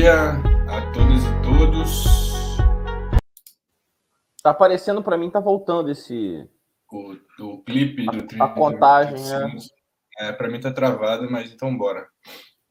dia 0.00 0.30
a 0.66 0.92
todas 0.92 1.22
e 1.22 1.42
todos. 1.42 2.04
Tá 4.42 4.48
aparecendo 4.48 5.02
para 5.02 5.18
mim, 5.18 5.28
tá 5.28 5.40
voltando 5.40 5.90
esse. 5.90 6.48
O, 6.90 7.14
o 7.38 7.62
clipe 7.62 8.06
do 8.06 8.26
30 8.26 8.42
A 8.42 8.48
contagem, 8.48 9.22
né? 9.22 9.58
É, 10.18 10.32
para 10.32 10.48
mim 10.48 10.58
tá 10.58 10.72
travado, 10.72 11.30
mas 11.30 11.52
então 11.52 11.76
bora. 11.76 12.08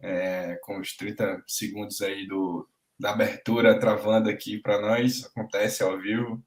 É, 0.02 0.58
com 0.64 0.80
os 0.80 0.96
30 0.96 1.44
segundos 1.46 2.02
aí 2.02 2.26
do, 2.26 2.68
da 3.00 3.12
abertura 3.12 3.80
travando 3.80 4.28
aqui 4.28 4.58
para 4.58 4.82
nós, 4.82 5.24
acontece 5.26 5.84
ao 5.84 6.00
vivo. 6.00 6.44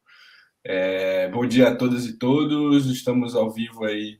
É, 0.64 1.28
bom 1.28 1.46
dia 1.46 1.68
a 1.68 1.76
todas 1.76 2.06
e 2.06 2.18
todos, 2.18 2.86
estamos 2.86 3.36
ao 3.36 3.52
vivo 3.52 3.84
aí 3.84 4.18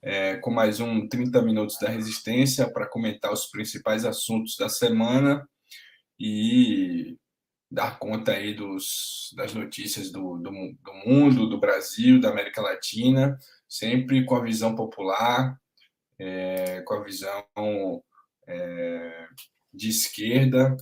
é, 0.00 0.36
com 0.36 0.52
mais 0.52 0.78
um 0.78 1.08
30 1.08 1.42
Minutos 1.42 1.76
da 1.80 1.88
Resistência 1.88 2.72
para 2.72 2.86
comentar 2.86 3.32
os 3.32 3.46
principais 3.46 4.04
assuntos 4.04 4.56
da 4.56 4.68
semana 4.68 5.44
e 6.18 7.16
dar 7.70 7.98
conta 7.98 8.32
aí 8.32 8.54
dos, 8.54 9.32
das 9.36 9.52
notícias 9.52 10.10
do, 10.10 10.38
do, 10.38 10.50
do 10.50 10.94
mundo, 11.04 11.48
do 11.48 11.58
Brasil, 11.58 12.20
da 12.20 12.30
América 12.30 12.62
Latina, 12.62 13.38
sempre 13.68 14.24
com 14.24 14.36
a 14.36 14.42
visão 14.42 14.74
popular, 14.74 15.60
é, 16.18 16.80
com 16.82 16.94
a 16.94 17.02
visão 17.02 18.02
é, 18.46 19.28
de 19.72 19.88
esquerda, 19.88 20.76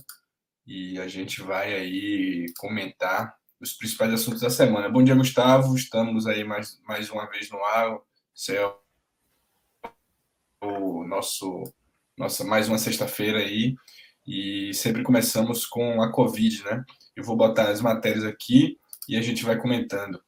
e 0.65 0.99
a 0.99 1.07
gente 1.07 1.41
vai 1.41 1.73
aí 1.73 2.45
comentar 2.57 3.35
os 3.59 3.73
principais 3.73 4.13
assuntos 4.13 4.41
da 4.41 4.49
semana. 4.49 4.89
Bom 4.89 5.03
dia, 5.03 5.15
Gustavo. 5.15 5.75
Estamos 5.75 6.27
aí 6.27 6.43
mais, 6.43 6.79
mais 6.83 7.09
uma 7.09 7.29
vez 7.29 7.49
no 7.49 7.63
ar. 7.63 7.99
Céu, 8.33 8.81
o 10.61 11.03
nosso 11.05 11.63
nossa 12.17 12.45
mais 12.45 12.69
uma 12.69 12.77
sexta-feira 12.77 13.39
aí 13.39 13.75
e 14.25 14.73
sempre 14.73 15.03
começamos 15.03 15.65
com 15.65 16.01
a 16.01 16.11
Covid, 16.11 16.63
né? 16.63 16.83
Eu 17.15 17.23
vou 17.23 17.35
botar 17.35 17.69
as 17.69 17.81
matérias 17.81 18.23
aqui 18.23 18.77
e 19.07 19.15
a 19.15 19.21
gente 19.21 19.43
vai 19.43 19.57
comentando. 19.57 20.19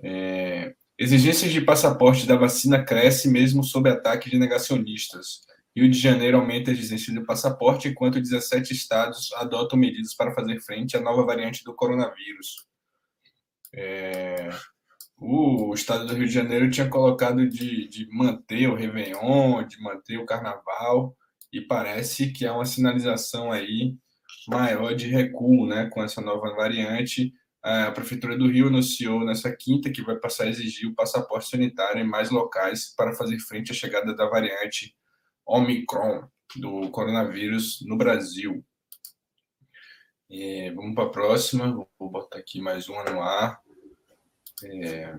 É, 0.00 0.74
exigências 0.98 1.52
de 1.52 1.60
passaporte 1.60 2.26
da 2.26 2.36
vacina 2.36 2.84
cresce 2.84 3.28
mesmo 3.28 3.62
sob 3.62 3.88
ataque 3.88 4.28
de 4.30 4.38
negacionistas. 4.38 5.46
Rio 5.76 5.88
de 5.88 5.98
Janeiro 5.98 6.38
aumenta 6.38 6.70
a 6.70 6.74
exigência 6.74 7.12
de 7.12 7.20
passaporte, 7.20 7.88
enquanto 7.88 8.20
17 8.20 8.72
estados 8.72 9.32
adotam 9.34 9.78
medidas 9.78 10.14
para 10.14 10.34
fazer 10.34 10.60
frente 10.60 10.96
à 10.96 11.00
nova 11.00 11.24
variante 11.24 11.62
do 11.62 11.74
coronavírus. 11.74 12.66
É, 13.72 14.48
o 15.16 15.72
estado 15.74 16.06
do 16.06 16.14
Rio 16.14 16.26
de 16.26 16.32
Janeiro 16.32 16.70
tinha 16.70 16.88
colocado 16.88 17.48
de, 17.48 17.88
de 17.88 18.08
manter 18.10 18.68
o 18.68 18.74
Réveillon, 18.74 19.64
de 19.66 19.80
manter 19.80 20.18
o 20.18 20.26
Carnaval, 20.26 21.16
e 21.52 21.60
parece 21.60 22.32
que 22.32 22.46
há 22.46 22.54
uma 22.54 22.64
sinalização 22.64 23.50
aí 23.50 23.96
maior 24.48 24.94
de 24.94 25.06
recuo 25.06 25.66
né, 25.66 25.88
com 25.90 26.02
essa 26.02 26.20
nova 26.20 26.54
variante. 26.54 27.32
A 27.62 27.90
Prefeitura 27.90 28.36
do 28.36 28.48
Rio 28.48 28.68
anunciou 28.68 29.24
nessa 29.24 29.54
quinta 29.54 29.90
que 29.90 30.02
vai 30.02 30.16
passar 30.16 30.44
a 30.44 30.48
exigir 30.48 30.88
o 30.88 30.94
passaporte 30.94 31.50
sanitário 31.50 32.00
em 32.00 32.06
mais 32.06 32.30
locais 32.30 32.94
para 32.96 33.14
fazer 33.14 33.38
frente 33.40 33.72
à 33.72 33.74
chegada 33.74 34.14
da 34.14 34.28
variante 34.28 34.94
Omicron 35.44 36.28
do 36.56 36.90
coronavírus 36.90 37.84
no 37.86 37.96
Brasil. 37.96 38.64
É, 40.30 40.70
vamos 40.72 40.94
para 40.94 41.04
a 41.04 41.10
próxima. 41.10 41.72
Vou 41.98 42.10
botar 42.10 42.38
aqui 42.38 42.60
mais 42.60 42.88
uma 42.88 43.04
no 43.04 43.22
ar. 43.22 43.60
É... 44.64 45.14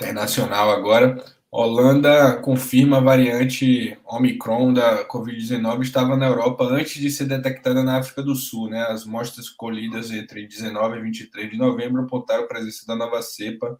Internacional 0.00 0.70
agora. 0.70 1.22
Holanda 1.52 2.36
confirma 2.36 2.98
a 2.98 3.00
variante 3.00 3.98
Omicron 4.06 4.72
da 4.72 5.04
Covid-19 5.06 5.82
estava 5.82 6.16
na 6.16 6.26
Europa 6.26 6.64
antes 6.64 6.94
de 6.94 7.10
ser 7.10 7.26
detectada 7.26 7.82
na 7.82 7.98
África 7.98 8.22
do 8.22 8.34
Sul. 8.34 8.70
Né? 8.70 8.82
As 8.82 9.04
mostras 9.04 9.50
colhidas 9.50 10.10
entre 10.10 10.46
19 10.46 10.98
e 10.98 11.02
23 11.02 11.50
de 11.50 11.58
novembro 11.58 12.02
apontaram 12.02 12.44
a 12.44 12.48
presença 12.48 12.86
da 12.86 12.94
nova 12.94 13.20
cepa, 13.20 13.78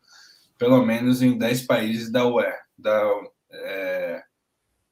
pelo 0.59 0.85
menos 0.85 1.23
em 1.23 1.39
10 1.39 1.63
países 1.63 2.11
da 2.11 2.27
UE, 2.27 2.45
da 2.77 3.03
é, 3.53 4.23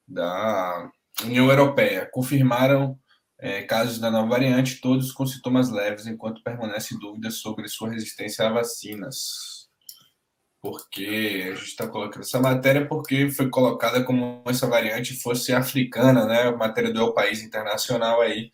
da 0.07 0.89
União 1.23 1.49
Europeia 1.49 2.09
confirmaram 2.11 2.97
é, 3.37 3.61
casos 3.63 3.99
da 3.99 4.11
nova 4.11 4.27
variante, 4.27 4.81
todos 4.81 5.11
com 5.11 5.25
sintomas 5.25 5.69
leves, 5.69 6.07
enquanto 6.07 6.43
permanecem 6.43 6.97
dúvidas 6.97 7.35
sobre 7.35 7.67
sua 7.69 7.91
resistência 7.91 8.47
a 8.47 8.51
vacinas. 8.51 9.58
Porque 10.61 11.49
a 11.51 11.55
gente 11.55 11.67
está 11.67 11.87
colocando 11.87 12.21
essa 12.21 12.39
matéria 12.39 12.87
porque 12.87 13.29
foi 13.29 13.49
colocada 13.49 14.03
como 14.03 14.43
essa 14.45 14.67
variante 14.67 15.21
fosse 15.21 15.53
africana, 15.53 16.25
né? 16.25 16.51
matéria 16.51 16.91
do 16.91 16.99
El 16.99 17.13
País 17.13 17.41
Internacional 17.41 18.21
aí, 18.21 18.51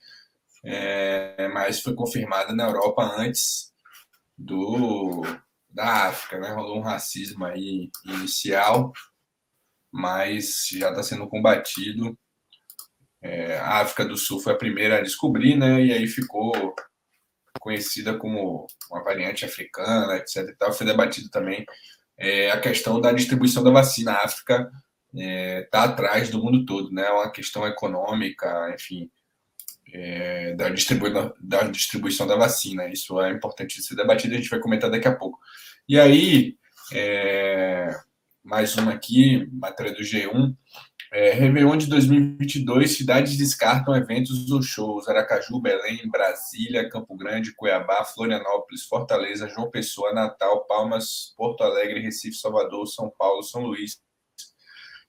é, 0.63 1.47
mas 1.49 1.81
foi 1.81 1.95
confirmada 1.95 2.53
na 2.53 2.65
Europa 2.65 3.03
antes 3.17 3.73
do 4.37 5.23
da 5.69 6.07
África, 6.07 6.39
né? 6.39 6.53
Rolou 6.53 6.77
um 6.77 6.83
racismo 6.83 7.43
aí 7.45 7.89
inicial 8.05 8.93
mas 9.95 10.67
já 10.73 10.89
está 10.89 11.01
sendo 11.01 11.27
combatido. 11.27 12.17
É, 13.21 13.57
a 13.57 13.79
África 13.79 14.03
do 14.03 14.17
Sul 14.17 14.41
foi 14.41 14.51
a 14.53 14.57
primeira 14.57 14.97
a 14.97 15.01
descobrir, 15.01 15.55
né? 15.55 15.81
E 15.85 15.93
aí 15.93 16.05
ficou 16.05 16.75
conhecida 17.59 18.17
como 18.17 18.67
uma 18.91 19.03
variante 19.03 19.45
africana, 19.45 20.17
etc. 20.17 20.49
E 20.49 20.55
tal. 20.55 20.73
Foi 20.73 20.85
debatido 20.85 21.29
também 21.29 21.65
é, 22.17 22.51
a 22.51 22.59
questão 22.59 22.99
da 22.99 23.11
distribuição 23.11 23.63
da 23.63 23.71
vacina. 23.71 24.11
A 24.11 24.25
África 24.25 24.71
está 25.13 25.23
é, 25.23 25.63
tá 25.63 25.83
atrás 25.83 26.29
do 26.29 26.43
mundo 26.43 26.65
todo, 26.65 26.91
né? 26.91 27.05
É 27.05 27.11
uma 27.11 27.31
questão 27.31 27.65
econômica, 27.65 28.73
enfim, 28.73 29.09
é, 29.93 30.53
da, 30.55 30.69
distribuição, 30.69 31.33
da 31.39 31.63
distribuição 31.63 32.27
da 32.27 32.35
vacina. 32.35 32.87
Isso 32.87 33.19
é 33.21 33.31
importante 33.31 33.81
ser 33.81 33.95
debatido, 33.95 34.33
a 34.33 34.37
gente 34.37 34.49
vai 34.49 34.59
comentar 34.59 34.89
daqui 34.89 35.07
a 35.07 35.15
pouco. 35.15 35.39
E 35.87 35.99
aí, 35.99 36.57
é, 36.93 37.95
mais 38.43 38.75
uma 38.75 38.93
aqui, 38.93 39.47
matéria 39.51 39.93
do 39.93 40.01
G1. 40.01 40.55
É, 41.17 41.31
Réveillon 41.31 41.77
de 41.77 41.87
2022, 41.87 42.97
cidades 42.97 43.37
descartam 43.37 43.95
eventos 43.95 44.51
ou 44.51 44.61
shows. 44.61 45.07
Aracaju, 45.07 45.61
Belém, 45.61 46.09
Brasília, 46.09 46.89
Campo 46.89 47.15
Grande, 47.15 47.55
Cuiabá, 47.55 48.03
Florianópolis, 48.03 48.83
Fortaleza, 48.83 49.47
João 49.47 49.71
Pessoa, 49.71 50.13
Natal, 50.13 50.65
Palmas, 50.65 51.33
Porto 51.37 51.63
Alegre, 51.63 52.01
Recife, 52.01 52.35
Salvador, 52.35 52.85
São 52.87 53.09
Paulo, 53.17 53.41
São 53.43 53.61
Luís 53.61 54.01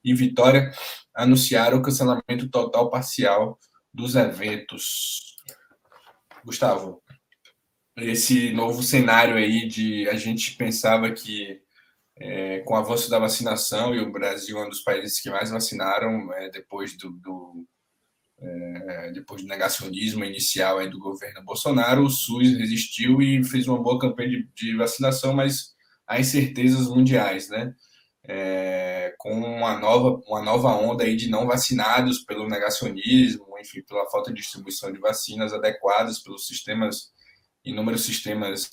e 0.05 0.15
Vitória 0.15 0.71
anunciaram 1.13 1.79
o 1.79 1.83
cancelamento 1.83 2.49
total 2.51 2.89
parcial 2.89 3.59
dos 3.93 4.15
eventos. 4.15 5.35
Gustavo, 6.45 7.03
esse 7.97 8.53
novo 8.53 8.81
cenário 8.81 9.35
aí 9.35 9.67
de 9.67 10.09
a 10.09 10.15
gente 10.15 10.55
pensava 10.55 11.11
que 11.11 11.66
é, 12.19 12.61
com 12.61 12.75
o 12.75 12.77
avanço 12.77 13.11
da 13.11 13.19
vacinação, 13.19 13.95
e 13.95 14.01
o 14.01 14.11
Brasil 14.11 14.59
é 14.59 14.67
um 14.67 14.71
dos 14.71 14.83
países 14.83 15.21
que 15.21 15.31
mais 15.31 15.51
vacinaram 15.51 16.33
é, 16.33 16.49
depois 16.51 16.97
do, 16.97 17.11
do 17.11 17.67
é, 18.39 19.13
depois 19.13 19.43
do 19.43 19.49
negacionismo 19.49 20.25
inicial 20.25 20.79
aí 20.79 20.91
do 20.91 20.99
governo 20.99 21.43
Bolsonaro, 21.43 22.05
o 22.05 22.11
SUS 22.11 22.57
resistiu 22.57 23.23
e 23.23 23.43
fez 23.45 23.67
uma 23.67 23.83
boa 23.83 23.99
campanha 23.99 24.29
de, 24.29 24.49
de 24.55 24.77
vacinação, 24.77 25.33
mas 25.33 25.75
há 26.07 26.21
incertezas 26.21 26.89
mundiais, 26.89 27.49
né? 27.49 27.75
É, 28.29 29.15
com 29.19 29.33
uma 29.33 29.79
nova, 29.79 30.21
uma 30.27 30.43
nova 30.43 30.75
onda 30.75 31.05
aí 31.05 31.17
de 31.17 31.31
não 31.31 31.47
vacinados 31.47 32.19
pelo 32.25 32.49
negacionismo, 32.49 33.57
enfim, 33.59 33.83
pela 33.83 34.11
falta 34.11 34.33
de 34.33 34.41
distribuição 34.41 34.93
de 34.93 34.99
vacinas 34.99 35.53
adequadas 35.53 36.19
pelos 36.19 36.47
sistemas, 36.47 37.13
inúmeros 37.65 38.05
sistemas 38.05 38.69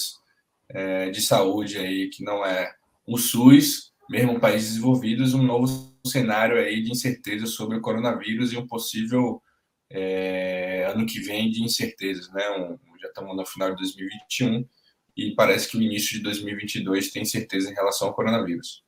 é, 0.70 1.10
de 1.12 1.22
saúde 1.22 1.78
aí 1.78 2.10
que 2.10 2.24
não 2.24 2.44
é 2.44 2.74
o 3.06 3.18
SUS, 3.18 3.92
mesmo 4.10 4.40
países 4.40 4.70
desenvolvidos, 4.70 5.34
um 5.34 5.44
novo 5.44 5.68
cenário 6.06 6.58
aí 6.58 6.82
de 6.82 6.92
incerteza 6.92 7.46
sobre 7.46 7.78
o 7.78 7.82
coronavírus 7.82 8.52
e 8.52 8.58
um 8.58 8.68
possível 8.68 9.42
é, 9.90 10.90
ano 10.94 11.06
que 11.06 11.20
vem 11.20 11.52
de 11.52 11.64
incertezas, 11.64 12.32
né? 12.32 12.50
Um, 12.52 12.78
já 13.00 13.08
estamos 13.08 13.36
no 13.36 13.46
final 13.46 13.70
de 13.70 13.78
2021 13.78 14.68
e 15.16 15.36
parece 15.36 15.70
que 15.70 15.78
o 15.78 15.82
início 15.82 16.18
de 16.18 16.24
2022 16.24 17.12
tem 17.12 17.24
certeza 17.26 17.70
em 17.70 17.74
relação 17.74 18.08
ao 18.08 18.14
coronavírus. 18.14 18.84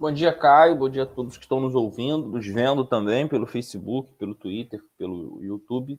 Bom 0.00 0.12
dia, 0.12 0.32
Caio. 0.32 0.76
Bom 0.76 0.88
dia 0.88 1.02
a 1.02 1.06
todos 1.06 1.36
que 1.36 1.44
estão 1.44 1.60
nos 1.60 1.74
ouvindo, 1.74 2.28
nos 2.28 2.46
vendo 2.46 2.84
também 2.84 3.26
pelo 3.26 3.46
Facebook, 3.46 4.14
pelo 4.14 4.34
Twitter, 4.34 4.80
pelo 4.96 5.42
YouTube. 5.42 5.98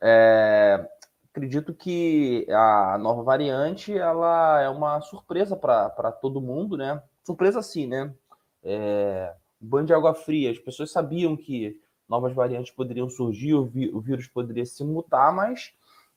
É, 0.00 0.86
acredito 1.32 1.72
que 1.72 2.46
a 2.50 2.98
nova 2.98 3.22
variante 3.22 3.96
ela 3.96 4.60
é 4.60 4.68
uma 4.68 5.00
surpresa 5.00 5.56
para 5.56 6.12
todo 6.12 6.40
mundo, 6.40 6.76
né? 6.76 7.02
Surpresa 7.24 7.62
sim, 7.62 7.86
né? 7.86 8.12
É, 8.62 9.34
banho 9.60 9.86
de 9.86 9.94
água 9.94 10.14
fria. 10.14 10.50
As 10.50 10.58
pessoas 10.58 10.90
sabiam 10.90 11.36
que 11.36 11.80
novas 12.08 12.34
variantes 12.34 12.72
poderiam 12.72 13.08
surgir, 13.08 13.54
o, 13.54 13.62
o 13.62 14.00
vírus 14.00 14.26
poderia 14.26 14.66
se 14.66 14.82
mutar, 14.84 15.32
mas 15.32 15.72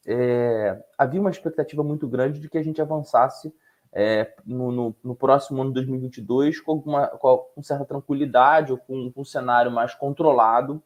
é, 0.05 0.83
havia 0.97 1.21
uma 1.21 1.29
expectativa 1.29 1.83
muito 1.83 2.07
grande 2.07 2.39
de 2.39 2.49
que 2.49 2.57
a 2.57 2.63
gente 2.63 2.81
avançasse 2.81 3.53
é, 3.91 4.33
no, 4.43 4.71
no, 4.71 4.95
no, 5.03 5.15
próximo 5.15 5.61
ano 5.61 5.69
de 5.69 5.75
2022 5.75 6.59
com, 6.59 6.71
alguma, 6.71 7.07
com 7.07 7.61
certa 7.61 7.85
tranquilidade 7.85 8.71
ou 8.71 8.77
com, 8.79 9.11
com 9.11 9.21
um 9.21 9.25
cenário 9.25 9.71
mais 9.71 9.93
controlado 9.93 10.81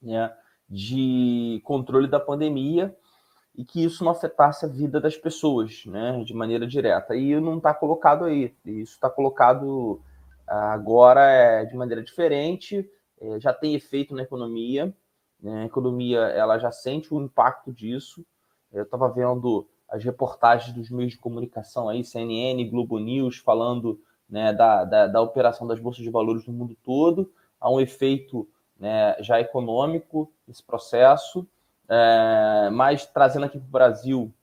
né, 0.00 0.34
de 0.66 1.60
controle 1.64 2.08
da 2.08 2.18
pandemia 2.18 2.96
e 3.58 3.64
que 3.64 3.82
isso 3.82 4.04
não 4.04 4.12
afetasse 4.12 4.64
a 4.64 4.68
vida 4.68 5.00
das 5.00 5.16
pessoas 5.16 5.84
né, 5.84 6.22
de 6.24 6.32
maneira 6.32 6.64
direta. 6.64 7.16
E 7.16 7.38
não 7.40 7.56
está 7.56 7.74
colocado 7.74 8.24
aí, 8.24 8.54
isso 8.64 8.94
está 8.94 9.10
colocado 9.10 10.00
agora 10.46 11.28
é, 11.28 11.64
de 11.64 11.76
maneira 11.76 12.00
diferente, 12.00 12.88
é, 13.20 13.40
já 13.40 13.52
tem 13.52 13.74
efeito 13.74 14.14
na 14.14 14.22
economia, 14.22 14.94
né, 15.42 15.62
a 15.62 15.66
economia 15.66 16.20
ela 16.20 16.56
já 16.60 16.70
sente 16.70 17.12
o 17.12 17.20
impacto 17.20 17.72
disso. 17.72 18.24
Eu 18.72 18.84
estava 18.84 19.08
vendo 19.08 19.68
as 19.88 20.04
reportagens 20.04 20.72
dos 20.72 20.88
meios 20.88 21.14
de 21.14 21.18
comunicação 21.18 21.88
aí, 21.88 22.04
CNN, 22.04 22.62
Globo 22.70 23.00
News, 23.00 23.38
falando 23.38 24.00
né, 24.30 24.52
da, 24.52 24.84
da, 24.84 25.06
da, 25.08 25.20
operação 25.20 25.66
das 25.66 25.80
bolsas 25.80 26.04
de 26.04 26.10
valores 26.10 26.46
no 26.46 26.52
mundo 26.52 26.76
todo. 26.84 27.32
Há 27.60 27.68
um 27.68 27.80
efeito 27.80 28.48
né, 28.78 29.16
já 29.20 29.40
econômico 29.40 30.32
nesse 30.46 30.62
processo, 30.62 31.44
é, 31.88 32.70
mas 32.70 33.06
trazendo 33.06 33.46
aqui 33.46 33.58
para 33.58 33.66
o 33.66 33.70
Brasil 33.70 34.34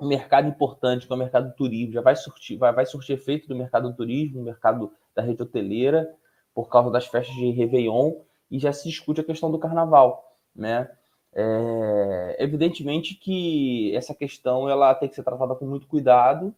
um 0.00 0.06
mercado 0.06 0.48
importante, 0.48 1.06
que 1.06 1.12
é 1.12 1.16
o 1.16 1.18
mercado 1.18 1.48
do 1.48 1.54
turismo, 1.54 1.92
já 1.92 2.00
vai 2.00 2.16
surtir, 2.16 2.56
vai, 2.56 2.72
vai 2.72 2.86
surtir 2.86 3.14
efeito 3.14 3.46
do 3.48 3.54
mercado 3.54 3.88
do 3.90 3.96
turismo, 3.96 4.38
no 4.38 4.44
mercado 4.44 4.92
da 5.14 5.22
rede 5.22 5.42
hoteleira, 5.42 6.14
por 6.54 6.68
causa 6.68 6.90
das 6.90 7.06
festas 7.06 7.34
de 7.34 7.50
Réveillon, 7.50 8.14
e 8.50 8.58
já 8.58 8.72
se 8.72 8.88
discute 8.88 9.20
a 9.20 9.24
questão 9.24 9.50
do 9.50 9.58
carnaval, 9.58 10.36
né? 10.54 10.90
É, 11.32 12.36
evidentemente 12.40 13.14
que 13.14 13.94
essa 13.94 14.12
questão 14.14 14.68
ela 14.68 14.92
tem 14.94 15.08
que 15.08 15.14
ser 15.14 15.22
tratada 15.22 15.54
com 15.54 15.64
muito 15.64 15.86
cuidado, 15.86 16.54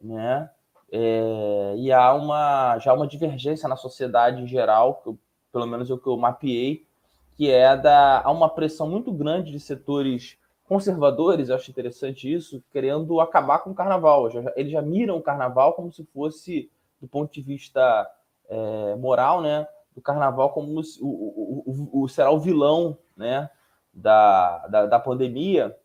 né? 0.00 0.48
É, 0.92 1.74
e 1.76 1.90
há 1.90 2.12
uma 2.14 2.78
já 2.78 2.92
uma 2.92 3.06
divergência 3.06 3.68
na 3.68 3.76
sociedade 3.76 4.42
em 4.42 4.46
geral, 4.46 5.02
eu, 5.06 5.18
pelo 5.50 5.66
menos 5.66 5.90
é 5.90 5.94
o 5.94 5.98
que 5.98 6.06
eu 6.06 6.16
mapeei, 6.16 6.86
que 7.34 7.50
é 7.50 7.76
da 7.76 8.20
há 8.22 8.30
uma 8.30 8.48
pressão 8.48 8.88
muito 8.88 9.12
grande 9.12 9.50
de 9.50 9.60
setores 9.60 10.38
conservadores, 10.64 11.48
eu 11.48 11.56
acho 11.56 11.70
interessante 11.70 12.32
isso, 12.32 12.62
querendo 12.70 13.20
acabar 13.20 13.58
com 13.58 13.70
o 13.70 13.74
carnaval. 13.74 14.28
Eles 14.56 14.72
já 14.72 14.80
miram 14.80 15.16
o 15.16 15.22
carnaval 15.22 15.74
como 15.74 15.92
se 15.92 16.04
fosse, 16.06 16.70
do 17.00 17.06
ponto 17.06 17.32
de 17.32 17.42
vista 17.42 18.10
é, 18.48 18.96
moral, 18.96 19.42
né, 19.42 19.66
do 19.94 20.00
carnaval 20.00 20.50
como 20.50 20.80
o, 20.80 20.82
o, 21.00 21.90
o, 21.90 22.02
o 22.04 22.08
será 22.08 22.30
o 22.30 22.40
vilão, 22.40 22.96
né, 23.16 23.50
da, 23.92 24.66
da, 24.68 24.86
da 24.86 24.98
pandemia, 24.98 25.76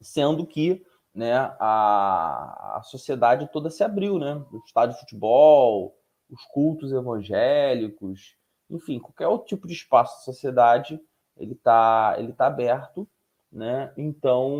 sendo 0.00 0.46
que 0.46 0.84
né, 1.14 1.34
a, 1.58 2.76
a 2.78 2.82
sociedade 2.82 3.48
toda 3.52 3.70
se 3.70 3.82
abriu, 3.82 4.18
né? 4.18 4.34
O 4.52 4.58
estádio 4.64 4.94
de 4.94 5.00
futebol, 5.00 5.96
os 6.30 6.44
cultos 6.52 6.92
evangélicos, 6.92 8.36
enfim, 8.70 8.98
qualquer 8.98 9.28
outro 9.28 9.48
tipo 9.48 9.66
de 9.66 9.74
espaço 9.74 10.18
da 10.18 10.24
sociedade, 10.24 11.00
ele 11.36 11.52
está 11.52 12.16
ele 12.18 12.32
tá 12.32 12.46
aberto, 12.46 13.08
né? 13.50 13.92
Então, 13.96 14.56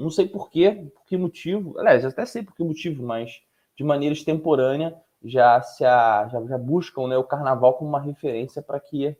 não 0.00 0.10
sei 0.10 0.26
por 0.26 0.50
quê, 0.50 0.90
por 0.94 1.04
que 1.04 1.16
motivo, 1.16 1.78
aliás, 1.78 2.04
até 2.04 2.26
sei 2.26 2.42
por 2.42 2.54
que 2.54 2.64
motivo, 2.64 3.02
mas 3.02 3.42
de 3.76 3.84
maneira 3.84 4.14
extemporânea 4.14 4.96
já 5.22 5.60
se 5.62 5.84
a, 5.84 6.28
já, 6.28 6.44
já 6.46 6.58
buscam 6.58 7.08
né, 7.08 7.16
o 7.16 7.24
carnaval 7.24 7.74
como 7.74 7.90
uma 7.90 8.00
referência 8.00 8.62
para 8.62 8.80
que 8.80 9.16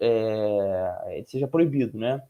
é, 0.00 1.24
seja 1.26 1.46
proibido, 1.46 1.96
né? 1.98 2.22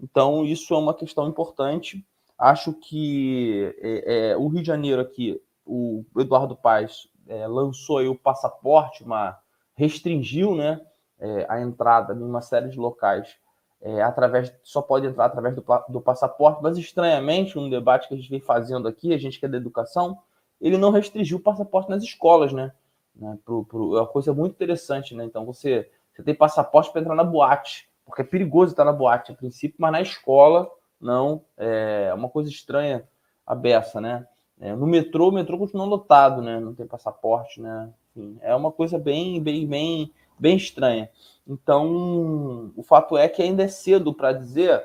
Então, 0.00 0.44
isso 0.44 0.74
é 0.74 0.78
uma 0.78 0.94
questão 0.94 1.28
importante. 1.28 2.04
Acho 2.38 2.72
que 2.74 3.74
é, 3.78 4.30
é, 4.30 4.36
o 4.36 4.46
Rio 4.48 4.60
de 4.60 4.66
Janeiro 4.66 5.00
aqui, 5.00 5.40
o 5.64 6.04
Eduardo 6.16 6.54
Paes 6.54 7.08
é, 7.26 7.46
lançou 7.46 7.98
aí 7.98 8.08
o 8.08 8.14
passaporte, 8.14 9.02
uma, 9.02 9.38
restringiu 9.76 10.54
né, 10.54 10.80
é, 11.18 11.46
a 11.48 11.60
entrada 11.60 12.14
em 12.14 12.22
uma 12.22 12.40
série 12.40 12.68
de 12.68 12.78
locais 12.78 13.36
é, 13.80 14.02
através 14.02 14.52
só 14.62 14.82
pode 14.82 15.06
entrar 15.06 15.26
através 15.26 15.54
do, 15.54 15.64
do 15.88 16.00
passaporte, 16.00 16.62
mas 16.62 16.78
estranhamente, 16.78 17.58
um 17.58 17.70
debate 17.70 18.08
que 18.08 18.14
a 18.14 18.16
gente 18.16 18.30
vem 18.30 18.40
fazendo 18.40 18.88
aqui, 18.88 19.12
a 19.12 19.18
gente 19.18 19.38
que 19.38 19.46
é 19.46 19.48
da 19.48 19.58
educação, 19.58 20.18
ele 20.60 20.78
não 20.78 20.90
restringiu 20.90 21.36
o 21.36 21.42
passaporte 21.42 21.90
nas 21.90 22.02
escolas, 22.02 22.52
né? 22.52 22.72
né 23.14 23.38
pro, 23.44 23.64
pro, 23.64 23.96
é 23.96 24.00
uma 24.00 24.06
coisa 24.06 24.32
muito 24.32 24.54
interessante, 24.54 25.14
né? 25.14 25.24
Então 25.24 25.44
você 25.44 25.88
você 26.16 26.22
tem 26.22 26.34
passaporte 26.34 26.90
para 26.90 27.02
entrar 27.02 27.14
na 27.14 27.22
boate, 27.22 27.90
porque 28.04 28.22
é 28.22 28.24
perigoso 28.24 28.72
estar 28.72 28.86
na 28.86 28.92
boate 28.92 29.32
a 29.32 29.34
princípio, 29.34 29.76
mas 29.78 29.92
na 29.92 30.00
escola 30.00 30.70
não. 30.98 31.44
É 31.58 32.12
uma 32.14 32.30
coisa 32.30 32.48
estranha 32.48 33.06
a 33.46 33.54
beça, 33.54 34.00
né? 34.00 34.26
É, 34.58 34.74
no 34.74 34.86
metrô, 34.86 35.28
o 35.28 35.32
metrô 35.32 35.58
continua 35.58 35.84
lotado, 35.84 36.40
né? 36.40 36.58
Não 36.58 36.74
tem 36.74 36.86
passaporte, 36.86 37.60
né? 37.60 37.92
Enfim, 38.16 38.38
é 38.40 38.54
uma 38.54 38.72
coisa 38.72 38.98
bem, 38.98 39.42
bem, 39.42 39.66
bem, 39.66 40.10
bem 40.38 40.56
estranha. 40.56 41.10
Então, 41.46 42.72
o 42.74 42.82
fato 42.82 43.16
é 43.16 43.28
que 43.28 43.42
ainda 43.42 43.62
é 43.62 43.68
cedo 43.68 44.14
para 44.14 44.32
dizer 44.32 44.82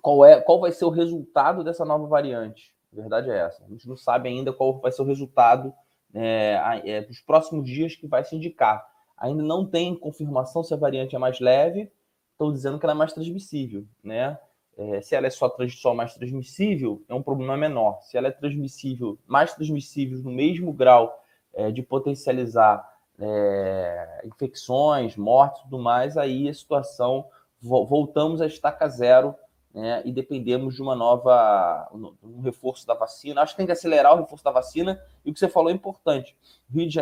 qual 0.00 0.24
é, 0.24 0.40
qual 0.40 0.58
vai 0.58 0.72
ser 0.72 0.86
o 0.86 0.90
resultado 0.90 1.62
dessa 1.62 1.84
nova 1.84 2.06
variante. 2.06 2.74
A 2.92 2.96
verdade 2.96 3.30
é 3.30 3.36
essa. 3.36 3.62
A 3.62 3.68
gente 3.68 3.86
não 3.86 3.96
sabe 3.96 4.28
ainda 4.28 4.52
qual 4.52 4.80
vai 4.80 4.90
ser 4.90 5.02
o 5.02 5.04
resultado 5.04 5.72
é, 6.14 6.80
é, 6.84 7.02
dos 7.02 7.20
próximos 7.20 7.66
dias 7.66 7.94
que 7.94 8.06
vai 8.06 8.24
se 8.24 8.34
indicar. 8.34 8.86
Ainda 9.18 9.42
não 9.42 9.66
tem 9.66 9.94
confirmação 9.94 10.64
se 10.64 10.72
a 10.72 10.78
variante 10.78 11.14
é 11.14 11.18
mais 11.18 11.40
leve, 11.40 11.92
estão 12.32 12.52
dizendo 12.52 12.78
que 12.78 12.86
ela 12.86 12.94
é 12.94 12.96
mais 12.96 13.12
transmissível, 13.12 13.84
né? 14.02 14.38
É, 14.78 15.00
se 15.00 15.14
ela 15.14 15.26
é 15.26 15.30
só, 15.30 15.54
só 15.70 15.94
mais 15.94 16.14
transmissível, 16.14 17.02
é 17.08 17.14
um 17.14 17.22
problema 17.22 17.56
menor. 17.56 17.98
Se 18.02 18.16
ela 18.16 18.28
é 18.28 18.30
transmissível, 18.30 19.18
mais 19.26 19.54
transmissível 19.54 20.18
no 20.18 20.30
mesmo 20.30 20.70
grau 20.70 21.18
é, 21.56 21.72
de 21.72 21.82
potencializar 21.82 22.88
é, 23.18 24.22
infecções, 24.24 25.16
mortes 25.16 25.60
e 25.60 25.64
tudo 25.64 25.78
mais, 25.78 26.16
aí 26.16 26.48
a 26.48 26.54
situação 26.54 27.24
voltamos 27.60 28.40
a 28.40 28.46
estaca 28.46 28.86
zero 28.88 29.34
né, 29.74 30.02
e 30.04 30.12
dependemos 30.12 30.74
de 30.74 30.82
uma 30.82 30.94
nova 30.94 31.88
um 32.22 32.40
reforço 32.42 32.86
da 32.86 32.94
vacina. 32.94 33.40
Acho 33.40 33.54
que 33.54 33.56
tem 33.56 33.66
que 33.66 33.72
acelerar 33.72 34.14
o 34.14 34.18
reforço 34.18 34.44
da 34.44 34.50
vacina 34.50 35.00
e 35.24 35.30
o 35.30 35.32
que 35.34 35.40
você 35.40 35.48
falou 35.48 35.70
é 35.70 35.74
importante. 35.74 36.36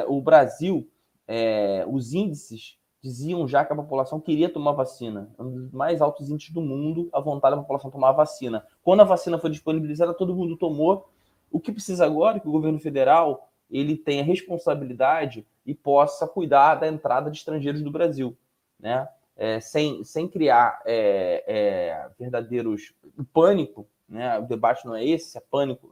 O 0.09 0.21
Brasil 0.23 0.89
é, 1.27 1.85
os 1.89 2.15
índices 2.15 2.79
diziam 3.03 3.47
já 3.47 3.65
que 3.65 3.73
a 3.73 3.77
população 3.77 4.19
queria 4.19 4.49
tomar 4.49 4.73
vacina. 4.73 5.31
Um 5.39 5.51
dos 5.51 5.73
mais 5.73 6.01
altos 6.01 6.31
índices 6.31 6.55
do 6.55 6.63
mundo, 6.63 7.11
a 7.13 7.21
vontade 7.21 7.55
da 7.55 7.61
população 7.61 7.91
tomar 7.91 8.13
vacina. 8.13 8.65
Quando 8.83 9.01
a 9.01 9.05
vacina 9.05 9.39
foi 9.39 9.51
disponibilizada, 9.51 10.15
todo 10.15 10.35
mundo 10.35 10.57
tomou. 10.57 11.07
O 11.53 11.61
que 11.61 11.71
precisa 11.71 12.07
agora 12.07 12.39
é 12.39 12.41
que 12.41 12.49
o 12.49 12.53
governo 12.53 12.81
federal 12.81 13.49
ele 13.71 13.97
tenha 13.97 14.23
responsabilidade 14.23 15.47
e 15.65 15.75
possa 15.75 16.27
cuidar 16.27 16.77
da 16.77 16.87
entrada 16.87 17.31
de 17.31 17.39
estrangeiros 17.39 17.83
do 17.83 17.91
Brasil, 17.91 18.37
né? 18.79 19.09
É, 19.37 19.59
sem, 19.59 20.05
sem 20.05 20.29
criar 20.29 20.81
é, 20.87 21.45
é, 21.47 22.09
verdadeiros 22.19 22.95
pânico, 23.33 23.87
né? 24.09 24.39
O 24.39 24.43
debate 24.43 24.87
não 24.87 24.95
é 24.95 25.05
esse, 25.05 25.37
é 25.37 25.41
pânico, 25.41 25.89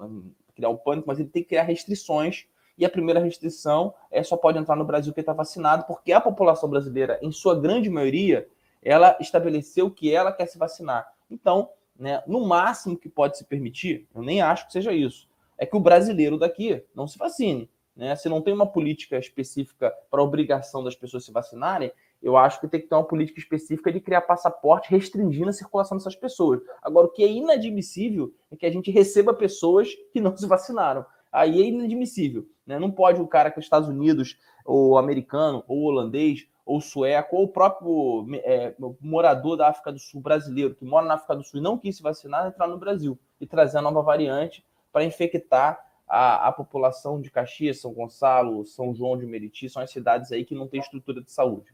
criar 0.55 0.69
o 0.69 0.79
pânico, 0.79 1.09
mas 1.09 1.19
ele 1.19 1.29
tem 1.29 1.43
que 1.43 1.49
criar 1.49 1.63
restrições 1.63 2.47
e 2.77 2.85
a 2.85 2.91
primeira 2.91 3.21
restrição 3.21 3.95
é 4.11 4.23
só 4.23 4.37
pode 4.37 4.59
entrar 4.59 4.77
no 4.77 4.85
Brasil 4.85 5.13
quem 5.13 5.23
está 5.23 5.33
vacinado, 5.33 5.85
porque 5.85 6.13
a 6.13 6.21
população 6.21 6.69
brasileira, 6.69 7.19
em 7.23 7.33
sua 7.33 7.59
grande 7.59 7.91
maioria, 7.91 8.49
ela 8.83 9.17
estabeleceu 9.21 9.91
que 9.91 10.13
ela 10.13 10.33
quer 10.33 10.47
se 10.47 10.59
vacinar. 10.59 11.13
Então, 11.31 11.71
né, 11.99 12.23
no 12.27 12.47
máximo 12.47 12.97
que 12.97 13.09
pode 13.09 13.39
se 13.39 13.45
permitir, 13.45 14.09
eu 14.15 14.23
nem 14.23 14.41
acho 14.41 14.67
que 14.67 14.73
seja 14.73 14.93
isso, 14.93 15.29
é 15.59 15.67
que 15.67 15.77
o 15.77 15.81
brasileiro 15.81 16.39
daqui 16.39 16.85
não 16.95 17.07
se 17.07 17.19
vacine. 17.19 17.71
Né? 17.95 18.17
Se 18.17 18.29
não 18.29 18.41
tem 18.41 18.55
uma 18.55 18.67
política 18.67 19.19
específica 19.19 19.93
para 20.11 20.23
obrigação 20.23 20.83
das 20.83 20.95
pessoas 20.95 21.25
se 21.25 21.33
vacinarem, 21.33 21.93
eu 22.23 22.37
acho 22.37 22.61
que 22.61 22.69
tem 22.69 22.81
que 22.81 22.87
ter 22.87 22.95
uma 22.95 23.07
política 23.07 23.41
específica 23.41 23.93
de 23.93 24.01
criar 24.01 24.23
passaporte 24.23 24.91
restringindo 24.91 25.49
a 25.49 25.53
circulação 25.53 25.99
dessas 25.99 26.17
pessoas. 26.17 26.61
Agora, 26.83 27.07
o 27.07 27.11
que 27.11 27.25
é 27.25 27.31
inadmissível 27.31 28.33
é 28.51 28.57
que 28.57 28.65
a 28.65 28.71
gente 28.71 28.91
receba 28.91 29.35
pessoas 29.35 29.89
que 30.13 30.21
não 30.21 30.37
se 30.37 30.47
vacinaram 30.47 31.05
aí 31.33 31.63
é 31.63 31.67
inadmissível. 31.67 32.47
Né? 32.67 32.79
Não 32.79 32.91
pode 32.91 33.21
o 33.21 33.27
cara 33.27 33.51
que 33.51 33.59
é 33.59 33.61
dos 33.61 33.67
Estados 33.67 33.89
Unidos, 33.89 34.37
ou 34.65 34.99
americano, 34.99 35.65
ou 35.67 35.85
holandês, 35.85 36.47
ou 36.65 36.81
sueco, 36.81 37.37
ou 37.37 37.45
o 37.45 37.49
próprio 37.49 38.27
é, 38.45 38.75
morador 39.01 39.57
da 39.57 39.69
África 39.69 39.91
do 39.91 39.99
Sul 39.99 40.21
brasileiro, 40.21 40.75
que 40.75 40.85
mora 40.85 41.07
na 41.07 41.15
África 41.15 41.35
do 41.35 41.43
Sul 41.43 41.59
e 41.59 41.63
não 41.63 41.79
quis 41.79 41.97
se 41.97 42.03
vacinar, 42.03 42.47
entrar 42.47 42.69
no 42.69 42.79
Brasil 42.79 43.19
e 43.41 43.47
trazer 43.47 43.79
a 43.79 43.83
nova 43.83 44.03
variante 44.03 44.65
para 44.93 45.05
infectar 45.05 45.79
a, 46.07 46.49
a, 46.49 46.53
população 46.53 47.21
de 47.21 47.31
Caxias, 47.31 47.81
São 47.81 47.93
Gonçalo, 47.93 48.65
São 48.67 48.95
João 48.95 49.17
de 49.17 49.27
Meriti, 49.27 49.69
são 49.69 49.83
as 49.83 49.91
cidades 49.91 50.31
aí 50.31 50.45
que 50.45 50.55
não 50.55 50.69
têm 50.69 50.81
estrutura 50.81 51.23
de 51.23 51.33
saúde. 51.33 51.73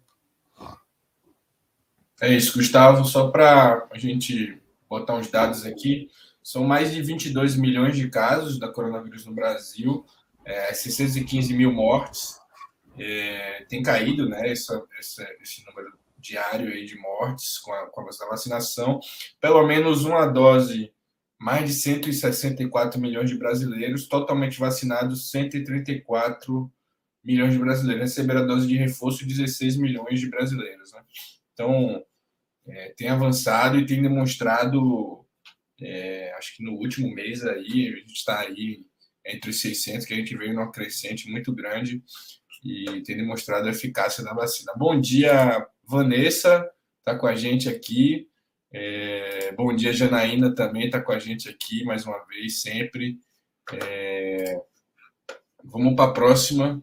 É 2.20 2.32
isso, 2.32 2.56
Gustavo. 2.56 3.04
Só 3.04 3.30
para 3.30 3.88
a 3.90 3.98
gente 3.98 4.60
botar 4.88 5.14
uns 5.14 5.30
dados 5.30 5.66
aqui, 5.66 6.08
são 6.42 6.64
mais 6.64 6.92
de 6.92 7.02
22 7.02 7.56
milhões 7.56 7.96
de 7.96 8.08
casos 8.08 8.58
da 8.58 8.68
coronavírus 8.68 9.26
no 9.26 9.34
Brasil, 9.34 10.04
é, 10.44 10.72
615 10.72 11.52
mil 11.54 11.72
mortes. 11.72 12.38
É, 12.98 13.64
tem 13.68 13.82
caído 13.82 14.28
né, 14.28 14.50
esse 14.50 15.64
número 15.66 15.96
diário 16.18 16.68
aí 16.68 16.84
de 16.84 16.96
mortes 16.96 17.58
com 17.58 17.72
a, 17.72 17.86
com 17.86 18.00
a 18.00 18.28
vacinação. 18.30 18.98
Pelo 19.40 19.66
menos 19.66 20.04
uma 20.04 20.26
dose, 20.26 20.92
mais 21.38 21.68
de 21.68 21.74
164 21.74 23.00
milhões 23.00 23.30
de 23.30 23.38
brasileiros, 23.38 24.08
totalmente 24.08 24.58
vacinados, 24.58 25.30
134 25.30 26.70
milhões 27.22 27.52
de 27.52 27.58
brasileiros. 27.58 28.02
Receberam 28.02 28.42
a 28.42 28.46
dose 28.46 28.66
de 28.66 28.76
reforço, 28.76 29.26
16 29.26 29.76
milhões 29.76 30.18
de 30.18 30.28
brasileiros. 30.28 30.92
Né? 30.92 31.00
Então, 31.52 32.04
é, 32.66 32.94
tem 32.96 33.08
avançado 33.08 33.78
e 33.78 33.86
tem 33.86 34.02
demonstrado, 34.02 35.24
é, 35.80 36.32
acho 36.36 36.56
que 36.56 36.64
no 36.64 36.72
último 36.72 37.14
mês 37.14 37.44
aí, 37.44 37.88
a 37.88 37.96
gente 37.98 38.14
está 38.14 38.40
aí 38.40 38.84
entre 39.24 39.50
os 39.50 39.60
600, 39.60 40.06
que 40.06 40.14
a 40.14 40.16
gente 40.16 40.36
veio 40.36 40.54
numa 40.54 40.72
crescente 40.72 41.30
muito 41.30 41.52
grande 41.54 42.02
e 42.64 43.02
tem 43.02 43.16
demonstrado 43.16 43.68
a 43.68 43.70
eficácia 43.70 44.24
da 44.24 44.32
vacina. 44.32 44.72
Bom 44.76 45.00
dia, 45.00 45.66
Vanessa, 45.84 46.68
está 46.98 47.16
com 47.16 47.26
a 47.26 47.36
gente 47.36 47.68
aqui. 47.68 48.28
É, 48.70 49.50
bom 49.52 49.74
dia, 49.74 49.94
Janaína 49.94 50.54
também 50.54 50.86
está 50.86 51.00
com 51.00 51.12
a 51.12 51.18
gente 51.18 51.48
aqui 51.48 51.84
mais 51.84 52.04
uma 52.04 52.22
vez, 52.26 52.60
sempre. 52.60 53.18
É, 53.72 54.60
vamos 55.64 55.94
para 55.94 56.10
a 56.10 56.12
próxima. 56.12 56.82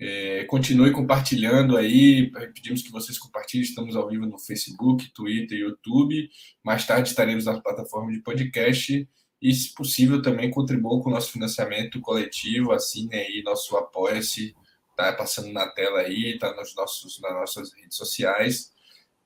É, 0.00 0.44
continue 0.44 0.92
compartilhando 0.92 1.76
aí. 1.76 2.30
Pedimos 2.54 2.82
que 2.82 2.92
vocês 2.92 3.18
compartilhem. 3.18 3.64
Estamos 3.64 3.96
ao 3.96 4.08
vivo 4.08 4.26
no 4.26 4.38
Facebook, 4.38 5.12
Twitter, 5.12 5.58
YouTube. 5.58 6.30
Mais 6.62 6.86
tarde 6.86 7.08
estaremos 7.08 7.46
na 7.46 7.60
plataforma 7.60 8.12
de 8.12 8.22
podcast. 8.22 9.08
E, 9.42 9.54
se 9.54 9.74
possível, 9.74 10.22
também 10.22 10.50
contribuam 10.50 11.00
com 11.00 11.10
o 11.10 11.12
nosso 11.12 11.32
financiamento 11.32 12.00
coletivo. 12.00 12.72
Assine 12.72 13.14
aí 13.14 13.42
nosso 13.44 13.76
Apoia-se. 13.76 14.54
Está 14.90 15.12
passando 15.12 15.52
na 15.52 15.66
tela 15.68 16.00
aí, 16.00 16.34
está 16.34 16.54
nos 16.54 16.74
nossos, 16.76 17.20
nas 17.20 17.32
nossas 17.32 17.72
redes 17.72 17.96
sociais. 17.96 18.72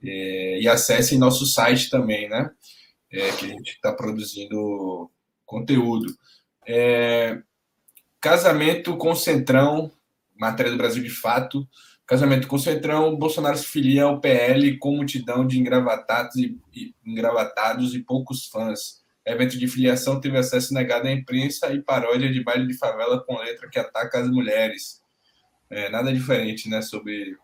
É, 0.04 0.60
e 0.60 0.68
acessem 0.68 1.18
nosso 1.18 1.46
site 1.46 1.90
também, 1.90 2.28
né? 2.28 2.50
É, 3.10 3.30
que 3.32 3.46
a 3.46 3.48
gente 3.48 3.70
está 3.72 3.92
produzindo 3.92 5.10
conteúdo. 5.44 6.06
É, 6.66 7.40
casamento 8.20 8.96
com 8.96 9.14
Centrão 9.14 9.92
matéria 10.42 10.72
do 10.72 10.78
Brasil 10.78 11.02
de 11.02 11.10
Fato. 11.10 11.68
Casamento 12.04 12.48
com 12.48 12.58
Centrão, 12.58 13.16
Bolsonaro 13.16 13.56
se 13.56 13.66
filia 13.66 14.04
ao 14.04 14.20
PL 14.20 14.76
com 14.78 14.96
multidão 14.96 15.46
de 15.46 15.58
engravatados 15.58 16.34
e, 16.34 16.58
e, 16.74 16.94
engravatados 17.06 17.94
e 17.94 18.00
poucos 18.00 18.46
fãs. 18.46 19.00
Evento 19.24 19.56
de 19.56 19.68
filiação 19.68 20.20
teve 20.20 20.36
acesso 20.36 20.74
negado 20.74 21.06
à 21.06 21.12
imprensa 21.12 21.72
e 21.72 21.80
paródia 21.80 22.30
de 22.30 22.42
baile 22.42 22.66
de 22.66 22.76
favela 22.76 23.24
com 23.24 23.38
letra 23.38 23.68
que 23.70 23.78
ataca 23.78 24.18
as 24.18 24.28
mulheres. 24.28 25.00
É, 25.70 25.88
nada 25.88 26.12
diferente, 26.12 26.68
né, 26.68 26.82
sobre 26.82 27.38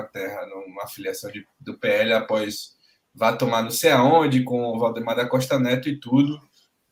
a 0.00 0.04
terra, 0.04 0.46
numa 0.46 0.86
filiação 0.86 1.30
de, 1.30 1.46
do 1.60 1.78
PL 1.78 2.12
após 2.12 2.76
vá 3.14 3.32
tomar 3.32 3.62
não 3.62 3.70
sei 3.70 3.90
aonde 3.90 4.44
com 4.44 4.62
o 4.62 4.78
Valdemar 4.78 5.16
da 5.16 5.28
Costa 5.28 5.58
Neto 5.58 5.88
e 5.88 5.98
tudo. 5.98 6.40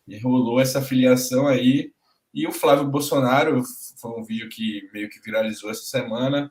E 0.09 0.19
rolou 0.19 0.61
essa 0.61 0.83
filiação 0.83 1.47
aí. 1.47 1.93
E 2.33 2.47
o 2.47 2.53
Flávio 2.53 2.87
Bolsonaro, 2.87 3.63
foi 4.01 4.11
um 4.21 4.25
vídeo 4.25 4.49
que 4.49 4.89
meio 4.93 5.09
que 5.09 5.21
viralizou 5.21 5.71
essa 5.71 5.85
semana, 5.85 6.51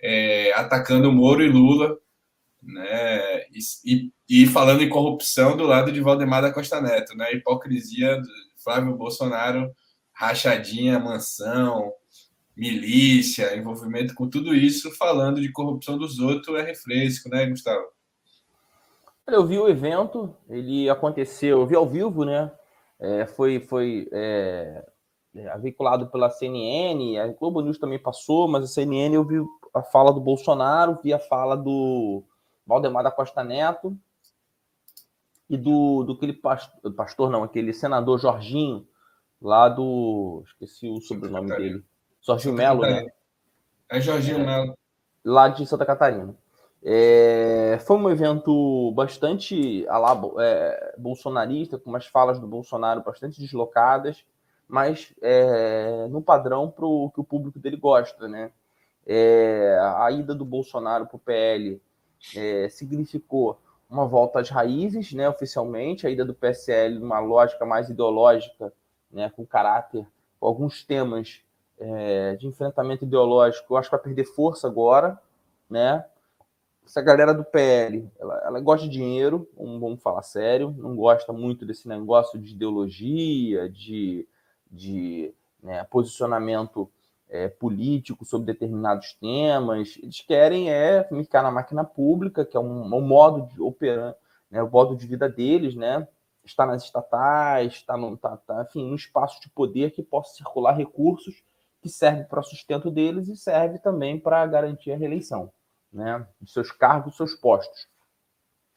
é, 0.00 0.52
atacando 0.54 1.12
Moro 1.12 1.42
e 1.42 1.48
Lula, 1.48 1.98
né? 2.62 3.42
E, 3.84 4.10
e, 4.28 4.46
falando 4.46 4.82
em 4.82 4.88
corrupção 4.88 5.56
do 5.56 5.64
lado 5.64 5.92
de 5.92 6.00
Valdemar 6.00 6.42
da 6.42 6.52
Costa 6.52 6.80
Neto, 6.80 7.16
né? 7.16 7.32
Hipocrisia 7.34 8.16
do 8.20 8.28
Flávio 8.62 8.96
Bolsonaro, 8.96 9.70
rachadinha, 10.12 10.98
mansão, 10.98 11.92
milícia, 12.58 13.56
envolvimento 13.56 14.14
com 14.16 14.28
tudo 14.28 14.52
isso, 14.52 14.90
falando 14.96 15.40
de 15.40 15.52
corrupção 15.52 15.96
dos 15.96 16.18
outros 16.18 16.58
é 16.58 16.62
refresco, 16.62 17.28
né, 17.28 17.46
Gustavo? 17.46 17.86
Eu 19.24 19.46
vi 19.46 19.58
o 19.58 19.68
evento, 19.68 20.34
ele 20.48 20.90
aconteceu, 20.90 21.60
eu 21.60 21.66
vi 21.66 21.76
ao 21.76 21.88
vivo, 21.88 22.24
né? 22.24 22.50
É, 22.98 23.26
foi 23.26 23.60
foi 23.60 24.08
é, 24.10 24.84
é, 25.36 25.58
veiculado 25.58 26.08
pela 26.08 26.30
CNN, 26.30 27.18
a 27.18 27.28
Globo 27.28 27.60
News 27.60 27.78
também 27.78 27.98
passou, 27.98 28.48
mas 28.48 28.64
a 28.64 28.66
CNN 28.66 29.14
eu 29.14 29.24
vi 29.24 29.36
a 29.72 29.82
fala 29.82 30.12
do 30.12 30.20
Bolsonaro, 30.20 30.98
vi 31.00 31.12
a 31.12 31.18
fala 31.20 31.56
do 31.56 32.24
Valdemar 32.66 33.04
da 33.04 33.12
Costa 33.12 33.44
Neto 33.44 33.96
e 35.48 35.56
do, 35.56 36.02
do 36.02 36.14
aquele 36.14 36.32
pastor, 36.32 36.92
pastor, 36.94 37.30
não, 37.30 37.44
aquele 37.44 37.72
senador 37.72 38.18
Jorginho, 38.18 38.86
lá 39.40 39.68
do. 39.68 40.42
Esqueci 40.44 40.88
o 40.88 41.00
sobrenome 41.00 41.48
dele. 41.48 41.84
Jorginho 42.34 42.54
Melo, 42.54 42.82
né? 42.82 43.06
É 43.88 44.00
Jorginho 44.00 44.40
é, 44.40 44.44
Melo. 44.46 44.78
Lá 45.24 45.48
de 45.48 45.66
Santa 45.66 45.84
Catarina. 45.84 46.34
É, 46.82 47.78
foi 47.86 47.96
um 47.96 48.08
evento 48.08 48.92
bastante 48.92 49.84
lá, 49.86 50.20
é, 50.40 50.94
bolsonarista, 50.96 51.78
com 51.78 51.90
umas 51.90 52.06
falas 52.06 52.38
do 52.38 52.46
Bolsonaro 52.46 53.02
bastante 53.02 53.40
deslocadas 53.40 54.24
mas 54.68 55.14
é, 55.22 56.06
no 56.10 56.20
padrão 56.20 56.70
para 56.70 56.84
o 56.84 57.10
que 57.10 57.20
o 57.20 57.24
público 57.24 57.58
dele 57.58 57.78
gosta, 57.78 58.28
né? 58.28 58.52
É, 59.06 59.78
a 59.96 60.10
ida 60.12 60.34
do 60.34 60.44
Bolsonaro 60.44 61.06
para 61.06 61.16
o 61.16 61.18
PL 61.18 61.80
é, 62.36 62.68
significou 62.68 63.58
uma 63.88 64.06
volta 64.06 64.40
às 64.40 64.50
raízes, 64.50 65.14
né, 65.14 65.26
oficialmente, 65.26 66.06
a 66.06 66.10
ida 66.10 66.22
do 66.22 66.34
PSL 66.34 66.98
numa 66.98 67.18
lógica 67.18 67.64
mais 67.64 67.88
ideológica, 67.88 68.70
né, 69.10 69.30
com 69.30 69.46
caráter, 69.46 70.06
com 70.38 70.46
alguns 70.46 70.84
temas 70.84 71.40
é, 71.78 72.36
de 72.36 72.46
enfrentamento 72.46 73.04
ideológico, 73.04 73.74
eu 73.74 73.76
acho 73.76 73.88
que 73.88 73.96
vai 73.96 74.02
perder 74.04 74.24
força 74.24 74.66
agora, 74.66 75.18
né? 75.68 76.04
Essa 76.84 77.02
galera 77.02 77.34
do 77.34 77.44
PL, 77.44 78.10
ela, 78.18 78.42
ela 78.46 78.60
gosta 78.60 78.86
de 78.86 78.92
dinheiro, 78.92 79.46
vamos 79.54 80.02
falar 80.02 80.22
sério, 80.22 80.74
não 80.78 80.96
gosta 80.96 81.32
muito 81.34 81.66
desse 81.66 81.86
negócio 81.86 82.38
de 82.38 82.54
ideologia, 82.54 83.68
de 83.68 84.26
de 84.70 85.32
né, 85.62 85.84
posicionamento 85.84 86.90
é, 87.28 87.48
político 87.48 88.24
sobre 88.24 88.46
determinados 88.46 89.14
temas. 89.14 89.98
Eles 90.02 90.20
querem 90.20 90.70
é 90.70 91.04
ficar 91.04 91.42
na 91.42 91.50
máquina 91.50 91.84
pública, 91.84 92.44
que 92.44 92.56
é 92.56 92.60
um, 92.60 92.94
um 92.94 93.00
modo 93.00 93.52
de 93.52 93.60
operar, 93.60 94.14
né, 94.50 94.62
o 94.62 94.70
modo 94.70 94.96
de 94.96 95.06
vida 95.06 95.28
deles, 95.28 95.74
né? 95.74 96.06
Está 96.44 96.64
nas 96.64 96.82
estatais, 96.82 97.74
está 97.74 97.96
no, 97.96 98.16
tá, 98.16 98.36
tá, 98.38 98.62
enfim, 98.62 98.88
no 98.88 98.96
espaço 98.96 99.40
de 99.40 99.50
poder 99.50 99.90
que 99.90 100.02
possa 100.02 100.34
circular 100.34 100.74
recursos 100.74 101.42
que 101.88 101.94
servem 101.94 102.24
para 102.24 102.42
sustento 102.42 102.90
deles 102.90 103.28
e 103.28 103.36
serve 103.36 103.78
também 103.78 104.18
para 104.20 104.46
garantir 104.46 104.92
a 104.92 104.96
reeleição, 104.96 105.50
né? 105.92 106.26
Seus 106.46 106.70
cargos, 106.70 107.16
seus 107.16 107.34
postos. 107.34 107.88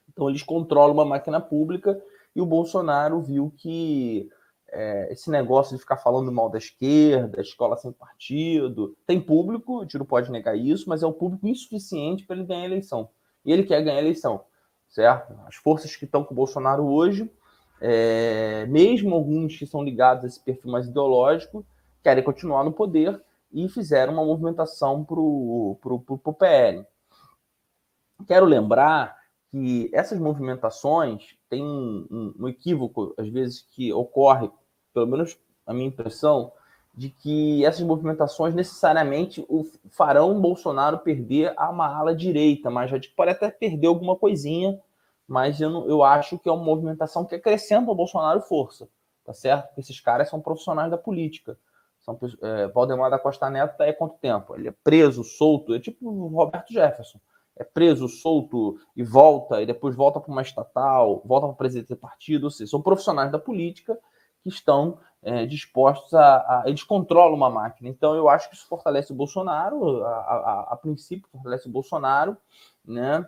Então 0.10 0.30
eles 0.30 0.44
controlam 0.44 0.94
uma 0.94 1.06
máquina 1.06 1.39
pública 1.39 2.01
e 2.36 2.41
o 2.41 2.46
Bolsonaro 2.46 3.22
viu 3.22 3.53
que 3.58 4.30
é, 4.70 5.12
esse 5.12 5.30
negócio 5.30 5.75
de 5.75 5.82
ficar 5.82 5.98
falando 5.98 6.32
mal 6.32 6.50
da 6.50 6.58
esquerda, 6.58 7.41
escola 7.41 7.75
sem 7.77 7.91
partido. 7.91 8.96
Tem 9.06 9.20
público, 9.20 9.80
a 9.80 9.84
gente 9.84 9.98
não 9.98 10.06
pode 10.06 10.32
negar 10.32 10.58
isso, 10.58 10.88
mas 10.88 11.03
é 11.03 11.08
um 11.08 11.13
público 11.13 11.48
insuficiente 11.48 12.25
para 12.25 12.38
ele 12.38 12.46
ganhar 12.46 12.62
a 12.62 12.65
eleição. 12.65 13.10
E 13.44 13.51
ele 13.51 13.63
quer 13.63 13.84
ganhar 13.84 13.98
a 13.98 14.01
eleição, 14.01 14.46
certo? 14.88 15.38
As 15.46 15.56
forças 15.56 15.96
que 15.96 16.06
estão 16.06 16.24
com 16.24 16.34
o 16.34 16.38
Bolsonaro 16.38 16.86
hoje, 16.86 17.30
é, 17.82 18.65
mesmo 18.68 19.13
alguns 19.13 19.58
que 19.58 19.65
são 19.65 19.84
ligados 19.84 20.24
a 20.24 20.27
esse 20.27 20.39
perfil 20.39 20.72
mais 20.72 20.88
ideológico, 20.88 21.65
querem 22.03 22.24
continuar 22.24 22.63
no 22.63 22.72
poder 22.72 23.22
e 23.51 23.67
fizeram 23.70 24.13
uma 24.13 24.25
movimentação 24.25 25.03
para 25.03 25.20
o 25.20 26.36
PL. 26.38 26.86
Quero 28.27 28.46
lembrar 28.46 29.17
que 29.51 29.89
essas 29.93 30.17
movimentações 30.17 31.36
têm 31.50 31.63
um, 31.63 32.34
um, 32.39 32.48
equívoco, 32.48 33.13
às 33.17 33.27
vezes, 33.27 33.62
que 33.62 33.91
ocorre 33.91 34.50
pelo 34.93 35.08
menos 35.08 35.38
a 35.65 35.74
minha 35.74 35.88
impressão, 35.88 36.51
de 36.93 37.10
que 37.10 37.65
essas 37.65 37.81
movimentações 37.81 38.53
necessariamente 38.53 39.46
o 39.48 39.65
farão 39.89 40.39
Bolsonaro 40.41 41.00
perder 41.00 41.53
a 41.58 41.70
uma 41.70 41.88
ala 41.88 42.13
direita, 42.15 42.70
mas 42.70 42.91
pode 43.08 43.31
até 43.31 43.50
perder 43.50 43.88
alguma 43.88 44.15
coisinha, 44.15 44.79
mas 45.27 45.62
eu, 45.62 45.70
não, 45.70 45.88
eu 45.88 46.03
acho 46.03 46.38
que 46.38 46.50
é 46.50 46.51
uma 46.51 46.63
movimentação 46.63 47.25
que 47.25 47.36
acrescenta 47.36 47.89
ao 47.89 47.96
Bolsonaro 47.96 48.41
força, 48.41 48.89
tá 49.24 49.34
certo? 49.34 49.67
Porque 49.67 49.81
esses 49.81 50.00
caras 50.01 50.29
são 50.29 50.41
profissionais 50.41 50.91
da 50.91 50.98
política. 50.98 51.58
São, 52.01 52.20
é, 52.41 52.67
Valdemar 52.67 53.10
da 53.10 53.20
Costa 53.20 53.50
Neto 53.50 53.77
tá 53.77 53.86
aí 53.86 53.93
quanto 53.93 54.17
tempo? 54.17 54.55
Ele 54.55 54.67
é 54.67 54.74
preso, 54.84 55.24
solto, 55.24 55.74
é 55.74 55.79
tipo 55.79 56.10
o 56.10 56.27
Roberto 56.27 56.74
Jefferson. 56.74 57.20
É 57.55 57.63
preso, 57.63 58.08
solto 58.08 58.79
e 58.96 59.03
volta, 59.03 59.62
e 59.62 59.65
depois 59.65 59.96
volta 59.96 60.20
para 60.20 60.31
uma 60.31 60.41
estatal, 60.41 61.22
volta 61.25 61.48
para 61.48 61.55
presidente 61.55 61.89
do 61.89 61.98
partido, 61.98 62.46
ou 62.46 62.50
seja, 62.50 62.72
são 62.72 62.81
profissionais 62.81 63.31
da 63.31 63.38
política 63.38 64.00
que 64.41 64.50
estão 64.50 64.98
é, 65.22 65.46
dispostos 65.46 66.13
a, 66.13 66.38
a, 66.38 66.63
Eles 66.65 66.84
controlam 66.84 67.36
uma 67.36 67.50
máquina. 67.50 67.89
Então, 67.89 68.15
eu 68.15 68.27
acho 68.27 68.50
que 68.50 68.55
isso 68.55 68.67
fortalece 68.67 69.12
o 69.12 69.15
Bolsonaro, 69.15 70.03
a, 70.03 70.10
a, 70.10 70.67
a 70.72 70.75
princípio, 70.77 71.29
fortalece 71.31 71.67
o 71.67 71.72
Bolsonaro. 71.72 72.36
Né? 72.84 73.27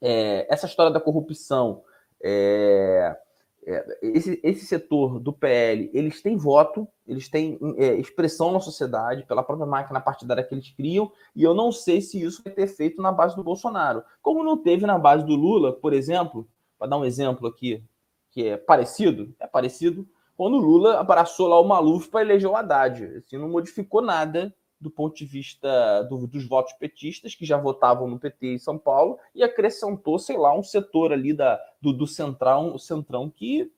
É, 0.00 0.52
essa 0.52 0.66
história 0.66 0.92
da 0.92 1.00
corrupção, 1.00 1.82
é, 2.22 3.16
é, 3.64 3.98
esse, 4.02 4.40
esse 4.42 4.66
setor 4.66 5.20
do 5.20 5.32
PL, 5.32 5.90
eles 5.94 6.20
têm 6.20 6.36
voto, 6.36 6.86
eles 7.06 7.28
têm 7.28 7.58
é, 7.76 7.94
expressão 7.94 8.50
na 8.50 8.60
sociedade, 8.60 9.24
pela 9.24 9.42
própria 9.42 9.66
máquina 9.66 10.00
partidária 10.00 10.42
que 10.42 10.54
eles 10.54 10.70
criam, 10.70 11.12
e 11.34 11.42
eu 11.42 11.54
não 11.54 11.70
sei 11.70 12.00
se 12.00 12.20
isso 12.20 12.42
vai 12.42 12.52
ter 12.52 12.66
feito 12.66 13.00
na 13.00 13.12
base 13.12 13.36
do 13.36 13.44
Bolsonaro. 13.44 14.02
Como 14.20 14.42
não 14.42 14.56
teve 14.56 14.84
na 14.86 14.98
base 14.98 15.24
do 15.24 15.36
Lula, 15.36 15.72
por 15.72 15.92
exemplo, 15.92 16.48
para 16.78 16.88
dar 16.88 16.98
um 16.98 17.04
exemplo 17.04 17.46
aqui, 17.46 17.82
que 18.30 18.48
é 18.48 18.56
parecido, 18.56 19.34
é 19.38 19.46
parecido, 19.46 20.08
quando 20.36 20.54
o 20.54 20.60
Lula 20.60 20.98
abraçou 20.98 21.46
lá 21.46 21.60
o 21.60 21.64
Maluf 21.64 22.08
para 22.08 22.22
eleger 22.22 22.50
o 22.50 22.56
Haddad. 22.56 23.04
Assim, 23.18 23.36
não 23.36 23.48
modificou 23.48 24.02
nada 24.02 24.52
do 24.82 24.90
ponto 24.90 25.16
de 25.16 25.24
vista 25.24 26.02
do, 26.02 26.26
dos 26.26 26.46
votos 26.46 26.72
petistas, 26.74 27.34
que 27.34 27.46
já 27.46 27.56
votavam 27.56 28.08
no 28.08 28.18
PT 28.18 28.54
em 28.54 28.58
São 28.58 28.76
Paulo, 28.76 29.18
e 29.34 29.42
acrescentou, 29.42 30.18
sei 30.18 30.36
lá, 30.36 30.52
um 30.54 30.62
setor 30.62 31.12
ali 31.12 31.32
da, 31.32 31.60
do, 31.80 31.92
do 31.92 32.06
centrão, 32.06 32.74
o 32.74 32.78
centrão 32.78 33.30
que 33.30 33.70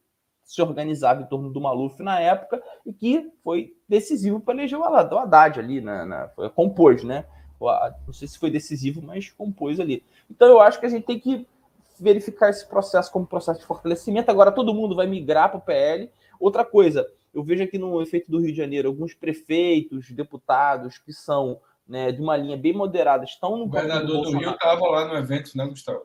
se 0.43 0.61
organizava 0.63 1.23
em 1.23 1.27
torno 1.27 1.51
do 1.51 1.61
Maluf 1.61 2.03
na 2.03 2.21
época 2.21 2.63
e 2.85 2.93
que 2.93 3.31
foi 3.43 3.75
decisivo 3.89 4.41
para 4.41 4.55
eleger 4.55 4.79
o 4.79 4.85
Haddad 4.85 5.59
ali, 5.59 5.81
na, 5.81 6.05
na, 6.05 6.29
compôs, 6.55 7.05
né? 7.05 7.25
Não 8.07 8.13
sei 8.13 8.29
se 8.29 8.39
foi 8.39 8.51
decisivo, 8.51 9.01
mas 9.01 9.31
compôs 9.31 9.81
ali. 9.81 10.03
Então 10.31 10.49
eu 10.49 10.61
acho 10.61 10.81
que 10.81 10.87
a 10.87 10.89
gente 10.89 11.05
tem 11.05 11.19
que 11.19 11.47
verificar 11.99 12.51
esse 12.51 12.67
processo 12.67 13.11
como 13.11 13.27
processo 13.27 13.61
de 13.61 13.67
fortalecimento. 13.67 14.31
Agora 14.31 14.53
todo 14.53 14.75
mundo 14.75 14.95
vai 14.95 15.07
migrar 15.07 15.49
para 15.51 15.59
o 15.59 15.63
PL. 15.63 16.11
Outra 16.39 16.65
coisa, 16.65 17.07
eu 17.35 17.43
vejo 17.43 17.63
aqui 17.63 17.79
no 17.79 18.01
efeito 18.01 18.31
do 18.31 18.39
Rio 18.39 18.53
de 18.53 18.57
Janeiro 18.57 18.89
alguns 18.89 19.15
prefeitos, 19.15 20.11
deputados 20.11 20.99
que 20.99 21.13
são 21.13 21.61
né, 21.87 22.13
de 22.13 22.21
uma 22.21 22.37
linha 22.37 22.57
bem 22.57 22.73
moderada 22.73 23.25
estão 23.25 23.57
no. 23.57 23.65
O 23.65 23.67
governador 23.67 24.25
do, 24.25 24.31
do 24.31 24.39
Rio 24.39 24.51
estava 24.51 24.87
lá 24.87 25.09
no 25.09 25.17
evento, 25.17 25.57
né, 25.57 25.67
Gustavo? 25.67 26.05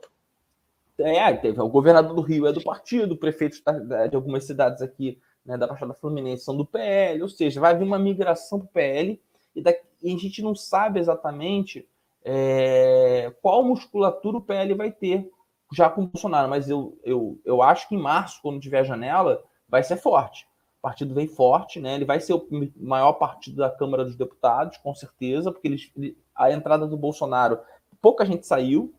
É, 0.97 1.31
teve, 1.33 1.61
o 1.61 1.69
governador 1.69 2.13
do 2.13 2.21
Rio 2.21 2.45
é 2.45 2.51
do 2.51 2.61
partido, 2.61 3.15
prefeitos 3.15 3.61
de 4.09 4.15
algumas 4.15 4.43
cidades 4.43 4.81
aqui 4.81 5.17
né, 5.45 5.57
da 5.57 5.65
Baixada 5.65 5.93
Fluminense 5.93 6.43
são 6.43 6.57
do 6.57 6.65
PL, 6.65 7.21
ou 7.21 7.29
seja, 7.29 7.61
vai 7.61 7.71
haver 7.71 7.85
uma 7.85 7.97
migração 7.97 8.59
para 8.59 8.65
o 8.65 8.71
PL 8.71 9.21
e, 9.55 9.61
daqui, 9.61 9.81
e, 10.03 10.13
a 10.13 10.17
gente 10.17 10.41
não 10.41 10.53
sabe 10.53 10.99
exatamente 10.99 11.87
é, 12.23 13.33
qual 13.41 13.63
musculatura 13.63 14.37
o 14.37 14.41
PL 14.41 14.73
vai 14.73 14.91
ter 14.91 15.31
já 15.71 15.89
com 15.89 16.01
o 16.01 16.07
Bolsonaro, 16.07 16.49
mas 16.49 16.69
eu, 16.69 16.99
eu, 17.03 17.39
eu 17.45 17.61
acho 17.61 17.87
que 17.87 17.95
em 17.95 18.01
março, 18.01 18.41
quando 18.41 18.59
tiver 18.59 18.79
a 18.79 18.83
janela, 18.83 19.41
vai 19.69 19.83
ser 19.83 19.95
forte. 19.95 20.48
O 20.79 20.81
partido 20.81 21.13
vem 21.13 21.27
forte, 21.27 21.79
né? 21.79 21.95
Ele 21.95 22.05
vai 22.05 22.21
ser 22.21 22.33
o 22.33 22.47
maior 22.77 23.13
partido 23.13 23.57
da 23.57 23.69
Câmara 23.69 24.05
dos 24.05 24.15
Deputados, 24.15 24.77
com 24.77 24.95
certeza, 24.95 25.51
porque 25.51 25.67
eles, 25.67 25.91
a 26.33 26.51
entrada 26.51 26.87
do 26.87 26.95
Bolsonaro, 26.95 27.59
pouca 28.01 28.25
gente 28.25 28.47
saiu, 28.47 28.93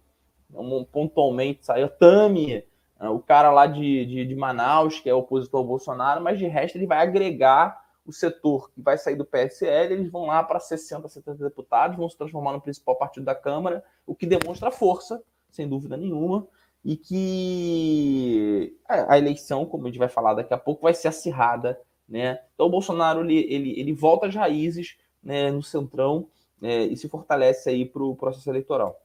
pontualmente 0.92 1.64
saiu. 1.64 1.88
Tami, 1.88 2.62
né? 2.98 3.08
o 3.08 3.18
cara 3.18 3.50
lá 3.50 3.66
de, 3.66 4.04
de, 4.04 4.26
de, 4.26 4.34
Manaus, 4.34 5.00
que 5.00 5.08
é 5.08 5.14
opositor 5.14 5.60
ao 5.60 5.66
Bolsonaro, 5.66 6.22
mas 6.22 6.38
de 6.38 6.46
resto 6.46 6.76
ele 6.76 6.86
vai 6.86 6.98
agregar 6.98 7.82
o 8.04 8.12
setor 8.12 8.70
que 8.72 8.82
vai 8.82 8.98
sair 8.98 9.16
do 9.16 9.24
PSL, 9.24 9.94
eles 9.94 10.10
vão 10.10 10.26
lá 10.26 10.42
para 10.42 10.60
60, 10.60 11.08
70 11.08 11.44
deputados, 11.44 11.96
vão 11.96 12.08
se 12.10 12.16
transformar 12.16 12.52
no 12.52 12.60
principal 12.60 12.96
partido 12.96 13.24
da 13.24 13.34
Câmara, 13.34 13.82
o 14.06 14.14
que 14.14 14.26
demonstra 14.26 14.70
força, 14.70 15.22
sem 15.50 15.66
dúvida 15.66 15.96
nenhuma 15.96 16.46
e 16.84 16.96
que 16.96 18.76
a 18.88 19.18
eleição, 19.18 19.66
como 19.66 19.84
a 19.84 19.86
gente 19.88 19.98
vai 19.98 20.08
falar 20.08 20.34
daqui 20.34 20.54
a 20.54 20.58
pouco, 20.58 20.82
vai 20.82 20.94
ser 20.94 21.08
acirrada, 21.08 21.80
né? 22.08 22.40
Então 22.54 22.66
o 22.66 22.70
Bolsonaro 22.70 23.20
ele, 23.20 23.38
ele, 23.52 23.78
ele 23.78 23.92
volta 23.92 24.26
às 24.26 24.34
raízes 24.34 24.96
né, 25.22 25.50
no 25.50 25.62
centrão 25.62 26.28
né, 26.60 26.84
e 26.84 26.96
se 26.96 27.08
fortalece 27.08 27.68
aí 27.68 27.84
para 27.84 28.02
o 28.02 28.16
processo 28.16 28.48
eleitoral. 28.50 29.00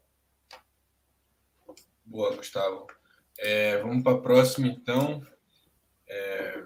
Boa, 2.06 2.36
Gustavo. 2.36 2.88
É, 3.38 3.78
vamos 3.80 4.04
para 4.04 4.14
a 4.14 4.22
próxima, 4.22 4.68
então. 4.68 5.26
É, 6.08 6.64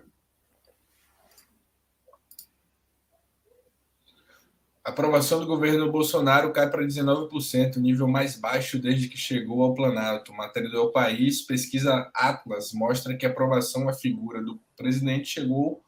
A 4.89 4.91
aprovação 4.91 5.39
do 5.39 5.45
governo 5.45 5.91
Bolsonaro 5.91 6.51
cai 6.51 6.67
para 6.67 6.83
19%, 6.83 7.77
nível 7.77 8.07
mais 8.07 8.35
baixo 8.35 8.79
desde 8.79 9.07
que 9.07 9.19
chegou 9.19 9.61
ao 9.61 9.75
Planalto. 9.75 10.33
Matéria 10.33 10.67
do 10.67 10.91
País, 10.91 11.43
pesquisa 11.43 12.09
Atlas 12.11 12.73
mostra 12.73 13.15
que 13.15 13.23
a 13.23 13.29
aprovação 13.29 13.87
à 13.87 13.93
figura 13.93 14.41
do 14.41 14.59
presidente 14.75 15.27
chegou 15.27 15.83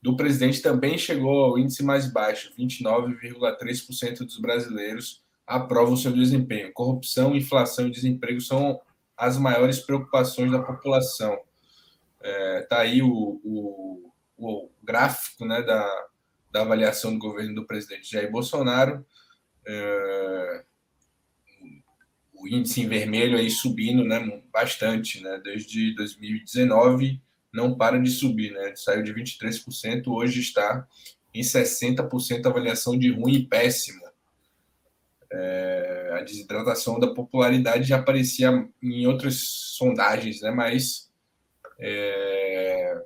do 0.00 0.16
presidente 0.16 0.62
também 0.62 0.96
chegou 0.96 1.44
ao 1.44 1.58
índice 1.58 1.82
mais 1.82 2.10
baixo, 2.10 2.50
29,3% 2.58 4.20
dos 4.20 4.38
brasileiros 4.38 5.22
aprovam 5.46 5.98
seu 5.98 6.12
desempenho. 6.12 6.72
Corrupção, 6.72 7.36
inflação 7.36 7.88
e 7.88 7.90
desemprego 7.90 8.40
são 8.40 8.80
as 9.14 9.36
maiores 9.36 9.80
preocupações 9.80 10.50
da 10.50 10.62
população. 10.62 11.38
Está 12.22 12.26
é, 12.26 12.62
tá 12.62 12.78
aí 12.78 13.02
o, 13.02 13.38
o, 13.44 14.10
o 14.38 14.70
gráfico 14.82 15.44
né, 15.44 15.60
da, 15.60 16.06
da 16.50 16.62
avaliação 16.62 17.12
do 17.12 17.18
governo 17.18 17.54
do 17.54 17.66
presidente 17.66 18.10
Jair 18.10 18.30
Bolsonaro. 18.30 19.04
É, 19.66 20.64
o 22.34 22.48
índice 22.48 22.80
em 22.80 22.88
vermelho 22.88 23.36
aí 23.36 23.50
subindo 23.50 24.02
né, 24.04 24.42
bastante, 24.52 25.22
né, 25.22 25.40
desde 25.44 25.94
2019 25.94 27.20
não 27.52 27.74
para 27.74 27.98
de 27.98 28.10
subir, 28.10 28.52
né, 28.52 28.74
saiu 28.76 29.02
de 29.02 29.12
23%, 29.12 30.06
hoje 30.06 30.40
está 30.40 30.86
em 31.34 31.42
60% 31.42 32.46
avaliação 32.46 32.98
de 32.98 33.10
ruim 33.10 33.34
e 33.34 33.46
péssima. 33.46 34.10
É, 35.32 36.10
a 36.14 36.22
desidratação 36.22 36.98
da 36.98 37.12
popularidade 37.14 37.88
já 37.88 37.98
aparecia 37.98 38.68
em 38.82 39.06
outras 39.06 39.36
sondagens, 39.36 40.40
né, 40.40 40.50
mas 40.50 41.10
é, 41.78 43.04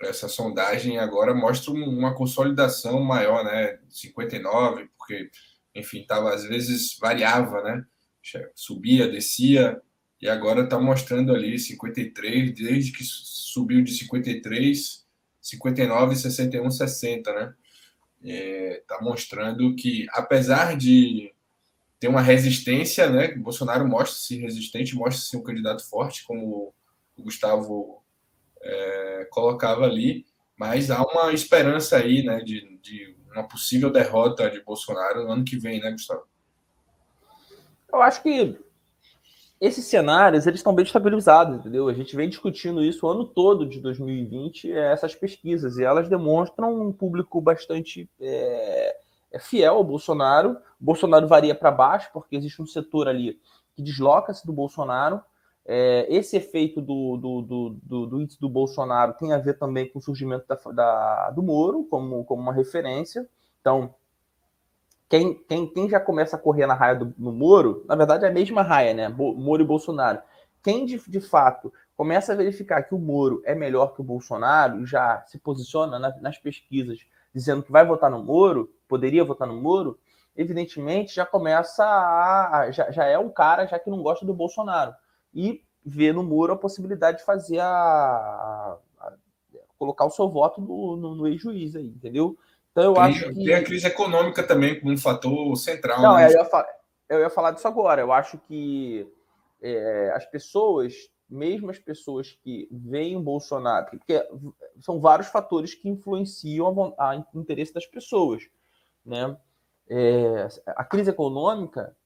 essa 0.00 0.28
sondagem 0.28 0.98
agora 0.98 1.34
mostra 1.34 1.72
uma 1.72 2.14
consolidação 2.14 3.02
maior, 3.02 3.44
né? 3.44 3.78
59, 3.88 4.88
porque, 4.96 5.30
enfim, 5.74 6.04
tava, 6.06 6.34
às 6.34 6.44
vezes 6.44 6.96
variava, 6.98 7.62
né? 7.62 7.84
Subia, 8.54 9.08
descia, 9.08 9.80
e 10.20 10.28
agora 10.28 10.64
está 10.64 10.78
mostrando 10.78 11.34
ali 11.34 11.58
53, 11.58 12.52
desde 12.54 12.92
que 12.92 13.04
subiu 13.04 13.82
de 13.82 13.92
53, 13.92 15.06
59, 15.40 16.16
61, 16.16 16.70
60, 16.70 17.32
né? 17.32 17.54
Está 18.22 18.34
é, 18.34 18.82
tá 18.86 18.98
mostrando 19.02 19.74
que, 19.74 20.06
apesar 20.12 20.76
de 20.76 21.32
ter 21.98 22.08
uma 22.08 22.22
resistência, 22.22 23.08
né? 23.10 23.34
Bolsonaro 23.34 23.86
mostra-se 23.86 24.38
resistente, 24.38 24.94
mostra-se 24.94 25.36
um 25.36 25.42
candidato 25.42 25.86
forte, 25.88 26.24
como 26.24 26.74
o 27.16 27.22
Gustavo 27.22 27.99
é, 28.62 29.28
colocava 29.30 29.84
ali, 29.84 30.24
mas 30.56 30.90
há 30.90 31.02
uma 31.02 31.32
esperança 31.32 31.96
aí, 31.96 32.22
né, 32.22 32.38
de, 32.40 32.78
de 32.82 33.16
uma 33.32 33.46
possível 33.46 33.90
derrota 33.90 34.50
de 34.50 34.62
Bolsonaro 34.62 35.24
no 35.24 35.32
ano 35.32 35.44
que 35.44 35.56
vem, 35.56 35.80
né, 35.80 35.90
Gustavo? 35.90 36.22
Eu 37.92 38.02
acho 38.02 38.22
que 38.22 38.58
esses 39.60 39.84
cenários 39.84 40.46
eles 40.46 40.60
estão 40.60 40.74
bem 40.74 40.84
estabilizados, 40.84 41.58
entendeu? 41.58 41.88
A 41.88 41.92
gente 41.92 42.16
vem 42.16 42.28
discutindo 42.28 42.82
isso 42.82 43.06
o 43.06 43.10
ano 43.10 43.26
todo 43.26 43.68
de 43.68 43.78
2020, 43.80 44.72
é, 44.72 44.92
essas 44.92 45.14
pesquisas, 45.14 45.76
e 45.76 45.84
elas 45.84 46.08
demonstram 46.08 46.80
um 46.80 46.92
público 46.92 47.40
bastante 47.40 48.08
é, 48.20 48.96
é 49.30 49.38
fiel 49.38 49.74
ao 49.74 49.84
Bolsonaro. 49.84 50.56
O 50.80 50.84
Bolsonaro 50.84 51.28
varia 51.28 51.54
para 51.54 51.70
baixo, 51.70 52.08
porque 52.12 52.36
existe 52.36 52.62
um 52.62 52.66
setor 52.66 53.06
ali 53.06 53.38
que 53.74 53.82
desloca-se 53.82 54.46
do 54.46 54.52
Bolsonaro, 54.52 55.20
é, 55.72 56.04
esse 56.12 56.36
efeito 56.36 56.80
do, 56.80 57.16
do, 57.16 57.42
do, 57.42 57.76
do, 57.80 58.06
do 58.06 58.20
índice 58.20 58.40
do 58.40 58.48
Bolsonaro 58.48 59.14
tem 59.14 59.32
a 59.32 59.38
ver 59.38 59.56
também 59.56 59.88
com 59.88 60.00
o 60.00 60.02
surgimento 60.02 60.44
da, 60.48 60.56
da, 60.72 61.30
do 61.30 61.44
Moro 61.44 61.84
como, 61.84 62.24
como 62.24 62.42
uma 62.42 62.52
referência. 62.52 63.28
Então, 63.60 63.94
quem, 65.08 65.32
quem, 65.48 65.68
quem 65.68 65.88
já 65.88 66.00
começa 66.00 66.34
a 66.34 66.40
correr 66.40 66.66
na 66.66 66.74
raia 66.74 66.96
do 66.96 67.14
no 67.16 67.30
Moro, 67.30 67.84
na 67.86 67.94
verdade 67.94 68.24
é 68.24 68.28
a 68.28 68.32
mesma 68.32 68.62
raia, 68.62 68.92
né? 68.92 69.08
Moro 69.08 69.62
e 69.62 69.64
Bolsonaro. 69.64 70.20
Quem 70.60 70.84
de, 70.84 71.00
de 71.08 71.20
fato 71.20 71.72
começa 71.96 72.32
a 72.32 72.36
verificar 72.36 72.82
que 72.82 72.94
o 72.96 72.98
Moro 72.98 73.40
é 73.44 73.54
melhor 73.54 73.94
que 73.94 74.00
o 74.00 74.04
Bolsonaro, 74.04 74.84
já 74.84 75.22
se 75.28 75.38
posiciona 75.38 76.00
na, 76.00 76.12
nas 76.20 76.36
pesquisas 76.36 76.98
dizendo 77.32 77.62
que 77.62 77.70
vai 77.70 77.86
votar 77.86 78.10
no 78.10 78.24
Moro, 78.24 78.68
poderia 78.88 79.22
votar 79.22 79.46
no 79.46 79.54
Moro, 79.54 79.96
evidentemente 80.36 81.14
já 81.14 81.24
começa 81.24 81.84
a. 81.84 82.72
Já, 82.72 82.90
já 82.90 83.04
é 83.04 83.16
um 83.16 83.30
cara 83.30 83.66
já 83.66 83.78
que 83.78 83.88
não 83.88 84.02
gosta 84.02 84.26
do 84.26 84.34
Bolsonaro 84.34 84.92
e 85.34 85.62
ver 85.84 86.12
no 86.12 86.22
muro 86.22 86.52
a 86.52 86.58
possibilidade 86.58 87.18
de 87.18 87.24
fazer 87.24 87.58
a, 87.58 87.66
a, 87.66 88.78
a 89.00 89.12
colocar 89.78 90.04
o 90.04 90.10
seu 90.10 90.28
voto 90.28 90.60
no, 90.60 90.96
no, 90.96 91.14
no 91.14 91.26
ex-juiz 91.26 91.74
aí, 91.74 91.86
entendeu? 91.86 92.36
Então 92.72 92.84
eu 92.84 92.94
tem, 92.94 93.02
acho 93.02 93.28
que 93.28 93.44
tem 93.44 93.54
a 93.54 93.64
crise 93.64 93.86
econômica 93.86 94.42
também 94.42 94.78
como 94.78 94.92
um 94.92 94.98
fator 94.98 95.56
central. 95.56 96.00
Não, 96.00 96.16
né? 96.16 96.26
eu, 96.26 96.38
ia 96.38 96.44
falar, 96.44 96.68
eu 97.08 97.18
ia 97.20 97.30
falar 97.30 97.50
disso 97.52 97.66
agora. 97.66 98.00
Eu 98.00 98.12
acho 98.12 98.38
que 98.38 99.06
é, 99.60 100.12
as 100.14 100.24
pessoas, 100.26 100.94
mesmo 101.28 101.70
as 101.70 101.78
pessoas 101.78 102.38
que 102.42 102.68
veem 102.70 103.16
o 103.16 103.22
Bolsonaro, 103.22 103.86
porque 103.90 104.24
são 104.80 105.00
vários 105.00 105.28
fatores 105.28 105.74
que 105.74 105.88
influenciam 105.88 106.94
a 106.98 107.16
interesse 107.34 107.74
das 107.74 107.86
pessoas, 107.86 108.44
né? 109.04 109.36
É, 109.92 110.46
a 110.68 110.84
crise 110.84 111.10
econômica 111.10 111.96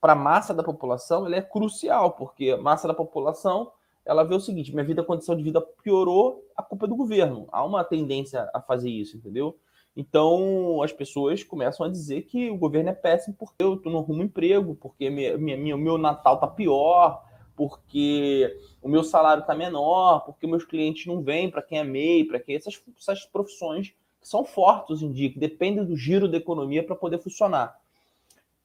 para 0.00 0.14
a 0.14 0.16
massa 0.16 0.54
da 0.54 0.62
população, 0.62 1.26
ela 1.26 1.36
é 1.36 1.42
crucial, 1.42 2.12
porque 2.12 2.50
a 2.50 2.56
massa 2.56 2.88
da 2.88 2.94
população 2.94 3.70
ela 4.04 4.24
vê 4.24 4.34
o 4.34 4.40
seguinte: 4.40 4.72
minha 4.72 4.84
vida, 4.84 5.04
condição 5.04 5.36
de 5.36 5.42
vida 5.42 5.60
piorou, 5.82 6.44
a 6.56 6.62
culpa 6.62 6.86
é 6.86 6.88
do 6.88 6.96
governo. 6.96 7.46
Há 7.52 7.64
uma 7.64 7.84
tendência 7.84 8.48
a 8.54 8.60
fazer 8.60 8.90
isso, 8.90 9.16
entendeu? 9.16 9.58
Então 9.96 10.82
as 10.82 10.92
pessoas 10.92 11.42
começam 11.42 11.84
a 11.84 11.88
dizer 11.88 12.22
que 12.22 12.50
o 12.50 12.56
governo 12.56 12.90
é 12.90 12.94
péssimo 12.94 13.36
porque 13.38 13.62
eu 13.62 13.80
não 13.84 13.98
arrumo 13.98 14.22
emprego, 14.22 14.74
porque 14.74 15.10
minha, 15.10 15.36
minha, 15.36 15.76
meu 15.76 15.98
Natal 15.98 16.38
tá 16.38 16.46
pior, 16.46 17.22
porque 17.56 18.56
o 18.80 18.88
meu 18.88 19.02
salário 19.02 19.44
tá 19.44 19.54
menor, 19.54 20.20
porque 20.20 20.46
meus 20.46 20.64
clientes 20.64 21.06
não 21.06 21.20
vêm 21.20 21.50
para 21.50 21.60
quem 21.60 21.78
é 21.78 21.84
MEI, 21.84 22.24
para 22.24 22.40
quem 22.40 22.56
essas, 22.56 22.80
essas 22.96 23.26
profissões 23.26 23.94
que 24.20 24.28
são 24.28 24.44
fortes 24.44 24.96
hoje 24.96 25.06
em 25.06 25.12
dia, 25.12 25.30
que 25.30 25.38
dependem 25.38 25.84
do 25.84 25.96
giro 25.96 26.28
da 26.28 26.36
economia 26.36 26.84
para 26.84 26.94
poder 26.94 27.18
funcionar. 27.18 27.79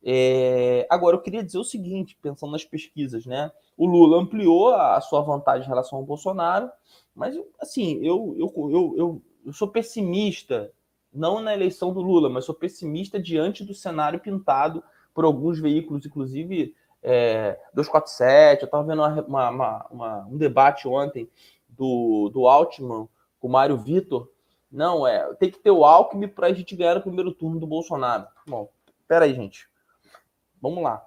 É... 0.05 0.85
Agora, 0.87 1.15
eu 1.15 1.21
queria 1.21 1.43
dizer 1.43 1.57
o 1.57 1.63
seguinte, 1.63 2.15
pensando 2.21 2.51
nas 2.51 2.63
pesquisas, 2.63 3.25
né? 3.25 3.51
O 3.75 3.87
Lula 3.87 4.21
ampliou 4.21 4.69
a 4.69 5.01
sua 5.01 5.21
vantagem 5.21 5.65
em 5.65 5.69
relação 5.69 5.97
ao 5.97 6.05
Bolsonaro, 6.05 6.69
mas, 7.15 7.35
assim, 7.59 7.99
eu, 8.05 8.35
eu, 8.37 8.69
eu, 8.69 8.95
eu, 8.97 9.21
eu 9.47 9.53
sou 9.53 9.67
pessimista, 9.67 10.71
não 11.11 11.41
na 11.41 11.53
eleição 11.53 11.91
do 11.91 12.01
Lula, 12.01 12.29
mas 12.29 12.45
sou 12.45 12.53
pessimista 12.53 13.19
diante 13.19 13.63
do 13.63 13.73
cenário 13.73 14.19
pintado 14.19 14.83
por 15.13 15.25
alguns 15.25 15.59
veículos, 15.59 16.05
inclusive 16.05 16.75
é, 17.01 17.57
247. 17.73 18.61
Eu 18.61 18.65
estava 18.65 18.83
vendo 18.83 19.01
uma, 19.01 19.49
uma, 19.49 19.87
uma, 19.89 20.27
um 20.27 20.37
debate 20.37 20.87
ontem 20.87 21.29
do, 21.69 22.29
do 22.33 22.47
Altman 22.47 23.07
com 23.39 23.47
o 23.47 23.51
Mário 23.51 23.77
Vitor. 23.77 24.29
Não, 24.71 25.07
é, 25.07 25.33
tem 25.35 25.49
que 25.49 25.59
ter 25.59 25.71
o 25.71 25.85
Alckmin 25.85 26.27
para 26.27 26.47
a 26.47 26.53
gente 26.53 26.75
ganhar 26.75 26.97
o 26.97 27.01
primeiro 27.01 27.31
turno 27.31 27.59
do 27.59 27.67
Bolsonaro. 27.67 28.27
Bom, 28.45 28.69
peraí, 29.07 29.33
gente. 29.33 29.69
Vamos 30.61 30.83
lá. 30.83 31.05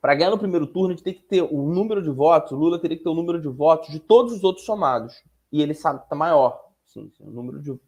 Para 0.00 0.14
ganhar 0.14 0.30
no 0.30 0.38
primeiro 0.38 0.66
turno, 0.66 0.88
a 0.88 0.92
gente 0.92 1.02
tem 1.02 1.14
que 1.14 1.22
ter 1.22 1.42
o 1.42 1.62
número 1.72 2.02
de 2.02 2.10
votos. 2.10 2.52
O 2.52 2.56
Lula 2.56 2.78
teria 2.78 2.96
que 2.96 3.02
ter 3.02 3.08
o 3.08 3.14
número 3.14 3.40
de 3.40 3.48
votos 3.48 3.88
de 3.88 3.98
todos 3.98 4.32
os 4.32 4.44
outros 4.44 4.66
somados. 4.66 5.22
E 5.50 5.62
ele 5.62 5.72
sabe 5.72 6.00
que 6.00 6.04
está 6.06 6.16
maior. 6.16 6.62
Sim, 6.86 7.10
o 7.20 7.30
número 7.30 7.62
de. 7.62 7.78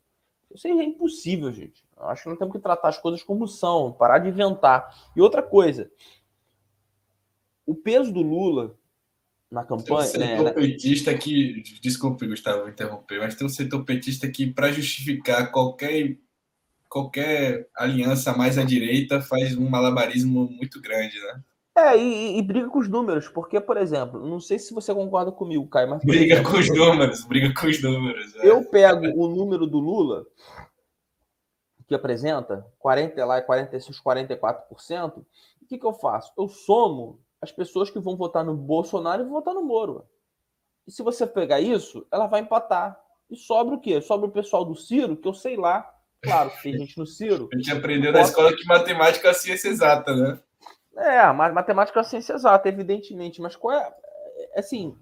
Isso 0.55 0.67
é 0.67 0.71
impossível, 0.71 1.53
gente. 1.53 1.85
Eu 1.97 2.07
acho 2.07 2.23
que 2.23 2.29
nós 2.29 2.39
temos 2.39 2.55
que 2.55 2.61
tratar 2.61 2.89
as 2.89 2.99
coisas 2.99 3.23
como 3.23 3.47
são, 3.47 3.93
parar 3.93 4.19
de 4.19 4.29
inventar. 4.29 4.95
E 5.15 5.21
outra 5.21 5.43
coisa, 5.43 5.91
o 7.67 7.75
peso 7.75 8.13
do 8.13 8.23
Lula 8.23 8.77
na 9.51 9.65
campanha. 9.65 10.09
Tem 10.11 10.21
um 10.21 10.21
né, 10.21 10.37
setor 10.37 10.45
né, 10.45 10.53
petista 10.53 11.17
que. 11.17 11.63
Desculpe, 11.81 12.27
Gustavo, 12.27 12.69
interromper, 12.69 13.19
mas 13.19 13.35
tem 13.35 13.47
um 13.47 13.51
setor 13.51 13.85
petista 13.85 14.29
que, 14.29 14.47
para 14.53 14.73
justificar 14.73 15.51
qualquer 15.51 16.17
qualquer 16.88 17.68
aliança 17.77 18.37
mais 18.37 18.59
à 18.59 18.64
direita 18.64 19.20
faz 19.20 19.57
um 19.57 19.68
malabarismo 19.68 20.49
muito 20.51 20.81
grande, 20.81 21.18
né? 21.20 21.42
É, 21.79 21.94
e, 21.94 22.38
e, 22.38 22.42
briga 22.42 22.70
com 22.70 22.79
os 22.79 22.88
números, 22.88 23.29
porque, 23.29 23.61
por 23.61 23.77
exemplo, 23.77 24.27
não 24.27 24.40
sei 24.40 24.59
se 24.59 24.72
você 24.72 24.94
concorda 24.94 25.31
comigo, 25.31 25.68
Caio, 25.68 25.90
mas. 25.90 26.03
Briga 26.03 26.42
com 26.42 26.57
os 26.57 26.68
números, 26.75 27.25
briga 27.25 27.53
com 27.53 27.66
os 27.66 27.83
números. 27.83 28.35
É. 28.37 28.49
Eu 28.49 28.64
pego 28.64 29.07
o 29.14 29.29
número 29.29 29.66
do 29.66 29.79
Lula, 29.79 30.27
que 31.87 31.94
apresenta 31.94 32.66
40 32.79 33.25
lá, 33.27 33.42
46, 33.42 34.01
44%, 34.01 35.18
o 35.18 35.66
que, 35.68 35.77
que 35.77 35.85
eu 35.85 35.92
faço? 35.92 36.33
Eu 36.38 36.49
somo 36.49 37.20
as 37.42 37.53
pessoas 37.53 37.90
que 37.90 38.01
vão 38.01 38.16
votar 38.16 38.42
no 38.42 38.55
Bolsonaro 38.55 39.22
e 39.22 39.25
vão 39.25 39.35
votar 39.35 39.53
no 39.53 39.62
Moro. 39.62 40.07
E 40.87 40.92
se 40.92 41.03
você 41.03 41.27
pegar 41.27 41.61
isso, 41.61 42.07
ela 42.11 42.27
vai 42.27 42.40
empatar. 42.40 42.99
E 43.29 43.37
sobra 43.37 43.75
o 43.75 43.81
quê? 43.81 44.01
Sobra 44.01 44.29
o 44.29 44.33
pessoal 44.33 44.64
do 44.64 44.75
Ciro, 44.75 45.16
que 45.16 45.27
eu 45.27 45.35
sei 45.35 45.57
lá, 45.57 45.92
Claro, 46.27 46.51
tem 46.62 46.77
gente 46.77 46.99
no 46.99 47.07
Ciro. 47.07 47.49
A 47.53 47.57
gente 47.57 47.71
aprendeu 47.71 48.12
na 48.12 48.23
escola 48.23 48.55
que 48.55 48.67
matemática 48.67 49.29
é 49.29 49.33
ciência 49.33 49.69
exata, 49.69 50.15
né? 50.15 50.41
É, 50.97 51.33
mas 51.33 51.55
matemática 51.55 52.01
é 52.01 52.03
ciência 52.03 52.33
exata, 52.33 52.69
evidentemente. 52.69 53.41
Mas 53.41 53.55
qual 53.55 53.75
é. 53.75 53.95
é 54.55 54.61
assim, 54.61 54.97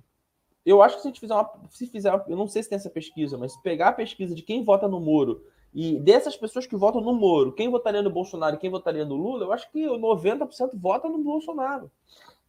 eu 0.67 0.83
acho 0.83 0.97
que 0.97 1.03
se 1.03 1.09
a 1.09 1.11
gente 1.11 1.21
fizer 1.21 1.35
uma. 1.35 1.51
Se 1.71 1.87
fizer, 1.87 2.25
eu 2.29 2.37
não 2.37 2.47
sei 2.47 2.63
se 2.63 2.69
tem 2.69 2.77
essa 2.77 2.91
pesquisa, 2.91 3.39
mas 3.39 3.53
se 3.53 3.63
pegar 3.63 3.89
a 3.89 3.93
pesquisa 3.93 4.35
de 4.35 4.43
quem 4.43 4.63
vota 4.63 4.87
no 4.87 5.01
Moro 5.01 5.43
e 5.73 5.99
dessas 5.99 6.37
pessoas 6.37 6.67
que 6.67 6.77
votam 6.77 7.01
no 7.01 7.15
Moro, 7.15 7.53
quem 7.53 7.69
votaria 7.69 8.03
no 8.03 8.11
Bolsonaro 8.11 8.57
e 8.57 8.59
quem 8.59 8.71
votaria 8.71 9.05
no 9.05 9.17
Lula, 9.17 9.47
eu 9.47 9.53
acho 9.53 9.71
que 9.73 9.87
90% 9.87 10.71
vota 10.75 11.09
no 11.09 11.19
Bolsonaro. 11.19 11.91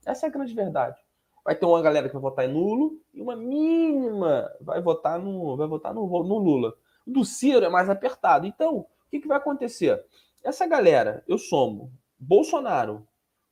Essa 0.05 0.27
é 0.27 0.29
a 0.29 0.31
grande 0.31 0.53
verdade. 0.53 0.99
Vai 1.43 1.55
ter 1.55 1.65
uma 1.65 1.81
galera 1.81 2.07
que 2.07 2.13
vai 2.13 2.21
votar 2.21 2.45
em 2.45 2.53
nulo 2.53 2.99
e 3.13 3.21
uma 3.21 3.35
mínima 3.35 4.51
vai 4.61 4.81
votar 4.81 5.19
no, 5.19 5.55
vai 5.55 5.67
votar 5.67 5.93
no, 5.93 6.07
no 6.07 6.37
Lula 6.37 6.73
do 7.05 7.23
Ciro 7.23 7.65
é 7.65 7.69
mais 7.69 7.89
apertado. 7.89 8.47
Então, 8.47 8.77
o 8.77 8.87
que, 9.09 9.19
que 9.19 9.27
vai 9.27 9.37
acontecer? 9.37 10.03
Essa 10.43 10.65
galera, 10.65 11.23
eu 11.27 11.37
somo 11.37 11.91
Bolsonaro, 12.17 13.07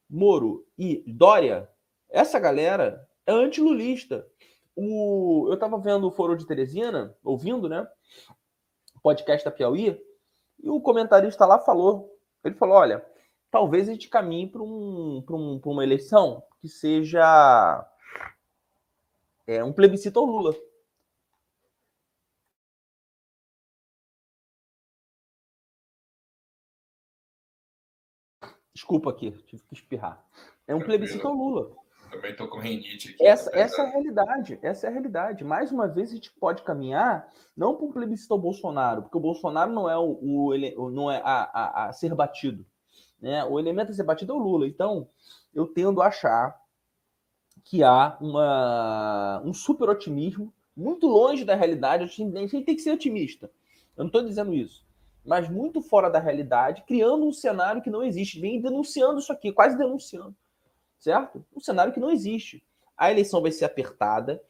Moro 0.09 0.65
e 0.77 1.03
Dória, 1.07 1.69
essa 2.09 2.39
galera 2.39 3.07
é 3.25 3.31
antilulista. 3.31 4.27
O, 4.75 5.45
eu 5.47 5.55
estava 5.55 5.77
vendo 5.77 6.07
o 6.07 6.11
Foro 6.11 6.35
de 6.35 6.45
Teresina, 6.45 7.15
ouvindo, 7.23 7.67
né? 7.67 7.87
Podcast 9.01 9.43
da 9.43 9.51
Piauí, 9.51 9.99
e 10.61 10.69
o 10.69 10.79
comentarista 10.79 11.45
lá 11.45 11.59
falou: 11.59 12.17
ele 12.43 12.55
falou, 12.55 12.77
olha, 12.77 13.05
talvez 13.51 13.89
a 13.89 13.91
gente 13.91 14.09
caminhe 14.09 14.47
para 14.47 14.61
um, 14.61 15.23
um, 15.29 15.61
uma 15.65 15.83
eleição 15.83 16.43
que 16.59 16.67
seja 16.67 17.85
é, 19.45 19.63
um 19.63 19.73
plebiscito 19.73 20.19
ao 20.19 20.25
Lula. 20.25 20.55
Desculpa 28.73 29.11
aqui, 29.11 29.31
tive 29.45 29.61
que 29.63 29.73
espirrar. 29.73 30.23
É 30.67 30.73
um 30.73 30.81
plebiscito 30.81 31.27
ao 31.27 31.33
Lula. 31.33 31.71
Também 32.09 32.31
estou 32.31 32.47
com 32.47 32.59
rinite 32.59 33.09
aqui. 33.09 33.25
Essa, 33.25 33.49
essa 33.53 33.81
é 33.81 33.85
a 33.85 33.89
realidade. 33.89 34.59
Essa 34.61 34.87
é 34.87 34.89
a 34.89 34.91
realidade. 34.91 35.43
Mais 35.43 35.71
uma 35.71 35.87
vez, 35.87 36.09
a 36.09 36.15
gente 36.15 36.31
pode 36.31 36.63
caminhar 36.63 37.31
não 37.55 37.75
para 37.75 37.85
um 37.85 37.91
plebiscito 37.91 38.33
ao 38.33 38.39
Bolsonaro, 38.39 39.03
porque 39.03 39.17
o 39.17 39.21
Bolsonaro 39.21 39.71
não 39.71 39.89
é 39.89 39.97
o, 39.97 40.19
o 40.21 40.89
não 40.89 41.11
é 41.11 41.21
a, 41.23 41.43
a, 41.43 41.85
a, 41.85 41.93
ser 41.93 42.13
batido. 42.15 42.65
Né? 43.21 43.43
O 43.45 43.59
elemento 43.59 43.91
a 43.91 43.93
ser 43.93 44.03
batido 44.03 44.33
é 44.33 44.35
o 44.35 44.39
Lula. 44.39 44.67
Então, 44.67 45.07
eu 45.53 45.67
tendo 45.67 46.01
a 46.01 46.07
achar 46.07 46.59
que 47.63 47.83
há 47.83 48.17
uma, 48.19 49.41
um 49.45 49.53
super 49.53 49.87
otimismo 49.89 50.53
muito 50.75 51.07
longe 51.07 51.45
da 51.45 51.55
realidade. 51.55 52.03
A 52.03 52.07
gente 52.07 52.63
tem 52.63 52.75
que 52.75 52.81
ser 52.81 52.91
otimista. 52.91 53.51
Eu 53.95 54.03
não 54.03 54.07
estou 54.07 54.23
dizendo 54.23 54.53
isso 54.53 54.82
mas 55.25 55.49
muito 55.49 55.81
fora 55.81 56.09
da 56.09 56.19
realidade, 56.19 56.83
criando 56.87 57.25
um 57.25 57.31
cenário 57.31 57.81
que 57.81 57.89
não 57.89 58.03
existe. 58.03 58.39
Vem 58.39 58.61
denunciando 58.61 59.19
isso 59.19 59.31
aqui, 59.31 59.51
quase 59.51 59.77
denunciando, 59.77 60.35
certo? 60.99 61.45
Um 61.55 61.59
cenário 61.59 61.93
que 61.93 61.99
não 61.99 62.11
existe. 62.11 62.63
A 62.97 63.11
eleição 63.11 63.41
vai 63.41 63.51
ser 63.51 63.65
apertada. 63.65 64.41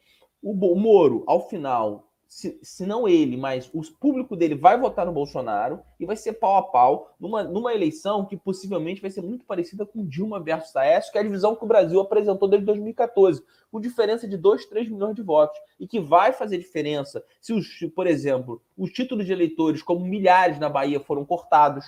O 0.42 0.54
Moro, 0.74 1.24
ao 1.26 1.48
final, 1.48 2.08
se, 2.34 2.58
se 2.64 2.84
não 2.84 3.06
ele, 3.06 3.36
mas 3.36 3.70
o 3.72 3.80
público 3.92 4.34
dele 4.34 4.56
vai 4.56 4.76
votar 4.76 5.06
no 5.06 5.12
Bolsonaro 5.12 5.80
e 6.00 6.04
vai 6.04 6.16
ser 6.16 6.32
pau 6.32 6.56
a 6.56 6.64
pau 6.64 7.14
numa, 7.20 7.44
numa 7.44 7.72
eleição 7.72 8.24
que 8.24 8.36
possivelmente 8.36 9.00
vai 9.00 9.08
ser 9.08 9.22
muito 9.22 9.44
parecida 9.44 9.86
com 9.86 10.04
Dilma 10.04 10.40
versus 10.40 10.74
Aécio, 10.74 11.12
que 11.12 11.18
é 11.18 11.20
a 11.20 11.24
divisão 11.24 11.54
que 11.54 11.62
o 11.62 11.68
Brasil 11.68 12.00
apresentou 12.00 12.48
desde 12.48 12.66
2014, 12.66 13.40
com 13.70 13.80
diferença 13.80 14.26
de 14.26 14.36
2, 14.36 14.66
3 14.66 14.88
milhões 14.88 15.14
de 15.14 15.22
votos, 15.22 15.56
e 15.78 15.86
que 15.86 16.00
vai 16.00 16.32
fazer 16.32 16.58
diferença 16.58 17.24
se, 17.40 17.52
os, 17.52 17.68
por 17.94 18.08
exemplo, 18.08 18.60
os 18.76 18.90
títulos 18.90 19.26
de 19.26 19.32
eleitores, 19.32 19.80
como 19.80 20.04
milhares 20.04 20.58
na 20.58 20.68
Bahia, 20.68 20.98
foram 20.98 21.24
cortados 21.24 21.86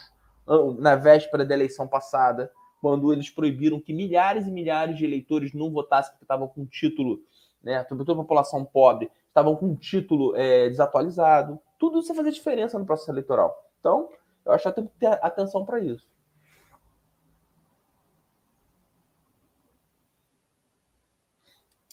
na 0.78 0.94
véspera 0.94 1.44
da 1.44 1.54
eleição 1.54 1.88
passada, 1.88 2.52
quando 2.80 3.12
eles 3.12 3.28
proibiram 3.28 3.80
que 3.80 3.92
milhares 3.92 4.46
e 4.46 4.50
milhares 4.52 4.96
de 4.96 5.04
eleitores 5.04 5.52
não 5.52 5.72
votassem 5.72 6.12
porque 6.12 6.22
estavam 6.22 6.46
com 6.46 6.64
título, 6.64 7.18
né, 7.60 7.84
sobretudo 7.88 8.20
a 8.20 8.22
população 8.22 8.64
pobre, 8.64 9.10
estavam 9.36 9.54
com 9.54 9.66
um 9.66 9.76
título 9.76 10.34
é, 10.34 10.66
desatualizado. 10.70 11.60
Tudo 11.78 11.98
isso 11.98 12.08
vai 12.08 12.16
fazer 12.16 12.30
diferença 12.30 12.78
no 12.78 12.86
processo 12.86 13.10
eleitoral. 13.10 13.54
Então, 13.78 14.10
eu 14.46 14.52
acho 14.52 14.64
que 14.64 14.74
tem 14.74 14.86
que 14.86 14.98
ter 14.98 15.06
atenção 15.22 15.66
para 15.66 15.78
isso. 15.78 16.08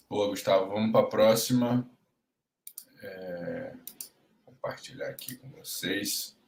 Boa, 0.08 0.28
Gustavo. 0.28 0.70
Vamos 0.70 0.90
para 0.90 1.00
a 1.00 1.08
próxima. 1.08 1.90
É... 3.02 3.74
Compartilhar 4.46 5.08
aqui 5.08 5.36
com 5.36 5.50
vocês. 5.50 6.38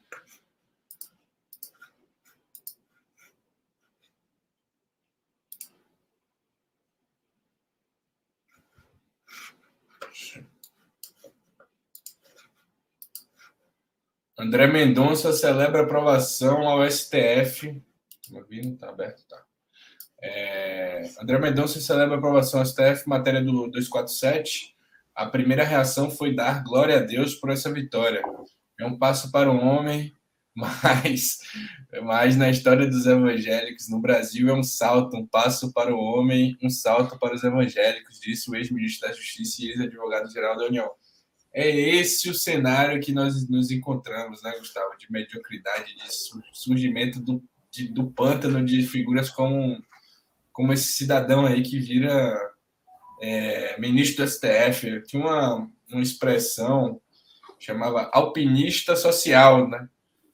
André 14.38 14.66
Mendonça 14.66 15.32
celebra 15.32 15.82
aprovação 15.82 16.68
ao 16.68 16.88
STF. 16.90 17.82
Não 18.30 18.42
está 18.50 18.88
aberto, 18.88 19.22
tá. 19.28 19.42
É... 20.22 21.10
André 21.20 21.38
Mendonça 21.38 21.80
celebra 21.80 22.16
aprovação 22.16 22.60
ao 22.60 22.66
STF, 22.66 23.08
matéria 23.08 23.42
do 23.42 23.52
247. 23.68 24.74
A 25.14 25.26
primeira 25.26 25.64
reação 25.64 26.10
foi 26.10 26.34
dar 26.34 26.62
glória 26.62 26.96
a 26.96 27.00
Deus 27.00 27.34
por 27.34 27.50
essa 27.50 27.72
vitória. 27.72 28.22
É 28.78 28.84
um 28.84 28.98
passo 28.98 29.30
para 29.30 29.50
o 29.50 29.56
homem 29.56 30.16
Mas, 30.56 31.38
mas 32.02 32.34
na 32.34 32.48
história 32.48 32.88
dos 32.88 33.04
evangélicos 33.04 33.90
no 33.90 34.00
Brasil 34.00 34.48
é 34.48 34.54
um 34.54 34.62
salto, 34.62 35.14
um 35.14 35.26
passo 35.26 35.70
para 35.70 35.94
o 35.94 35.98
homem, 35.98 36.56
um 36.62 36.70
salto 36.70 37.18
para 37.18 37.34
os 37.34 37.44
evangélicos, 37.44 38.18
disse 38.18 38.50
o 38.50 38.56
ex-ministro 38.56 39.06
da 39.06 39.14
Justiça 39.14 39.62
e 39.62 39.68
ex-advogado-geral 39.68 40.56
da 40.56 40.64
União. 40.64 40.90
É 41.58 41.70
esse 41.70 42.28
o 42.28 42.34
cenário 42.34 43.00
que 43.00 43.12
nós 43.12 43.48
nos 43.48 43.70
encontramos, 43.70 44.42
né, 44.42 44.54
Gustavo? 44.58 44.94
De 44.98 45.10
mediocridade, 45.10 45.94
de 45.96 46.02
surgimento 46.52 47.18
do, 47.18 47.42
de, 47.70 47.88
do 47.88 48.10
pântano 48.10 48.62
de 48.62 48.82
figuras 48.82 49.30
como, 49.30 49.82
como 50.52 50.74
esse 50.74 50.92
cidadão 50.92 51.46
aí 51.46 51.62
que 51.62 51.78
vira 51.78 52.38
é, 53.22 53.80
ministro 53.80 54.22
do 54.22 54.30
STF. 54.30 55.02
Tinha 55.06 55.22
uma, 55.22 55.70
uma 55.90 56.02
expressão 56.02 57.00
chamava 57.58 58.10
alpinista 58.12 58.94
social, 58.94 59.66
né? 59.66 59.88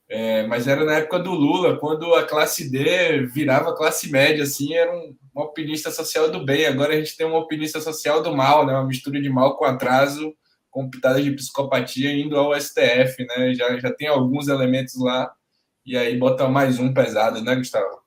É, 0.09 0.45
mas 0.49 0.67
era 0.67 0.85
na 0.85 0.95
época 0.95 1.21
do 1.21 1.31
Lula, 1.31 1.79
quando 1.79 2.13
a 2.15 2.27
classe 2.27 2.69
D 2.69 3.27
virava 3.29 3.77
classe 3.77 4.11
média, 4.11 4.43
assim, 4.43 4.75
era 4.75 4.93
um, 4.93 5.17
um 5.37 5.41
alpinista 5.41 5.93
social 5.93 6.33
do 6.33 6.45
bem. 6.45 6.67
Agora 6.67 6.93
a 6.93 6.97
gente 6.97 7.17
tem 7.17 7.25
um 7.25 7.37
alpinista 7.37 7.81
social 7.81 8.23
do 8.25 8.37
mal, 8.37 8.67
né? 8.67 8.73
Uma 8.73 8.89
mistura 8.89 9.23
de 9.23 9.31
mal 9.31 9.57
com 9.57 9.65
atraso, 9.65 10.35
com 10.73 10.91
pitadas 10.91 11.23
de 11.23 11.31
psicopatia 11.31 12.13
indo 12.13 12.37
ao 12.37 12.59
STF, 12.59 13.25
né? 13.27 13.55
Já, 13.55 13.79
já 13.79 13.93
tem 13.95 14.09
alguns 14.09 14.49
elementos 14.49 14.99
lá, 14.99 15.33
e 15.85 15.97
aí 15.97 16.19
bota 16.19 16.49
mais 16.49 16.81
um 16.81 16.93
pesado, 16.93 17.43
né, 17.43 17.55
Gustavo? 17.55 18.03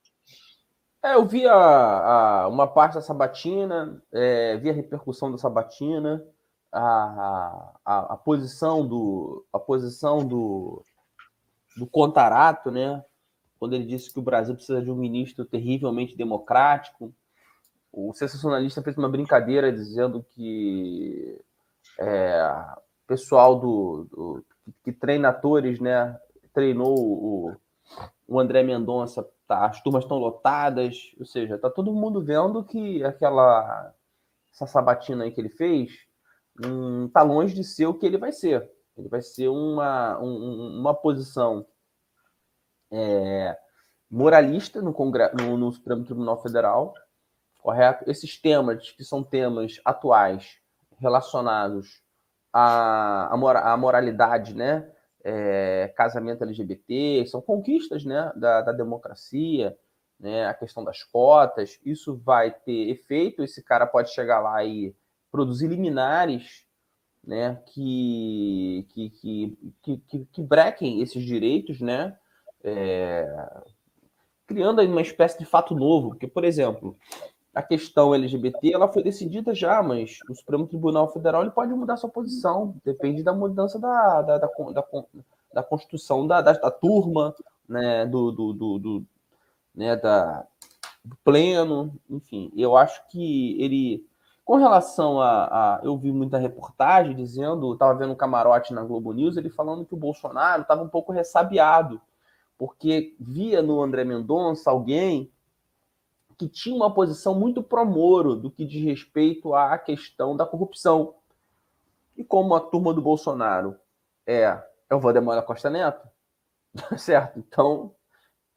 É, 1.04 1.14
eu 1.14 1.26
vi 1.26 1.46
a, 1.46 1.54
a, 1.56 2.48
uma 2.48 2.68
parte 2.68 2.96
da 2.96 3.02
sabatina, 3.02 4.02
é, 4.12 4.58
vi 4.58 4.72
a 4.72 4.74
repercussão 4.74 5.32
da 5.32 5.38
sabatina, 5.38 6.26
a, 6.74 7.74
a, 7.86 8.14
a 8.14 8.18
posição 8.18 8.86
do 8.86 9.46
a 9.54 9.60
posição 9.60 10.26
do 10.28 10.84
do 11.78 11.86
Contarato, 11.86 12.72
né? 12.72 13.04
Quando 13.60 13.76
ele 13.76 13.86
disse 13.86 14.12
que 14.12 14.20
o 14.20 14.24
Brasil 14.24 14.56
precisa 14.56 14.82
de 14.82 14.90
um 14.90 14.96
ministro 14.96 15.46
terrivelmente 15.46 16.18
democrático. 16.18 17.14
O 17.92 18.14
sensacionalista 18.14 18.82
fez 18.82 18.98
uma 18.98 19.10
brincadeira 19.10 19.72
dizendo 19.72 20.26
que 20.32 21.40
é, 22.00 22.66
pessoal 23.08 23.60
do, 23.60 24.08
do, 24.12 24.46
que 24.84 24.92
treina 24.92 25.30
atores, 25.30 25.80
né? 25.80 26.18
Treinou 26.54 26.96
o, 26.98 27.56
o 28.28 28.40
André 28.40 28.64
Mendonça, 28.64 29.28
tá, 29.48 29.66
as 29.66 29.82
turmas 29.82 30.04
estão 30.04 30.18
lotadas, 30.18 31.14
ou 31.20 31.26
seja, 31.26 31.58
tá 31.58 31.70
todo 31.70 31.94
mundo 31.94 32.24
vendo 32.24 32.64
que 32.64 33.04
aquela 33.04 33.94
essa 34.52 34.66
sabatina 34.66 35.26
aí 35.26 35.32
que 35.32 35.42
ele 35.42 35.50
fez 35.50 35.92
hum, 36.66 37.10
tá 37.10 37.22
longe 37.22 37.54
de 37.54 37.64
ser 37.64 37.88
o 37.88 37.94
que 37.94 38.06
ele 38.06 38.18
vai 38.18 38.32
ser. 38.32 38.70
Ele 38.98 39.10
vai 39.10 39.22
ser 39.22 39.50
uma, 39.50 40.18
um, 40.20 40.80
uma 40.80 40.94
posição 40.94 41.66
é, 42.90 43.58
moralista 44.10 44.82
no, 44.82 44.96
no, 45.34 45.58
no 45.58 45.72
Supremo 45.74 46.06
Tribunal 46.06 46.42
Federal, 46.42 46.94
correto? 47.60 48.10
Esses 48.10 48.40
temas, 48.40 48.92
que 48.92 49.04
são 49.04 49.22
temas 49.22 49.82
atuais 49.84 50.62
relacionados 51.00 52.02
à, 52.54 53.34
à 53.34 53.78
moralidade, 53.78 54.56
né? 54.56 54.90
É, 55.28 55.92
casamento 55.98 56.44
LGBT, 56.44 57.26
são 57.26 57.42
conquistas 57.42 58.06
né, 58.06 58.32
da, 58.36 58.62
da 58.62 58.72
democracia, 58.72 59.76
né, 60.20 60.46
a 60.46 60.54
questão 60.54 60.84
das 60.84 61.04
cotas, 61.04 61.80
isso 61.84 62.16
vai 62.18 62.52
ter 62.52 62.90
efeito, 62.90 63.44
esse 63.44 63.64
cara 63.64 63.88
pode 63.88 64.14
chegar 64.14 64.40
lá 64.40 64.64
e 64.64 64.96
produzir 65.32 65.68
liminares 65.68 66.66
né, 67.24 67.60
que, 67.74 68.88
que, 68.90 69.10
que, 69.82 69.98
que, 69.98 70.26
que 70.32 70.42
brequem 70.44 71.02
esses 71.02 71.24
direitos, 71.24 71.82
né, 71.82 72.16
é, 72.64 73.28
criando 74.48 74.82
uma 74.82 75.02
espécie 75.02 75.40
de 75.40 75.46
fato 75.46 75.76
novo, 75.76 76.10
porque, 76.10 76.28
por 76.28 76.44
exemplo, 76.44 76.98
a 77.56 77.64
questão 77.64 78.14
LGBT 78.14 78.74
ela 78.74 78.92
foi 78.92 79.02
decidida 79.02 79.56
já, 79.56 79.82
mas 79.82 80.20
o 80.30 80.36
Supremo 80.36 80.68
Tribunal 80.68 81.12
Federal 81.14 81.42
ele 81.42 81.52
pode 81.52 81.74
mudar 81.74 81.96
sua 81.96 82.10
posição, 82.10 82.76
depende 82.84 83.24
da 83.24 83.32
mudança 83.32 83.80
da, 83.80 84.22
da, 84.22 84.38
da, 84.38 84.48
da, 84.48 84.86
da 85.54 85.64
Constituição 85.64 86.28
da, 86.28 86.42
da, 86.42 86.52
da, 86.52 86.70
turma, 86.70 87.34
né, 87.68 88.06
do, 88.06 88.30
do, 88.34 88.54
do, 88.54 88.80
do 88.80 89.06
né, 89.74 89.96
da, 89.96 90.46
do 91.04 91.16
pleno, 91.24 91.98
enfim, 92.10 92.52
eu 92.58 92.76
acho 92.76 93.08
que 93.08 93.60
ele 93.62 94.06
com 94.44 94.58
relação 94.58 95.20
a, 95.20 95.46
a, 95.46 95.80
Eu 95.82 95.98
vi 95.98 96.12
muita 96.12 96.38
reportagem 96.38 97.16
dizendo, 97.16 97.74
estava 97.74 97.98
vendo 97.98 98.12
um 98.12 98.18
camarote 98.18 98.76
na 98.76 98.84
Globo 98.84 99.12
News, 99.12 99.38
ele 99.38 99.50
falando 99.50 99.86
que 99.86 99.96
o 99.96 99.98
Bolsonaro 99.98 100.62
estava 100.62 100.84
um 100.84 100.88
pouco 100.88 101.12
ressabiado, 101.12 102.00
porque 102.56 103.16
via 103.20 103.64
no 103.64 103.82
André 103.82 104.04
Mendonça 104.04 104.70
alguém 104.70 105.32
que 106.38 106.48
tinha 106.48 106.76
uma 106.76 106.94
posição 106.94 107.38
muito 107.40 107.64
pró-Moro 107.64 108.36
do 108.36 108.52
que 108.52 108.66
diz 108.66 108.84
respeito 108.84 109.54
à 109.54 109.78
questão 109.78 110.36
da 110.36 110.46
corrupção. 110.46 111.16
E 112.16 112.24
como 112.24 112.56
a 112.56 112.60
turma 112.60 112.94
do 112.94 113.02
Bolsonaro 113.02 113.76
é, 114.26 114.62
é 114.90 114.96
o 114.96 115.00
Valdemar 115.00 115.42
Costa 115.44 115.70
Neto, 115.70 116.08
certo? 116.98 117.40
Então, 117.40 117.94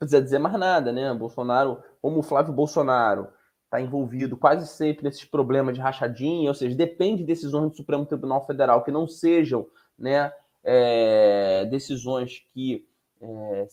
não 0.01 0.07
precisa 0.07 0.23
dizer 0.23 0.39
mais 0.39 0.59
nada, 0.59 0.93
né? 0.93 1.13
Bolsonaro, 1.15 1.83
como 2.01 2.21
o 2.21 2.23
Flávio 2.23 2.53
Bolsonaro 2.53 3.29
está 3.65 3.81
envolvido 3.81 4.37
quase 4.37 4.67
sempre 4.67 5.05
nesses 5.05 5.25
problemas 5.25 5.75
de 5.75 5.81
rachadinha, 5.81 6.49
ou 6.49 6.55
seja, 6.55 6.75
depende 6.75 7.19
de 7.19 7.27
decisões 7.27 7.71
do 7.71 7.77
Supremo 7.77 8.07
Tribunal 8.07 8.47
Federal 8.47 8.83
que 8.83 8.91
não 8.91 9.07
sejam 9.07 9.67
né, 9.99 10.33
é, 10.65 11.67
decisões 11.67 12.47
que 12.53 12.89
é, 13.21 13.67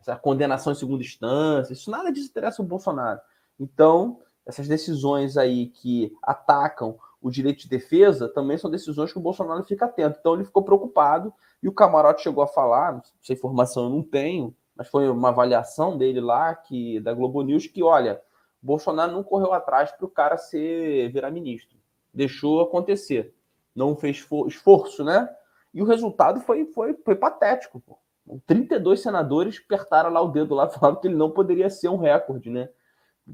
essa 0.00 0.16
condenação 0.16 0.72
em 0.72 0.76
segunda 0.76 1.02
instância, 1.02 1.72
isso 1.72 1.90
nada 1.90 2.10
disso 2.10 2.28
interessa 2.28 2.62
o 2.62 2.64
Bolsonaro. 2.64 3.20
Então, 3.60 4.18
essas 4.46 4.66
decisões 4.66 5.36
aí 5.36 5.66
que 5.66 6.12
atacam 6.22 6.98
o 7.20 7.30
direito 7.30 7.60
de 7.60 7.68
defesa 7.68 8.28
também 8.28 8.56
são 8.56 8.70
decisões 8.70 9.12
que 9.12 9.18
o 9.18 9.22
Bolsonaro 9.22 9.62
fica 9.64 9.84
atento. 9.84 10.18
Então 10.18 10.34
ele 10.34 10.44
ficou 10.44 10.62
preocupado 10.62 11.32
e 11.62 11.68
o 11.68 11.72
Camarote 11.72 12.22
chegou 12.22 12.42
a 12.42 12.48
falar, 12.48 13.02
essa 13.22 13.32
informação 13.32 13.84
eu 13.84 13.90
não 13.90 14.02
tenho, 14.02 14.56
mas 14.74 14.88
foi 14.88 15.08
uma 15.08 15.28
avaliação 15.28 15.98
dele 15.98 16.20
lá 16.20 16.54
que 16.54 16.98
da 17.00 17.12
Globo 17.12 17.42
News 17.42 17.66
que 17.66 17.82
olha, 17.82 18.20
Bolsonaro 18.62 19.12
não 19.12 19.22
correu 19.22 19.52
atrás 19.52 19.92
para 19.92 20.06
o 20.06 20.10
cara 20.10 20.38
ser 20.38 21.12
virar 21.12 21.30
ministro. 21.30 21.78
Deixou 22.12 22.62
acontecer. 22.62 23.34
Não 23.74 23.94
fez 23.94 24.26
esforço, 24.46 25.04
né? 25.04 25.28
E 25.72 25.82
o 25.82 25.86
resultado 25.86 26.40
foi, 26.40 26.64
foi, 26.66 26.94
foi 26.94 27.14
patético. 27.14 27.80
Pô. 27.80 27.98
32 28.46 29.00
senadores 29.00 29.60
apertaram 29.64 30.10
lá 30.10 30.20
o 30.20 30.28
dedo 30.28 30.54
lá, 30.54 30.68
falando 30.70 31.00
que 31.00 31.08
ele 31.08 31.16
não 31.16 31.30
poderia 31.30 31.70
ser 31.70 31.88
um 31.88 31.96
recorde, 31.96 32.50
né? 32.50 32.68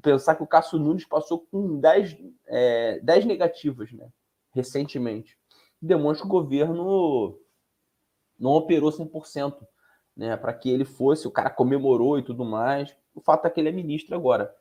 Pensar 0.03 0.35
que 0.35 0.43
o 0.43 0.47
Cássio 0.47 0.79
Nunes 0.79 1.05
passou 1.05 1.47
com 1.51 1.79
10, 1.79 2.17
é, 2.47 3.01
10 3.01 3.25
negativas, 3.25 3.93
né? 3.93 4.09
Recentemente. 4.53 5.39
Demonstra 5.81 6.27
que 6.27 6.35
o 6.35 6.41
governo 6.41 7.39
não 8.39 8.53
operou 8.53 8.91
100%, 8.91 9.67
né? 10.17 10.37
Para 10.37 10.53
que 10.53 10.71
ele 10.71 10.85
fosse, 10.85 11.27
o 11.27 11.31
cara 11.31 11.51
comemorou 11.51 12.19
e 12.19 12.23
tudo 12.23 12.45
mais. 12.45 12.97
O 13.15 13.21
fato 13.21 13.47
é 13.47 13.51
que 13.51 13.61
ele 13.61 13.69
é 13.69 13.73
ministro 13.73 14.15
agora 14.15 14.55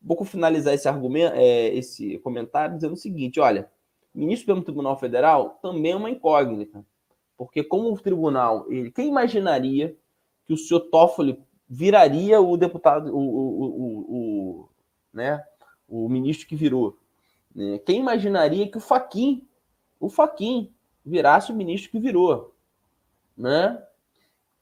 vou 0.00 0.24
finalizar 0.24 0.74
esse 0.74 0.88
argumento, 0.88 1.34
é, 1.34 1.68
esse 1.74 2.18
comentário 2.18 2.76
dizendo 2.76 2.94
o 2.94 2.96
seguinte: 2.96 3.40
olha, 3.40 3.70
ministro 4.14 4.54
do 4.54 4.62
Tribunal 4.62 4.98
Federal 4.98 5.58
também 5.62 5.92
é 5.92 5.96
uma 5.96 6.10
incógnita, 6.10 6.84
porque 7.36 7.62
como 7.62 7.92
o 7.92 7.98
tribunal, 7.98 8.66
ele, 8.70 8.90
quem 8.90 9.08
imaginaria 9.08 9.96
que 10.46 10.52
o 10.52 10.56
senhor 10.56 10.80
Toffoli 10.80 11.42
viraria 11.68 12.40
o 12.40 12.56
deputado, 12.56 13.14
o, 13.14 13.18
o, 13.18 14.62
o 14.64 14.67
né, 15.12 15.44
o 15.88 16.08
ministro 16.08 16.46
que 16.46 16.56
virou? 16.56 16.98
Né? 17.54 17.78
Quem 17.78 17.98
imaginaria 17.98 18.70
que 18.70 18.78
o 18.78 18.80
Faquin, 18.80 19.46
o 19.98 20.08
Faquin, 20.08 20.72
virasse 21.04 21.50
o 21.50 21.56
ministro 21.56 21.90
que 21.90 21.98
virou, 21.98 22.54
né? 23.36 23.82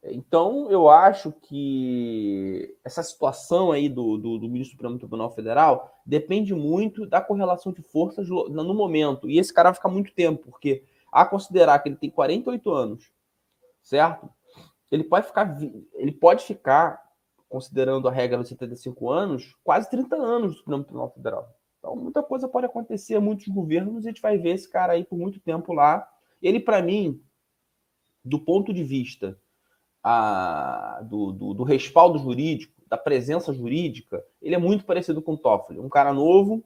Então, 0.05 0.71
eu 0.71 0.89
acho 0.89 1.33
que 1.33 2.77
essa 2.85 3.03
situação 3.03 3.73
aí 3.73 3.89
do, 3.89 4.17
do, 4.17 4.39
do 4.39 4.49
ministro 4.49 4.75
do 4.75 4.79
Supremo 4.79 4.99
Tribunal 4.99 5.31
Federal 5.31 6.01
depende 6.05 6.55
muito 6.55 7.07
da 7.07 7.21
correlação 7.21 7.73
de 7.73 7.83
forças 7.83 8.29
no 8.29 8.75
momento. 8.75 9.29
E 9.29 9.39
esse 9.39 9.53
cara 9.53 9.71
vai 9.71 9.75
ficar 9.75 9.89
muito 9.89 10.13
tempo, 10.13 10.45
porque 10.51 10.85
a 11.11 11.25
considerar 11.25 11.79
que 11.81 11.89
ele 11.89 11.97
tem 11.97 12.11
48 12.11 12.71
anos, 12.71 13.11
certo? 13.83 14.29
Ele 14.91 15.03
pode 15.03 15.27
ficar, 15.27 15.59
ele 15.95 16.13
pode 16.13 16.45
ficar, 16.45 17.06
considerando 17.49 18.09
a 18.09 18.13
regra 18.13 18.39
dos 18.39 18.49
75 18.49 19.11
anos, 19.11 19.55
quase 19.63 19.89
30 19.91 20.17
anos 20.17 20.51
no 20.53 20.59
Supremo 20.59 20.85
Tribunal 20.85 21.11
Federal. 21.11 21.57
Então, 21.79 21.95
muita 21.95 22.23
coisa 22.23 22.49
pode 22.49 22.67
acontecer, 22.67 23.19
muitos 23.21 23.47
governos, 23.49 24.05
a 24.05 24.09
gente 24.09 24.21
vai 24.21 24.37
ver 24.37 24.55
esse 24.55 24.71
cara 24.71 24.95
aí 24.95 25.05
por 25.05 25.17
muito 25.17 25.39
tempo 25.39 25.73
lá. 25.73 26.09
Ele, 26.43 26.59
para 26.59 26.83
mim, 26.83 27.23
do 28.25 28.41
ponto 28.41 28.73
de 28.73 28.83
vista 28.83 29.39
a, 30.03 31.01
do, 31.05 31.33
do, 31.33 31.55
do, 31.55 31.63
respaldo 31.63 32.19
jurídico, 32.19 32.75
da 32.89 32.97
presença 32.97 33.53
jurídica, 33.53 34.25
ele 34.41 34.55
é 34.55 34.59
muito 34.59 34.85
parecido 34.85 35.23
com 35.23 35.35
o 35.35 35.39
Toffoli. 35.39 35.81
Um 35.81 35.89
cara 35.89 36.13
novo, 36.13 36.65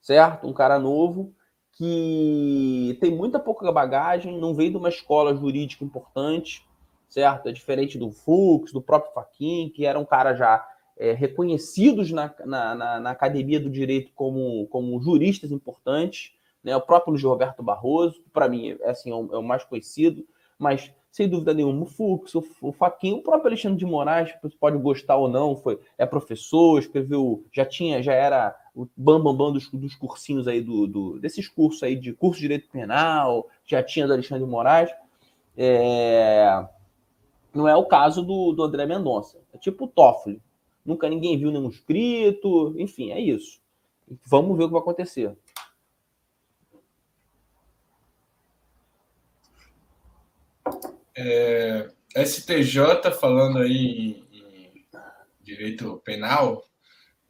certo? 0.00 0.46
Um 0.46 0.52
cara 0.52 0.78
novo 0.78 1.34
que 1.72 2.98
tem 3.00 3.10
muita 3.10 3.38
pouca 3.38 3.72
bagagem, 3.72 4.38
não 4.38 4.54
veio 4.54 4.70
de 4.70 4.76
uma 4.76 4.90
escola 4.90 5.34
jurídica 5.34 5.84
importante, 5.84 6.66
certo? 7.12 7.46
É 7.46 7.52
diferente 7.52 7.98
do 7.98 8.10
Fux, 8.10 8.72
do 8.72 8.80
próprio 8.80 9.12
Faquin, 9.12 9.68
que 9.68 9.84
eram 9.84 10.02
caras 10.02 10.38
já 10.38 10.66
é, 10.96 11.12
reconhecidos 11.12 12.10
na, 12.10 12.34
na, 12.46 12.74
na, 12.74 13.00
na, 13.00 13.10
academia 13.10 13.60
do 13.60 13.68
direito 13.68 14.10
como, 14.14 14.66
como 14.68 14.98
juristas 14.98 15.52
importantes, 15.52 16.32
né? 16.64 16.74
O 16.74 16.80
próprio 16.80 17.12
Luiz 17.12 17.22
Roberto 17.22 17.62
Barroso, 17.62 18.22
para 18.32 18.48
mim, 18.48 18.78
é, 18.80 18.90
assim, 18.90 19.10
é 19.10 19.14
o, 19.14 19.28
é 19.34 19.38
o, 19.38 19.42
mais 19.42 19.62
conhecido, 19.62 20.26
mas 20.58 20.90
sem 21.10 21.28
dúvida 21.28 21.52
nenhuma, 21.52 21.82
o 21.82 21.86
Fux, 21.86 22.34
o, 22.34 22.42
o 22.62 22.72
Faquin, 22.72 23.12
o 23.12 23.22
próprio 23.22 23.48
Alexandre 23.48 23.78
de 23.78 23.84
Moraes, 23.84 24.32
pode 24.58 24.78
gostar 24.78 25.16
ou 25.16 25.28
não, 25.28 25.54
foi 25.54 25.78
é 25.98 26.06
professor, 26.06 26.78
escreveu, 26.78 27.44
já 27.52 27.66
tinha, 27.66 28.02
já 28.02 28.14
era 28.14 28.56
o 28.74 28.88
bambambam 28.96 29.36
bam, 29.36 29.46
bam 29.46 29.52
dos, 29.52 29.68
dos 29.70 29.94
cursinhos 29.94 30.48
aí 30.48 30.62
do, 30.62 30.86
do, 30.86 31.18
desses 31.18 31.46
cursos 31.46 31.82
aí 31.82 31.94
de 31.94 32.14
curso 32.14 32.36
de 32.36 32.46
direito 32.46 32.70
penal, 32.70 33.50
já 33.66 33.82
tinha 33.82 34.06
do 34.06 34.14
Alexandre 34.14 34.44
de 34.46 34.50
Moraes. 34.50 34.90
É... 35.54 36.64
Não 37.54 37.68
é 37.68 37.76
o 37.76 37.84
caso 37.84 38.22
do, 38.22 38.52
do 38.52 38.62
André 38.62 38.86
Mendonça. 38.86 39.38
É 39.52 39.58
tipo 39.58 39.84
o 39.84 39.88
Toffoli. 39.88 40.40
Nunca 40.84 41.08
ninguém 41.08 41.38
viu 41.38 41.50
nenhum 41.50 41.68
escrito, 41.68 42.74
enfim, 42.78 43.10
é 43.10 43.20
isso. 43.20 43.60
Vamos 44.26 44.56
ver 44.56 44.64
o 44.64 44.66
que 44.66 44.72
vai 44.72 44.82
acontecer. 44.82 45.36
É, 51.16 51.90
STJ 52.16 53.12
falando 53.20 53.58
aí 53.58 54.24
em, 54.32 54.84
direito 55.42 56.00
penal, 56.04 56.64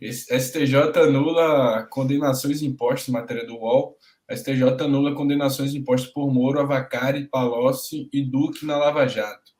STJ 0.00 0.98
anula 1.00 1.86
condenações 1.90 2.62
impostas 2.62 3.08
em 3.08 3.12
matéria 3.12 3.46
do 3.46 3.56
UOL. 3.56 3.96
STJ 4.30 4.84
anula 4.84 5.14
condenações 5.14 5.74
impostas 5.74 6.10
por 6.10 6.32
Moro, 6.32 6.60
Avacari, 6.60 7.28
Palocci 7.28 8.08
e 8.12 8.22
Duque 8.22 8.64
na 8.64 8.76
Lava 8.76 9.06
Jato. 9.06 9.52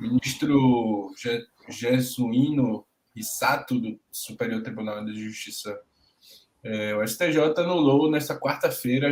Ministro 0.00 1.12
Jesuíno 1.68 2.86
Rissato, 3.14 3.78
do 3.78 4.00
Superior 4.10 4.62
Tribunal 4.62 5.04
de 5.04 5.24
Justiça, 5.24 5.78
é, 6.62 6.94
o 6.94 7.06
STJ 7.06 7.38
anulou 7.58 8.10
nesta 8.10 8.38
quarta-feira, 8.38 9.08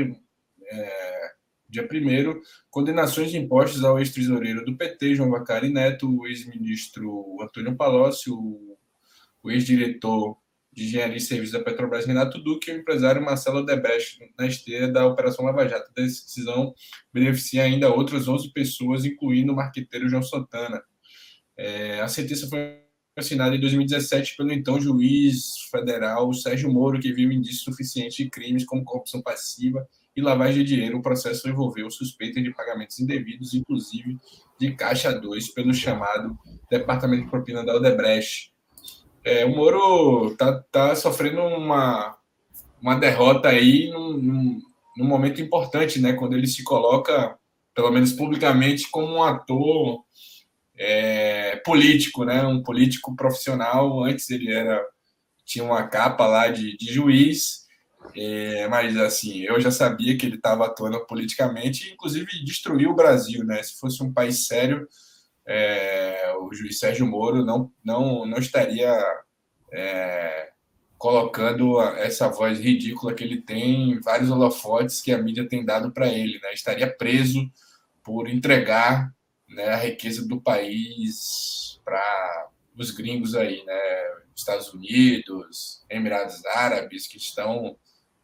é, 0.70 1.32
dia 1.68 1.82
1 1.82 2.40
condenações 2.70 3.34
impostas 3.34 3.84
ao 3.84 3.98
ex-tesoureiro 3.98 4.64
do 4.64 4.76
PT, 4.76 5.16
João 5.16 5.30
Vacari 5.30 5.70
Neto, 5.70 6.08
o 6.08 6.26
ex-ministro 6.26 7.36
Antônio 7.42 7.76
Palocci, 7.76 8.30
o, 8.30 8.78
o 9.42 9.50
ex-diretor 9.50 10.38
de 10.78 10.84
Engenharia 10.84 11.16
e 11.16 11.20
Serviços 11.20 11.52
da 11.52 11.60
Petrobras, 11.60 12.06
Renato 12.06 12.38
Duque, 12.38 12.70
e 12.70 12.74
o 12.74 12.78
empresário 12.78 13.20
Marcelo 13.20 13.66
Debrecht, 13.66 14.18
na 14.38 14.46
esteira 14.46 14.86
da 14.86 15.04
Operação 15.04 15.44
Lava 15.44 15.68
Jato. 15.68 15.90
A 15.90 16.00
decisão 16.00 16.72
beneficia 17.12 17.64
ainda 17.64 17.92
outras 17.92 18.28
11 18.28 18.52
pessoas, 18.52 19.04
incluindo 19.04 19.52
o 19.52 19.56
marqueteiro 19.56 20.08
João 20.08 20.22
Santana. 20.22 20.80
É, 21.56 22.00
a 22.00 22.06
sentença 22.06 22.48
foi 22.48 22.78
assinada 23.16 23.56
em 23.56 23.60
2017 23.60 24.36
pelo 24.36 24.52
então 24.52 24.80
juiz 24.80 25.56
federal 25.68 26.32
Sérgio 26.32 26.72
Moro, 26.72 27.00
que 27.00 27.12
viu 27.12 27.32
indício 27.32 27.64
suficiente 27.64 28.22
de 28.22 28.30
crimes 28.30 28.64
como 28.64 28.84
corrupção 28.84 29.20
passiva 29.20 29.84
e 30.14 30.20
lavagem 30.20 30.62
de 30.62 30.74
dinheiro. 30.74 30.98
O 30.98 31.02
processo 31.02 31.48
envolveu 31.48 31.90
suspeita 31.90 32.40
de 32.40 32.54
pagamentos 32.54 33.00
indevidos, 33.00 33.52
inclusive 33.52 34.16
de 34.60 34.72
Caixa 34.76 35.12
2, 35.12 35.48
pelo 35.48 35.74
chamado 35.74 36.38
Departamento 36.70 37.24
de 37.24 37.30
Propina 37.30 37.64
da 37.64 37.74
Odebrecht. 37.74 38.52
É, 39.24 39.44
o 39.44 39.54
Moro 39.54 40.34
tá, 40.36 40.64
tá 40.70 40.94
sofrendo 40.94 41.40
uma, 41.42 42.16
uma 42.80 42.94
derrota 42.94 43.48
aí 43.48 43.90
num, 43.90 44.12
num, 44.16 44.62
num, 44.96 45.06
momento 45.06 45.40
importante, 45.40 46.00
né? 46.00 46.12
Quando 46.12 46.34
ele 46.34 46.46
se 46.46 46.62
coloca, 46.62 47.36
pelo 47.74 47.90
menos 47.90 48.12
publicamente, 48.12 48.88
como 48.90 49.16
um 49.16 49.22
ator 49.22 50.02
é, 50.76 51.56
político, 51.64 52.24
né? 52.24 52.42
Um 52.46 52.62
político 52.62 53.14
profissional. 53.14 54.02
Antes 54.04 54.30
ele 54.30 54.52
era 54.52 54.84
tinha 55.44 55.64
uma 55.64 55.88
capa 55.88 56.26
lá 56.26 56.48
de, 56.48 56.76
de 56.76 56.92
juiz, 56.92 57.66
é, 58.14 58.68
mas 58.68 58.96
assim 58.98 59.40
eu 59.44 59.58
já 59.58 59.70
sabia 59.70 60.16
que 60.16 60.26
ele 60.26 60.36
estava 60.36 60.66
atuando 60.66 61.04
politicamente, 61.06 61.90
inclusive 61.90 62.44
destruiu 62.44 62.90
o 62.90 62.94
Brasil, 62.94 63.42
né? 63.44 63.62
Se 63.62 63.78
fosse 63.78 64.02
um 64.02 64.12
país 64.12 64.46
sério 64.46 64.86
é, 65.48 66.34
o 66.38 66.52
juiz 66.52 66.78
Sérgio 66.78 67.06
Moro 67.06 67.42
não, 67.42 67.72
não, 67.82 68.26
não 68.26 68.38
estaria 68.38 68.94
é, 69.72 70.52
colocando 70.98 71.80
essa 71.80 72.28
voz 72.28 72.60
ridícula 72.60 73.14
que 73.14 73.24
ele 73.24 73.40
tem 73.40 73.92
em 73.92 74.00
vários 74.00 74.30
holofotes 74.30 75.00
que 75.00 75.10
a 75.10 75.16
mídia 75.16 75.48
tem 75.48 75.64
dado 75.64 75.90
para 75.90 76.06
ele. 76.08 76.38
Né? 76.40 76.52
Estaria 76.52 76.86
preso 76.86 77.50
por 78.04 78.28
entregar 78.28 79.10
né, 79.48 79.68
a 79.70 79.76
riqueza 79.76 80.28
do 80.28 80.38
país 80.38 81.80
para 81.82 82.50
os 82.76 82.90
gringos 82.90 83.34
aí, 83.34 83.64
né? 83.64 84.18
Estados 84.36 84.72
Unidos, 84.72 85.84
Emirados 85.90 86.44
Árabes, 86.46 87.08
que 87.08 87.16
estão 87.16 87.76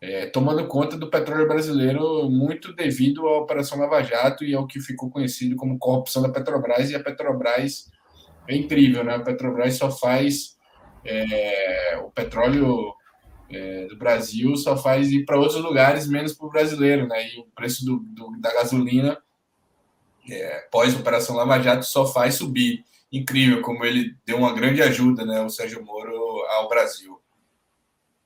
é, 0.06 0.26
tomando 0.26 0.66
conta 0.66 0.98
do 0.98 1.08
petróleo 1.08 1.48
brasileiro 1.48 2.28
muito 2.28 2.74
devido 2.74 3.26
à 3.26 3.38
Operação 3.38 3.78
Lava 3.78 4.02
Jato 4.02 4.44
e 4.44 4.54
ao 4.54 4.66
que 4.66 4.78
ficou 4.78 5.08
conhecido 5.08 5.56
como 5.56 5.78
corrupção 5.78 6.20
da 6.20 6.28
Petrobras. 6.28 6.90
E 6.90 6.94
a 6.94 7.02
Petrobras 7.02 7.90
é 8.46 8.54
incrível, 8.54 9.02
né? 9.02 9.14
A 9.14 9.20
Petrobras 9.20 9.76
só 9.76 9.90
faz 9.90 10.58
é, 11.06 11.98
o 12.04 12.10
petróleo 12.10 12.94
é, 13.50 13.86
do 13.86 13.96
Brasil 13.96 14.54
só 14.56 14.76
faz 14.76 15.10
ir 15.10 15.24
para 15.24 15.38
outros 15.38 15.62
lugares 15.62 16.06
menos 16.06 16.34
para 16.34 16.46
o 16.48 16.50
brasileiro, 16.50 17.08
né? 17.08 17.26
E 17.28 17.40
o 17.40 17.46
preço 17.56 17.82
do, 17.86 18.00
do 18.00 18.38
da 18.42 18.52
gasolina 18.52 19.16
é, 20.30 20.68
pós 20.70 20.94
Operação 20.94 21.34
Lava 21.34 21.62
Jato 21.62 21.86
só 21.86 22.06
faz 22.06 22.34
subir. 22.34 22.84
Incrível 23.10 23.62
como 23.62 23.82
ele 23.86 24.14
deu 24.26 24.36
uma 24.36 24.52
grande 24.52 24.82
ajuda, 24.82 25.24
né? 25.24 25.40
O 25.40 25.48
Sérgio 25.48 25.82
Moro 25.82 26.14
ao 26.50 26.68
Brasil 26.68 27.18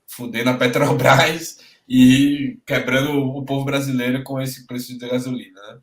fudendo 0.08 0.50
a 0.50 0.54
Petrobras 0.54 1.58
e 1.88 2.61
quebrando 2.66 3.12
o 3.18 3.44
povo 3.44 3.64
brasileiro 3.64 4.22
com 4.22 4.40
esse 4.40 4.66
preço 4.66 4.96
de 4.96 5.09
gasolina. 5.09 5.61
Né? 5.61 5.81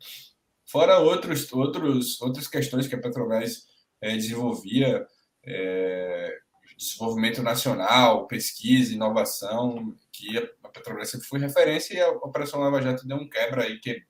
Fora 0.64 0.98
outros, 0.98 1.52
outros, 1.52 2.20
outras 2.20 2.46
questões 2.46 2.86
que 2.86 2.94
a 2.94 3.00
Petrobras 3.00 3.66
é, 4.00 4.14
desenvolvia, 4.14 5.04
é, 5.44 6.38
desenvolvimento 6.76 7.42
nacional, 7.42 8.26
pesquisa, 8.28 8.94
inovação, 8.94 9.96
que 10.12 10.38
a 10.62 10.68
Petrobras 10.68 11.10
sempre 11.10 11.26
foi 11.26 11.40
referência 11.40 11.94
e 11.94 12.00
a 12.00 12.10
Operação 12.10 12.60
Lava 12.60 12.80
Jato 12.80 13.06
deu 13.06 13.16
um 13.16 13.28
quebra 13.28 13.64
aí, 13.64 13.80
que 13.80 14.00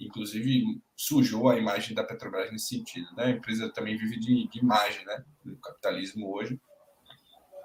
inclusive 0.00 0.80
sujou 0.96 1.48
a 1.48 1.58
imagem 1.58 1.94
da 1.94 2.04
Petrobras 2.04 2.50
nesse 2.50 2.68
sentido. 2.68 3.06
Né? 3.14 3.24
A 3.24 3.30
empresa 3.30 3.70
também 3.70 3.96
vive 3.96 4.18
de, 4.18 4.48
de 4.48 4.58
imagem, 4.58 5.04
né? 5.04 5.22
do 5.44 5.56
capitalismo 5.56 6.34
hoje. 6.34 6.58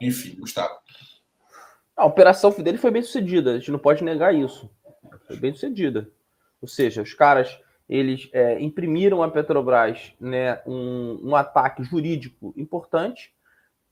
Enfim, 0.01 0.35
Gustavo. 0.35 0.77
A 1.97 2.05
operação 2.05 2.51
dele 2.51 2.77
foi 2.77 2.91
bem 2.91 3.01
sucedida, 3.01 3.51
a 3.51 3.57
gente 3.57 3.71
não 3.71 3.79
pode 3.79 4.03
negar 4.03 4.33
isso. 4.33 4.69
Foi 5.25 5.35
bem 5.35 5.51
sucedida. 5.51 6.07
Ou 6.61 6.67
seja, 6.67 7.01
os 7.01 7.13
caras 7.13 7.59
eles 7.89 8.29
é, 8.33 8.61
imprimiram 8.61 9.23
à 9.23 9.31
Petrobras 9.31 10.13
né, 10.19 10.61
um, 10.65 11.29
um, 11.29 11.35
ataque 11.35 11.83
jurídico 11.83 12.53
importante 12.57 13.33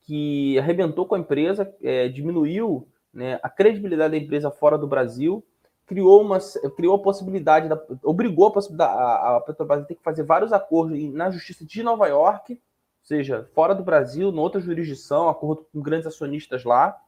que 0.02 0.60
arrebentou 0.60 1.06
com 1.06 1.16
a 1.16 1.20
empresa, 1.20 1.74
é, 1.82 2.08
diminuiu 2.10 2.88
né, 3.14 3.40
a 3.42 3.50
credibilidade 3.50 4.12
da 4.12 4.24
empresa 4.24 4.52
fora 4.52 4.78
do 4.78 4.86
Brasil, 4.86 5.44
criou, 5.88 6.22
uma, 6.22 6.40
criou 6.76 6.96
a 6.96 7.00
possibilidade, 7.00 7.70
da, 7.70 7.82
obrigou 8.04 8.48
a, 8.48 8.52
possibilidade, 8.52 8.94
a, 9.00 9.38
a 9.38 9.42
Petrobras 9.42 9.82
a 9.82 9.86
ter 9.86 9.96
que 9.96 10.04
fazer 10.04 10.24
vários 10.24 10.52
acordos 10.52 11.02
na 11.14 11.32
Justiça 11.32 11.66
de 11.66 11.82
Nova 11.82 12.08
York, 12.08 12.54
ou 12.54 12.60
seja, 13.02 13.50
fora 13.54 13.74
do 13.74 13.84
Brasil, 13.84 14.30
em 14.30 14.38
outra 14.40 14.60
jurisdição, 14.60 15.30
acordo 15.30 15.66
com 15.72 15.82
grandes 15.82 16.08
acionistas 16.08 16.64
lá, 16.64 17.00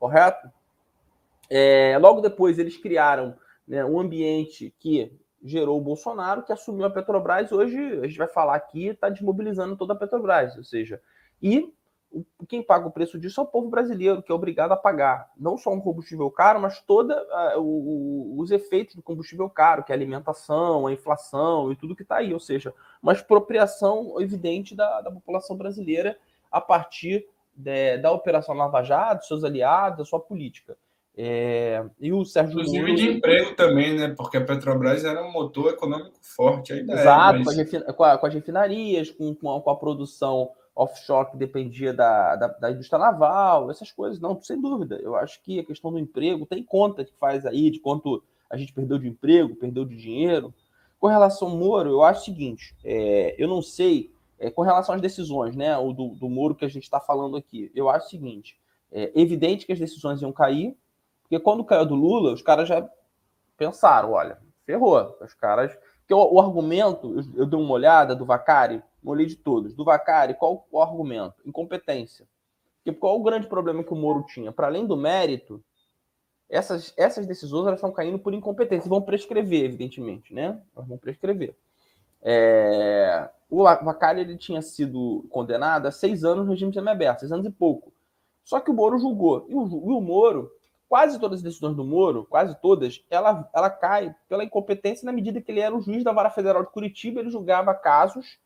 correto? 0.00 0.50
É, 1.48 1.96
logo 1.98 2.20
depois, 2.20 2.58
eles 2.58 2.76
criaram 2.76 3.36
né, 3.68 3.84
um 3.84 4.00
ambiente 4.00 4.74
que 4.80 5.12
gerou 5.42 5.78
o 5.78 5.82
Bolsonaro, 5.82 6.42
que 6.42 6.52
assumiu 6.52 6.86
a 6.86 6.90
Petrobras. 6.90 7.52
Hoje, 7.52 7.78
a 8.00 8.06
gente 8.06 8.18
vai 8.18 8.28
falar 8.28 8.56
aqui, 8.56 8.86
está 8.88 9.08
desmobilizando 9.08 9.76
toda 9.76 9.92
a 9.92 9.96
Petrobras. 9.96 10.56
Ou 10.56 10.64
seja, 10.64 11.00
e 11.42 11.72
quem 12.48 12.62
paga 12.62 12.88
o 12.88 12.90
preço 12.90 13.18
disso 13.18 13.40
é 13.40 13.44
o 13.44 13.46
povo 13.46 13.68
brasileiro, 13.68 14.22
que 14.22 14.32
é 14.32 14.34
obrigado 14.34 14.72
a 14.72 14.76
pagar 14.76 15.30
não 15.36 15.56
só 15.56 15.70
um 15.70 15.80
combustível 15.80 16.28
caro, 16.30 16.60
mas 16.60 16.80
todos 16.80 17.16
os 17.56 18.50
efeitos 18.50 18.96
do 18.96 19.02
combustível 19.02 19.48
caro, 19.48 19.84
que 19.84 19.92
é 19.92 19.94
a 19.94 19.98
alimentação, 19.98 20.86
a 20.86 20.92
inflação 20.92 21.70
e 21.70 21.76
tudo 21.76 21.94
que 21.94 22.02
está 22.02 22.16
aí. 22.16 22.34
Ou 22.34 22.40
seja, 22.40 22.74
uma 23.02 23.12
expropriação 23.12 24.20
evidente 24.20 24.74
da, 24.74 25.00
da 25.00 25.10
população 25.10 25.56
brasileira 25.56 26.18
a 26.50 26.60
partir 26.60 27.26
de, 27.60 27.98
da 27.98 28.12
Operação 28.12 28.54
Lava 28.54 28.82
Jato, 28.82 29.26
seus 29.26 29.44
aliados, 29.44 30.00
a 30.00 30.04
sua 30.04 30.20
política. 30.20 30.76
É, 31.16 31.84
e 32.00 32.12
o 32.12 32.24
Sérgio 32.24 32.52
Inclusive 32.52 32.82
Moro... 32.82 32.96
de 32.96 33.10
emprego 33.10 33.54
também, 33.54 33.94
né? 33.94 34.14
Porque 34.16 34.36
a 34.36 34.44
Petrobras 34.44 35.04
era 35.04 35.22
um 35.22 35.32
motor 35.32 35.72
econômico 35.72 36.16
forte 36.22 36.72
ainda. 36.72 36.94
Exato, 36.94 37.40
é, 37.40 37.44
mas... 37.44 37.94
com, 37.94 38.04
a, 38.04 38.16
com, 38.16 38.26
as 38.26 38.34
refinarias, 38.34 39.10
com, 39.10 39.34
com 39.34 39.54
a, 39.54 39.60
com, 39.60 39.70
a, 39.70 39.76
produção 39.76 40.50
offshore 40.74 41.32
que 41.32 41.36
dependia 41.36 41.92
da, 41.92 42.36
da, 42.36 42.46
da, 42.48 42.70
indústria 42.70 42.98
naval, 42.98 43.70
essas 43.70 43.90
coisas. 43.92 44.20
Não, 44.20 44.40
sem 44.40 44.60
dúvida. 44.60 44.98
Eu 45.02 45.14
acho 45.14 45.42
que 45.42 45.58
a 45.58 45.64
questão 45.64 45.92
do 45.92 45.98
emprego 45.98 46.46
tem 46.46 46.62
conta 46.62 47.04
que 47.04 47.12
faz 47.18 47.44
aí, 47.44 47.70
de 47.70 47.80
quanto 47.80 48.22
a 48.48 48.56
gente 48.56 48.72
perdeu 48.72 48.98
de 48.98 49.08
emprego, 49.08 49.56
perdeu 49.56 49.84
de 49.84 49.96
dinheiro. 49.96 50.54
Com 50.98 51.06
relação 51.06 51.48
ao 51.48 51.56
Moro, 51.56 51.90
eu 51.90 52.02
acho 52.02 52.22
o 52.22 52.24
seguinte: 52.24 52.74
é, 52.84 53.34
eu 53.36 53.48
não 53.48 53.60
sei 53.60 54.10
é, 54.40 54.50
com 54.50 54.62
relação 54.62 54.94
às 54.94 55.00
decisões, 55.00 55.54
né, 55.54 55.76
o 55.76 55.92
do, 55.92 56.08
do 56.14 56.54
que 56.54 56.64
a 56.64 56.68
gente 56.68 56.84
está 56.84 56.98
falando 56.98 57.36
aqui, 57.36 57.70
eu 57.74 57.90
acho 57.90 58.06
o 58.06 58.10
seguinte: 58.10 58.58
é 58.90 59.12
evidente 59.14 59.66
que 59.66 59.72
as 59.72 59.78
decisões 59.78 60.22
iam 60.22 60.32
cair, 60.32 60.76
porque 61.22 61.38
quando 61.38 61.64
caiu 61.64 61.86
do 61.86 61.94
Lula, 61.94 62.32
os 62.32 62.42
caras 62.42 62.66
já 62.66 62.88
pensaram, 63.56 64.12
olha, 64.12 64.38
ferrou, 64.64 65.16
os 65.20 65.34
caras. 65.34 65.76
Porque 66.00 66.14
o, 66.14 66.34
o 66.34 66.40
argumento, 66.40 67.14
eu, 67.14 67.42
eu, 67.42 67.46
dei 67.46 67.58
uma 67.58 67.72
olhada 67.72 68.16
do 68.16 68.24
Vacari, 68.24 68.82
olhei 69.04 69.26
de 69.26 69.36
todos. 69.36 69.74
Do 69.74 69.84
Vacari, 69.84 70.34
qual 70.34 70.66
o 70.70 70.80
argumento? 70.80 71.34
Incompetência. 71.44 72.26
Porque 72.82 72.98
qual 72.98 73.20
o 73.20 73.22
grande 73.22 73.46
problema 73.46 73.84
que 73.84 73.92
o 73.92 73.96
Moro 73.96 74.24
tinha? 74.24 74.50
Para 74.50 74.66
além 74.66 74.86
do 74.86 74.96
mérito, 74.96 75.62
essas, 76.48 76.92
essas 76.96 77.26
decisões 77.26 77.66
elas 77.66 77.78
estão 77.78 77.92
caindo 77.92 78.18
por 78.18 78.32
incompetência. 78.32 78.88
Vão 78.88 79.02
prescrever, 79.02 79.66
evidentemente, 79.66 80.34
né? 80.34 80.60
Elas 80.74 80.88
vão 80.88 80.98
prescrever. 80.98 81.54
É... 82.22 83.28
O 83.50 83.64
Vacari 83.64 84.20
ele 84.20 84.36
tinha 84.36 84.62
sido 84.62 85.26
condenado 85.28 85.86
a 85.86 85.90
seis 85.90 86.22
anos 86.22 86.46
no 86.46 86.52
regime 86.52 86.72
semiaberto, 86.72 87.20
seis 87.20 87.32
anos 87.32 87.46
e 87.46 87.50
pouco. 87.50 87.92
Só 88.44 88.60
que 88.60 88.70
o 88.70 88.74
Moro 88.74 88.98
julgou. 88.98 89.44
E 89.48 89.54
o, 89.54 89.66
e 89.66 89.92
o 89.92 90.00
Moro, 90.00 90.50
quase 90.88 91.18
todas 91.18 91.38
as 91.38 91.42
decisões 91.42 91.76
do 91.76 91.84
Moro, 91.84 92.26
quase 92.30 92.54
todas, 92.60 93.04
ela, 93.10 93.48
ela 93.52 93.68
cai 93.68 94.14
pela 94.28 94.44
incompetência 94.44 95.04
na 95.04 95.12
medida 95.12 95.40
que 95.40 95.50
ele 95.50 95.60
era 95.60 95.76
o 95.76 95.80
juiz 95.80 96.04
da 96.04 96.12
Vara 96.12 96.30
Federal 96.30 96.62
de 96.62 96.70
Curitiba, 96.70 97.20
ele 97.20 97.30
julgava 97.30 97.74
casos, 97.74 98.38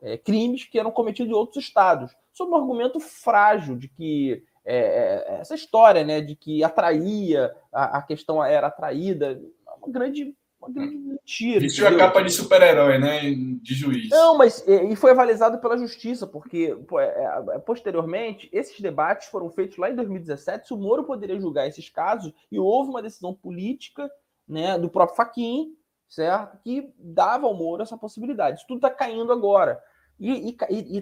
é, 0.00 0.18
crimes 0.18 0.64
que 0.64 0.78
eram 0.78 0.90
cometidos 0.90 1.32
em 1.32 1.34
outros 1.34 1.64
estados. 1.64 2.14
Sob 2.32 2.52
um 2.52 2.56
argumento 2.56 3.00
frágil 3.00 3.76
de 3.76 3.88
que 3.88 4.44
é, 4.64 4.76
é, 4.76 5.40
essa 5.40 5.54
história 5.54 6.04
né, 6.04 6.20
de 6.20 6.34
que 6.34 6.62
atraía, 6.62 7.54
a, 7.72 7.98
a 7.98 8.02
questão 8.02 8.44
era 8.44 8.66
atraída, 8.66 9.40
uma 9.80 9.90
grande 9.90 10.34
uma 10.60 10.70
grande 10.70 10.96
mentira. 10.96 11.60
Vestiu 11.60 11.86
a 11.86 11.96
capa 11.96 12.22
de 12.22 12.30
super-herói, 12.30 12.98
né? 12.98 13.20
De 13.62 13.74
juiz. 13.74 14.08
Não, 14.08 14.36
mas 14.36 14.64
e 14.66 14.96
foi 14.96 15.10
avalizado 15.10 15.58
pela 15.58 15.76
justiça, 15.76 16.26
porque 16.26 16.76
é, 16.98 17.54
é, 17.54 17.58
posteriormente 17.58 18.48
esses 18.52 18.80
debates 18.80 19.28
foram 19.28 19.50
feitos 19.50 19.76
lá 19.76 19.90
em 19.90 19.94
2017. 19.94 20.68
Se 20.68 20.74
o 20.74 20.76
Moro 20.76 21.04
poderia 21.04 21.38
julgar 21.38 21.68
esses 21.68 21.88
casos, 21.88 22.32
e 22.50 22.58
houve 22.58 22.90
uma 22.90 23.02
decisão 23.02 23.34
política 23.34 24.10
né, 24.48 24.78
do 24.78 24.88
próprio 24.88 25.16
Faquin, 25.16 25.74
certo? 26.08 26.58
Que 26.62 26.92
dava 26.98 27.46
ao 27.46 27.54
Moro 27.54 27.82
essa 27.82 27.96
possibilidade. 27.96 28.58
Isso 28.58 28.66
tudo 28.66 28.78
está 28.78 28.90
caindo 28.90 29.32
agora. 29.32 29.80
E 30.18 30.56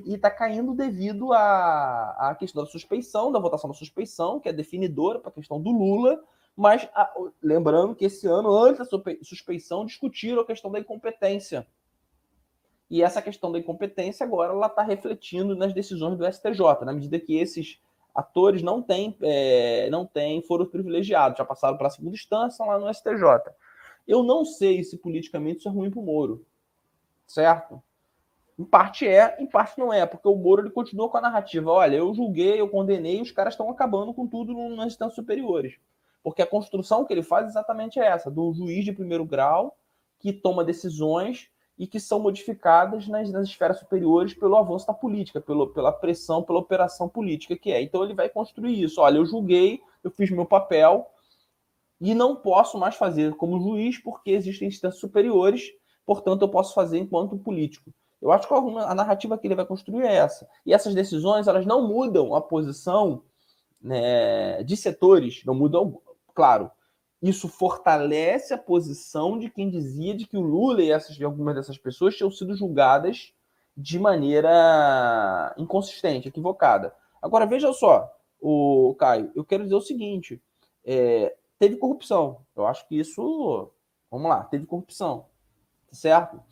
está 0.07 0.28
caindo 0.28 0.74
devido 0.74 1.32
à, 1.32 2.30
à 2.30 2.34
questão 2.34 2.64
da 2.64 2.70
suspeição, 2.70 3.30
da 3.30 3.38
votação 3.38 3.70
da 3.70 3.76
suspeição, 3.76 4.40
que 4.40 4.48
é 4.48 4.52
definidora 4.52 5.20
para 5.20 5.30
a 5.30 5.34
questão 5.34 5.61
do 5.61 5.70
Lula, 5.70 6.20
mas 6.57 6.88
a, 6.94 7.12
lembrando 7.42 7.94
que 7.94 8.05
esse 8.05 8.26
ano, 8.26 8.55
antes 8.55 8.78
da 8.78 8.98
suspeição, 9.22 9.84
discutiram 9.84 10.42
a 10.42 10.46
questão 10.46 10.70
da 10.70 10.78
incompetência. 10.78 11.66
E 12.88 13.02
essa 13.02 13.20
questão 13.20 13.50
da 13.50 13.59
incompetência 13.59 14.24
agora 14.24 14.52
ela 14.52 14.66
está 14.66 14.82
refletindo 14.82 15.57
nas 15.57 15.72
decisões 15.72 16.16
do 16.16 16.30
STJ, 16.30 16.84
na 16.84 16.92
medida 16.92 17.18
que 17.18 17.36
esses 17.36 17.80
atores 18.14 18.62
não 18.62 18.80
têm, 18.80 19.16
é, 19.22 19.88
não 19.90 20.07
têm 20.07 20.42
foram 20.42 20.66
privilegiados, 20.66 21.38
já 21.38 21.44
passaram 21.44 21.76
para 21.76 21.88
a 21.88 21.90
segunda 21.90 22.14
instância 22.14 22.64
lá 22.64 22.78
no 22.78 22.92
STJ. 22.92 23.52
Eu 24.07 24.22
não 24.22 24.44
sei 24.44 24.84
se 24.84 24.98
politicamente 24.98 25.59
isso 25.59 25.68
é 25.68 25.72
ruim 25.72 25.90
para 25.90 25.98
o 25.98 26.05
Moro, 26.05 26.46
certo? 27.26 27.82
Em 28.57 28.64
parte 28.64 29.09
é, 29.09 29.36
em 29.40 29.46
parte 29.46 29.76
não 29.78 29.92
é, 29.92 30.07
porque 30.07 30.28
o 30.28 30.36
Moro 30.36 30.62
ele 30.62 30.70
continua 30.70 31.09
com 31.09 31.16
a 31.16 31.22
narrativa: 31.22 31.72
olha, 31.72 31.96
eu 31.96 32.14
julguei, 32.14 32.61
eu 32.61 32.68
condenei, 32.68 33.20
os 33.20 33.32
caras 33.32 33.55
estão 33.55 33.68
acabando 33.68 34.14
com 34.14 34.28
tudo 34.28 34.55
nas 34.76 34.92
instâncias 34.92 35.16
superiores. 35.16 35.74
Porque 36.25 36.41
a 36.41 36.47
construção 36.47 37.05
que 37.05 37.12
ele 37.12 37.22
faz 37.22 37.45
é 37.45 37.49
exatamente 37.51 38.01
essa, 38.01 38.31
do 38.31 38.53
juiz 38.55 38.83
de 38.83 38.93
primeiro 38.93 39.27
grau 39.27 39.77
que 40.18 40.33
toma 40.33 40.64
decisões 40.64 41.51
e 41.79 41.87
que 41.87 42.01
são 42.01 42.18
modificadas 42.18 43.07
nas, 43.07 43.31
nas 43.31 43.47
esferas 43.47 43.79
superiores 43.79 44.33
pelo 44.33 44.57
avanço 44.57 44.87
da 44.87 44.95
política, 44.95 45.39
pelo, 45.39 45.68
pela 45.68 45.93
pressão, 45.93 46.43
pela 46.43 46.61
operação 46.61 47.11
política 47.11 47.57
que 47.57 47.70
é. 47.70 47.83
Então 47.83 48.03
ele 48.03 48.14
vai 48.14 48.31
construir 48.31 48.83
isso. 48.83 49.03
Olha, 49.03 49.18
eu 49.18 49.27
julguei, 49.27 49.81
eu 50.03 50.11
fiz 50.11 50.31
meu 50.31 50.47
papel 50.47 51.07
e 52.01 52.14
não 52.14 52.35
posso 52.35 52.79
mais 52.79 52.95
fazer 52.95 53.35
como 53.35 53.61
juiz 53.61 53.99
porque 53.99 54.31
existem 54.31 54.68
instâncias 54.68 55.01
superiores, 55.01 55.72
portanto 56.07 56.43
eu 56.43 56.49
posso 56.49 56.72
fazer 56.72 56.99
enquanto 56.99 57.37
político. 57.37 57.93
Eu 58.22 58.33
acho 58.33 58.49
que 58.49 58.55
a 58.55 58.95
narrativa 58.95 59.37
que 59.37 59.47
ele 59.47 59.55
vai 59.55 59.66
construir 59.66 60.07
é 60.07 60.14
essa. 60.14 60.49
E 60.64 60.72
essas 60.72 60.95
decisões, 60.95 61.47
elas 61.47 61.66
não 61.66 61.87
mudam 61.87 62.35
a 62.35 62.41
posição 62.41 63.22
né, 63.83 64.62
de 64.62 64.79
setores, 64.79 65.45
não 65.45 65.55
mudam 65.55 66.01
claro, 66.35 66.70
isso 67.22 67.49
fortalece 67.49 68.53
a 68.53 68.59
posição 68.59 69.39
de 69.39 69.49
quem 69.49 69.70
dizia 69.70 70.14
de 70.14 70.26
que 70.26 70.37
o 70.37 70.43
Lula 70.43 70.82
e 70.82 70.91
essas, 70.91 71.20
algumas 71.22 71.55
dessas 71.55 71.78
pessoas 71.78 72.14
tinham 72.14 72.30
sido 72.30 72.55
julgadas 72.55 73.32
de 73.76 73.99
maneira 73.99 75.55
inconsistente, 75.57 76.28
equivocada. 76.28 76.95
Agora, 77.22 77.47
veja 77.47 77.72
só, 77.72 78.12
o 78.41 78.95
Caio, 78.99 79.32
eu 79.35 79.45
quero 79.45 79.64
dizer 79.64 79.74
o 79.74 79.80
seguinte: 79.80 80.43
é, 80.85 81.35
teve 81.59 81.76
corrupção. 81.76 82.43
Eu 82.55 82.66
acho 82.66 82.87
que 82.87 82.99
isso. 82.99 83.70
Vamos 84.11 84.28
lá, 84.28 84.45
teve 84.45 84.66
corrupção. 84.66 85.26
Certo? 85.91 86.43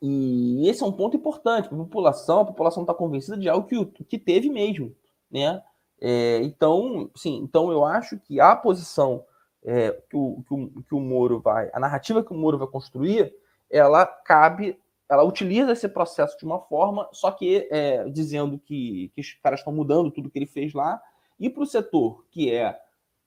E 0.00 0.68
esse 0.68 0.82
é 0.82 0.86
um 0.86 0.92
ponto 0.92 1.16
importante 1.16 1.68
para 1.68 1.76
a 1.76 1.80
população. 1.80 2.40
A 2.40 2.44
população 2.44 2.84
está 2.84 2.94
convencida 2.94 3.36
de 3.36 3.48
algo 3.48 3.66
que, 3.66 4.04
que 4.04 4.18
teve 4.18 4.48
mesmo. 4.48 4.94
Né? 5.30 5.60
É, 6.00 6.40
então, 6.42 7.10
sim, 7.16 7.36
então 7.36 7.72
eu 7.72 7.84
acho 7.84 8.18
que 8.18 8.40
a 8.40 8.54
posição 8.54 9.24
é, 9.64 9.90
que, 10.08 10.16
o, 10.16 10.42
que, 10.46 10.54
o, 10.54 10.82
que 10.82 10.94
o 10.94 11.00
Moro 11.00 11.40
vai, 11.40 11.70
a 11.72 11.80
narrativa 11.80 12.22
que 12.22 12.32
o 12.32 12.36
Moro 12.36 12.58
vai 12.58 12.68
construir, 12.68 13.34
ela 13.70 14.06
cabe, 14.06 14.78
ela 15.08 15.24
utiliza 15.24 15.72
esse 15.72 15.88
processo 15.88 16.38
de 16.38 16.44
uma 16.44 16.60
forma, 16.60 17.08
só 17.12 17.30
que 17.30 17.68
é, 17.70 18.08
dizendo 18.08 18.58
que, 18.58 19.10
que 19.14 19.20
os 19.20 19.34
caras 19.42 19.60
estão 19.60 19.72
mudando 19.72 20.10
tudo 20.10 20.30
que 20.30 20.38
ele 20.38 20.46
fez 20.46 20.72
lá, 20.72 21.00
e 21.38 21.50
para 21.50 21.62
o 21.62 21.66
setor 21.66 22.24
que 22.30 22.52
é 22.52 22.78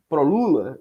pró-Lula, 0.10 0.80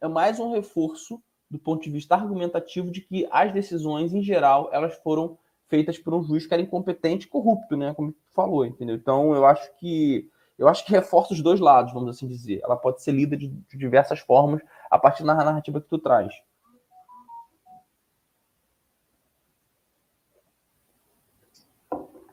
é 0.00 0.08
mais 0.08 0.40
um 0.40 0.52
reforço 0.52 1.22
do 1.50 1.58
ponto 1.58 1.82
de 1.82 1.90
vista 1.90 2.14
argumentativo 2.14 2.90
de 2.90 3.00
que 3.00 3.28
as 3.30 3.52
decisões, 3.52 4.12
em 4.12 4.22
geral, 4.22 4.68
elas 4.72 4.94
foram 4.96 5.38
feitas 5.68 5.98
por 5.98 6.14
um 6.14 6.22
juiz 6.22 6.46
que 6.46 6.54
era 6.54 6.62
incompetente 6.62 7.26
e 7.26 7.28
corrupto, 7.28 7.76
né? 7.76 7.94
Como 7.94 8.12
tu 8.12 8.18
falou, 8.34 8.64
entendeu? 8.64 8.96
Então, 8.96 9.34
eu 9.34 9.46
acho 9.46 9.70
que 9.76 10.28
eu 10.58 10.68
acho 10.68 10.84
que 10.84 10.92
reforça 10.92 11.34
os 11.34 11.42
dois 11.42 11.60
lados, 11.60 11.92
vamos 11.92 12.16
assim 12.16 12.26
dizer. 12.26 12.60
Ela 12.62 12.76
pode 12.76 13.02
ser 13.02 13.12
lida 13.12 13.36
de, 13.36 13.48
de 13.48 13.76
diversas 13.76 14.20
formas 14.20 14.62
a 14.90 14.98
partir 14.98 15.24
da 15.24 15.34
narrativa 15.34 15.80
que 15.80 15.88
tu 15.88 15.98
traz. 15.98 16.34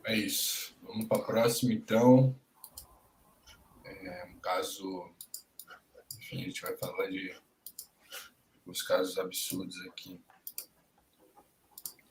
É 0.05 0.15
isso. 0.15 0.75
Vamos 0.83 1.07
para 1.07 1.17
a 1.17 1.25
próxima, 1.25 1.73
então. 1.73 2.35
É 3.85 4.25
um 4.25 4.39
caso. 4.39 5.09
Enfim, 6.19 6.41
a 6.41 6.45
gente 6.45 6.61
vai 6.61 6.75
falar 6.77 7.09
de 7.09 7.35
os 8.65 8.81
casos 8.81 9.17
absurdos 9.17 9.75
aqui. 9.87 10.19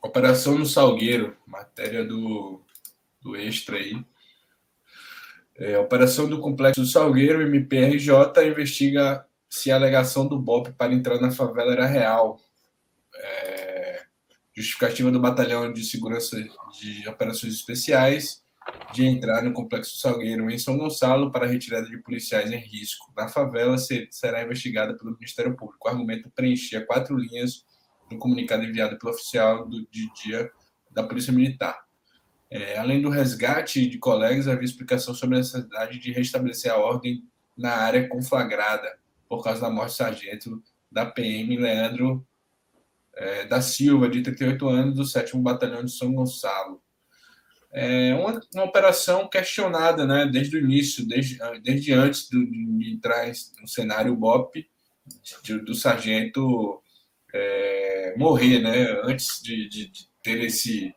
Operação 0.03 0.59
no 0.59 0.67
Salgueiro, 0.67 1.37
matéria 1.47 2.05
do, 2.05 2.61
do 3.21 3.37
extra 3.37 3.77
aí. 3.77 4.05
É, 5.57 5.79
operação 5.79 6.29
do 6.29 6.41
Complexo 6.41 6.81
do 6.81 6.87
Salgueiro, 6.87 7.43
MPRJ, 7.43 8.15
investiga 8.47 9.27
se 9.49 9.71
a 9.71 9.77
alegação 9.77 10.27
do 10.27 10.39
BOP 10.39 10.73
para 10.73 10.95
entrar 10.95 11.21
na 11.21 11.31
favela 11.31 11.73
era 11.73 11.87
real. 11.87 12.41
É, 13.15 14.03
justificativa 14.55 15.11
do 15.11 15.21
Batalhão 15.21 15.73
de 15.73 15.85
Segurança 15.85 16.37
de 16.81 17.09
Operações 17.09 17.55
Especiais 17.55 18.43
de 18.93 19.05
entrar 19.05 19.43
no 19.43 19.53
Complexo 19.53 19.93
do 19.93 20.01
Salgueiro 20.01 20.51
em 20.51 20.59
São 20.59 20.77
Gonçalo 20.77 21.31
para 21.31 21.47
retirada 21.47 21.87
de 21.87 21.99
policiais 21.99 22.51
em 22.51 22.59
risco 22.59 23.13
na 23.17 23.29
favela 23.29 23.77
será 24.11 24.43
investigada 24.43 24.97
pelo 24.97 25.13
Ministério 25.13 25.57
Público. 25.57 25.87
O 25.87 25.89
argumento 25.89 26.31
preenchia 26.31 26.85
quatro 26.85 27.17
linhas 27.17 27.65
no 28.11 28.19
comunicado 28.19 28.65
enviado 28.65 28.99
pelo 28.99 29.13
oficial 29.13 29.69
do, 29.69 29.87
de 29.91 30.13
dia 30.23 30.51
da 30.91 31.03
Polícia 31.03 31.33
Militar. 31.33 31.85
É, 32.55 32.77
além 32.77 33.01
do 33.01 33.09
resgate 33.09 33.89
de 33.89 33.97
colegas, 33.97 34.47
havia 34.47 34.67
explicação 34.67 35.15
sobre 35.15 35.37
a 35.37 35.39
necessidade 35.39 35.99
de 35.99 36.13
restabelecer 36.13 36.71
a 36.71 36.77
ordem 36.77 37.25
na 37.57 37.71
área 37.71 38.07
conflagrada 38.07 38.99
por 39.27 39.43
causa 39.43 39.63
da 39.63 39.71
morte 39.71 39.93
do 39.93 39.97
sargento 39.97 40.63
da 40.91 41.07
PM 41.07 41.57
Leandro 41.57 42.27
é, 43.15 43.47
da 43.47 43.63
Silva, 43.63 44.07
de 44.07 44.21
38 44.21 44.69
anos, 44.69 44.95
do 44.95 45.05
7 45.07 45.35
Batalhão 45.39 45.83
de 45.83 45.93
São 45.93 46.13
Gonçalo. 46.13 46.83
É 47.73 48.15
uma, 48.15 48.39
uma, 48.55 48.65
operação 48.65 49.27
questionada 49.31 50.07
né, 50.07 50.27
desde 50.31 50.55
o 50.59 50.61
início, 50.61 51.09
desde, 51.09 51.39
desde 51.63 51.95
antes 51.95 52.29
do, 52.29 52.45
de 52.45 52.93
entrar 52.93 53.33
no 53.63 53.67
cenário 53.67 54.15
BOP, 54.15 54.69
de, 55.43 55.59
do 55.59 55.75
sargento 55.75 56.83
é, 57.33 58.15
morrer, 58.19 58.59
né, 58.59 59.01
antes 59.05 59.41
de, 59.43 59.67
de, 59.71 59.89
de 59.89 60.09
ter 60.23 60.39
esse 60.43 60.95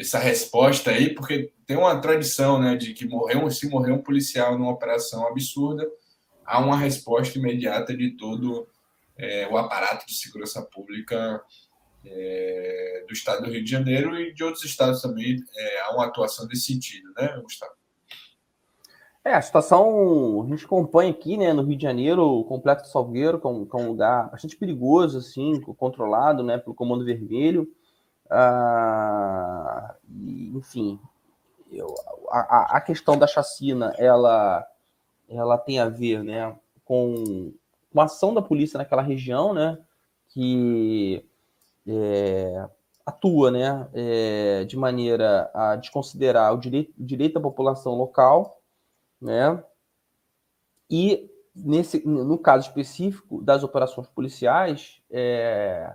essa 0.00 0.18
resposta 0.18 0.90
aí, 0.90 1.14
porque 1.14 1.52
tem 1.66 1.76
uma 1.76 2.00
tradição, 2.00 2.58
né, 2.58 2.74
de 2.74 2.94
que 2.94 3.06
morreu, 3.06 3.50
se 3.50 3.68
morreu 3.68 3.96
um 3.96 4.02
policial 4.02 4.58
numa 4.58 4.70
operação 4.70 5.26
absurda, 5.26 5.86
há 6.44 6.58
uma 6.58 6.76
resposta 6.76 7.38
imediata 7.38 7.94
de 7.94 8.16
todo 8.16 8.66
é, 9.16 9.46
o 9.48 9.58
aparato 9.58 10.06
de 10.06 10.14
segurança 10.14 10.62
pública 10.62 11.42
é, 12.04 13.04
do 13.06 13.12
estado 13.12 13.44
do 13.44 13.50
Rio 13.50 13.62
de 13.62 13.70
Janeiro 13.70 14.18
e 14.18 14.32
de 14.32 14.42
outros 14.42 14.64
estados 14.64 15.02
também 15.02 15.36
é, 15.54 15.80
há 15.82 15.90
uma 15.94 16.06
atuação 16.06 16.46
nesse 16.46 16.62
sentido, 16.62 17.12
né, 17.14 17.38
Gustavo? 17.42 17.72
É, 19.22 19.34
a 19.34 19.42
situação 19.42 20.42
a 20.42 20.48
gente 20.48 20.64
acompanha 20.64 21.10
aqui, 21.10 21.36
né, 21.36 21.52
no 21.52 21.62
Rio 21.62 21.76
de 21.76 21.82
Janeiro, 21.82 22.22
o 22.22 22.44
Complexo 22.44 22.90
Salgueiro, 22.90 23.38
que 23.38 23.46
é 23.46 23.50
um, 23.50 23.66
que 23.66 23.76
é 23.76 23.80
um 23.80 23.88
lugar 23.88 24.30
bastante 24.30 24.56
perigoso, 24.56 25.18
assim, 25.18 25.60
controlado, 25.60 26.42
né, 26.42 26.56
pelo 26.56 26.74
Comando 26.74 27.04
Vermelho. 27.04 27.70
Ah, 28.30 29.96
enfim, 30.54 31.00
eu, 31.72 31.92
a, 32.30 32.76
a 32.76 32.80
questão 32.80 33.18
da 33.18 33.26
chacina, 33.26 33.94
ela, 33.98 34.66
ela 35.28 35.58
tem 35.58 35.78
a 35.80 35.88
ver, 35.88 36.22
né, 36.22 36.56
com, 36.84 37.52
com 37.92 38.00
a 38.00 38.04
ação 38.04 38.32
da 38.34 38.42
polícia 38.42 38.78
naquela 38.78 39.02
região, 39.02 39.52
né, 39.52 39.78
que 40.28 41.24
é, 41.86 42.68
atua, 43.04 43.50
né, 43.50 43.88
é, 43.94 44.64
de 44.64 44.76
maneira 44.76 45.50
a 45.54 45.76
desconsiderar 45.76 46.54
o 46.54 46.58
direito, 46.58 46.92
direito 46.96 47.34
da 47.34 47.40
população 47.40 47.94
local, 47.94 48.60
né? 49.20 49.62
E 50.88 51.30
nesse, 51.54 52.04
no 52.06 52.38
caso 52.38 52.68
específico 52.68 53.42
das 53.42 53.62
operações 53.62 54.08
policiais, 54.08 55.00
é, 55.10 55.94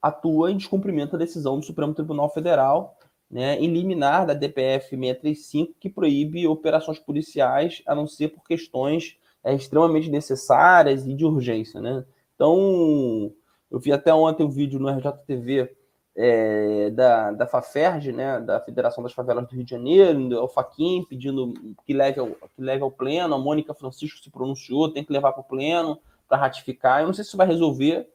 atua 0.00 0.50
em 0.50 0.56
descumprimento 0.56 1.12
da 1.12 1.18
decisão 1.18 1.58
do 1.58 1.64
Supremo 1.64 1.94
Tribunal 1.94 2.28
Federal, 2.32 2.98
né, 3.30 3.58
em 3.58 3.68
liminar 3.72 4.26
da 4.26 4.34
DPF 4.34 4.90
635, 4.90 5.74
que 5.78 5.88
proíbe 5.88 6.48
operações 6.48 6.98
policiais, 6.98 7.82
a 7.86 7.94
não 7.94 8.06
ser 8.06 8.28
por 8.28 8.42
questões 8.44 9.16
é, 9.44 9.54
extremamente 9.54 10.10
necessárias 10.10 11.06
e 11.06 11.14
de 11.14 11.24
urgência, 11.24 11.80
né? 11.80 12.04
Então, 12.34 13.32
eu 13.70 13.78
vi 13.78 13.92
até 13.92 14.12
ontem 14.12 14.44
um 14.44 14.50
vídeo 14.50 14.80
no 14.80 14.88
RJTV 14.88 15.70
é, 16.16 16.90
da, 16.90 17.32
da 17.32 17.46
FAFERJ, 17.46 18.12
né, 18.12 18.40
da 18.40 18.60
Federação 18.60 19.02
das 19.02 19.12
Favelas 19.12 19.46
do 19.46 19.54
Rio 19.54 19.64
de 19.64 19.70
Janeiro, 19.70 20.38
ao 20.38 20.48
Faquim, 20.48 21.04
pedindo 21.08 21.54
que 21.86 21.94
leve, 21.94 22.20
ao, 22.20 22.28
que 22.28 22.60
leve 22.60 22.82
ao 22.82 22.90
pleno, 22.90 23.34
a 23.34 23.38
Mônica 23.38 23.72
Francisco 23.74 24.18
se 24.18 24.30
pronunciou, 24.30 24.92
tem 24.92 25.04
que 25.04 25.12
levar 25.12 25.32
para 25.32 25.40
o 25.40 25.44
pleno 25.44 25.98
para 26.28 26.38
ratificar. 26.38 27.00
Eu 27.00 27.06
não 27.06 27.14
sei 27.14 27.24
se 27.24 27.28
isso 27.28 27.36
vai 27.36 27.46
resolver, 27.46 28.08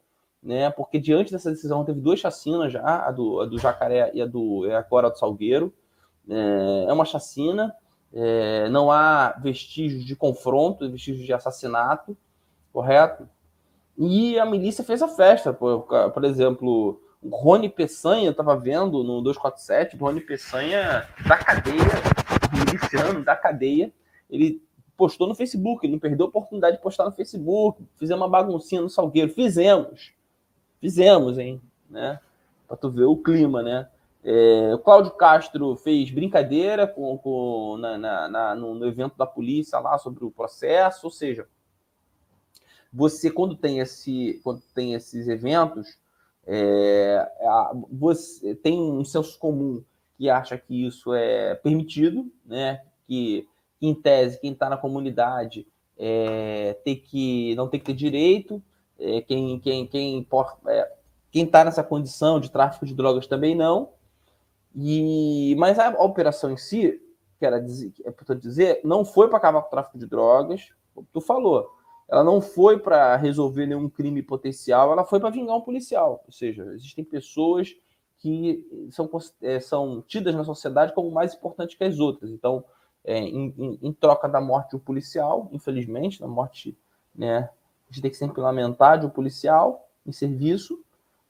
né, 0.45 0.69
porque 0.69 0.99
diante 0.99 1.31
dessa 1.31 1.49
decisão 1.49 1.83
teve 1.83 1.99
duas 1.99 2.19
chacinas 2.19 2.71
já, 2.71 3.07
a 3.07 3.11
do, 3.11 3.41
a 3.41 3.45
do 3.47 3.57
Jacaré 3.57 4.11
e 4.13 4.21
a 4.21 4.27
do 4.27 4.63
é 4.67 4.75
agora 4.75 5.09
do 5.09 5.17
Salgueiro. 5.17 5.73
É, 6.29 6.85
é 6.87 6.93
uma 6.93 7.03
chacina, 7.03 7.75
é, 8.13 8.69
não 8.69 8.91
há 8.91 9.35
vestígios 9.41 10.05
de 10.05 10.15
confronto, 10.15 10.89
vestígios 10.89 11.25
de 11.25 11.33
assassinato, 11.33 12.15
correto? 12.71 13.27
E 13.97 14.37
a 14.37 14.45
milícia 14.45 14.83
fez 14.83 15.01
a 15.01 15.07
festa, 15.07 15.51
por, 15.51 15.87
por 16.13 16.23
exemplo, 16.23 17.01
o 17.23 17.29
Rony 17.35 17.67
Peçanha, 17.67 18.27
eu 18.27 18.31
estava 18.31 18.55
vendo 18.55 19.03
no 19.03 19.21
247, 19.21 19.95
o 19.95 19.99
Rony 19.99 20.21
Peçanha 20.21 21.07
da 21.27 21.37
cadeia, 21.37 21.79
miliciano 22.53 23.23
da 23.23 23.35
cadeia, 23.35 23.91
ele 24.29 24.61
postou 24.95 25.27
no 25.27 25.33
Facebook, 25.33 25.85
ele 25.85 25.93
não 25.93 25.99
perdeu 25.99 26.27
a 26.27 26.29
oportunidade 26.29 26.77
de 26.77 26.83
postar 26.83 27.05
no 27.05 27.11
Facebook, 27.11 27.83
fizemos 27.95 28.21
uma 28.21 28.29
baguncinha 28.29 28.81
no 28.81 28.89
Salgueiro, 28.89 29.33
fizemos, 29.33 30.13
fizemos, 30.85 31.39
hein, 31.39 31.59
né, 31.89 32.19
para 32.67 32.77
tu 32.77 32.91
ver 32.91 33.05
o 33.05 33.17
clima, 33.17 33.63
né, 33.63 33.87
é, 34.23 34.71
o 34.75 34.77
Cláudio 34.77 35.11
Castro 35.13 35.75
fez 35.75 36.11
brincadeira 36.11 36.85
com, 36.85 37.17
com 37.17 37.75
na, 37.79 37.97
na, 37.97 38.27
na 38.27 38.55
no, 38.55 38.75
no, 38.75 38.85
evento 38.85 39.17
da 39.17 39.25
polícia 39.25 39.79
lá 39.79 39.97
sobre 39.97 40.23
o 40.23 40.29
processo, 40.29 41.07
ou 41.07 41.11
seja, 41.11 41.47
você 42.93 43.31
quando 43.31 43.55
tem 43.55 43.79
esse 43.79 44.39
quando 44.43 44.61
tem 44.73 44.93
esses 44.93 45.27
eventos 45.27 45.97
é, 46.45 47.27
você 47.91 48.53
tem 48.55 48.79
um 48.79 49.03
senso 49.03 49.37
comum 49.39 49.83
que 50.17 50.29
acha 50.29 50.57
que 50.57 50.85
isso 50.85 51.13
é 51.13 51.55
permitido, 51.55 52.31
né? 52.45 52.81
Que 53.07 53.47
em 53.81 53.93
tese 53.93 54.39
quem 54.39 54.53
está 54.53 54.69
na 54.69 54.77
comunidade 54.77 55.67
é, 55.97 56.77
que 57.09 57.53
não 57.55 57.67
tem 57.67 57.79
que 57.79 57.87
ter 57.87 57.93
direito, 57.93 58.61
é, 58.99 59.21
quem 59.21 59.59
quem 59.59 59.87
quem 59.87 60.27
é, 60.67 60.91
quem 61.31 61.45
está 61.45 61.63
nessa 61.63 61.83
condição 61.83 62.39
de 62.39 62.51
tráfico 62.51 62.85
de 62.85 62.93
drogas 62.93 63.27
também 63.27 63.55
não. 63.55 63.89
E 64.75 65.55
mas 65.57 65.79
a, 65.79 65.89
operação 66.03 66.51
em 66.51 66.57
si, 66.57 67.01
quero 67.39 67.63
dizer, 67.63 67.93
é 68.03 68.35
dizer, 68.35 68.81
não 68.83 69.05
foi 69.05 69.27
para 69.27 69.37
acabar 69.37 69.61
com 69.61 69.67
o 69.67 69.71
tráfico 69.71 69.97
de 69.97 70.05
drogas, 70.05 70.69
como 70.93 71.07
tu 71.13 71.21
falou 71.21 71.75
ela 72.07 72.23
não 72.23 72.39
foi 72.39 72.79
para 72.79 73.15
resolver 73.15 73.65
nenhum 73.65 73.89
crime 73.89 74.21
potencial, 74.21 74.91
ela 74.91 75.03
foi 75.03 75.19
para 75.19 75.31
vingar 75.31 75.55
um 75.55 75.61
policial. 75.61 76.23
Ou 76.25 76.31
seja, 76.31 76.63
existem 76.73 77.03
pessoas 77.03 77.75
que 78.17 78.63
são, 78.91 79.09
é, 79.41 79.59
são 79.59 80.03
tidas 80.07 80.35
na 80.35 80.43
sociedade 80.43 80.93
como 80.93 81.11
mais 81.11 81.33
importantes 81.33 81.75
que 81.75 81.83
as 81.83 81.99
outras. 81.99 82.29
Então, 82.29 82.63
é, 83.03 83.19
em, 83.19 83.53
em, 83.57 83.79
em, 83.81 83.93
troca 83.93 84.27
da 84.27 84.39
morte 84.39 84.75
um 84.75 84.79
policial, 84.79 85.49
infelizmente, 85.51 86.19
da 86.19 86.27
morte, 86.27 86.77
né, 87.13 87.49
gente 87.91 88.01
tem 88.01 88.11
que 88.11 88.17
sempre 88.17 88.41
lamentar 88.41 88.99
de 88.99 89.05
um 89.05 89.09
policial 89.09 89.87
em 90.05 90.11
serviço, 90.11 90.79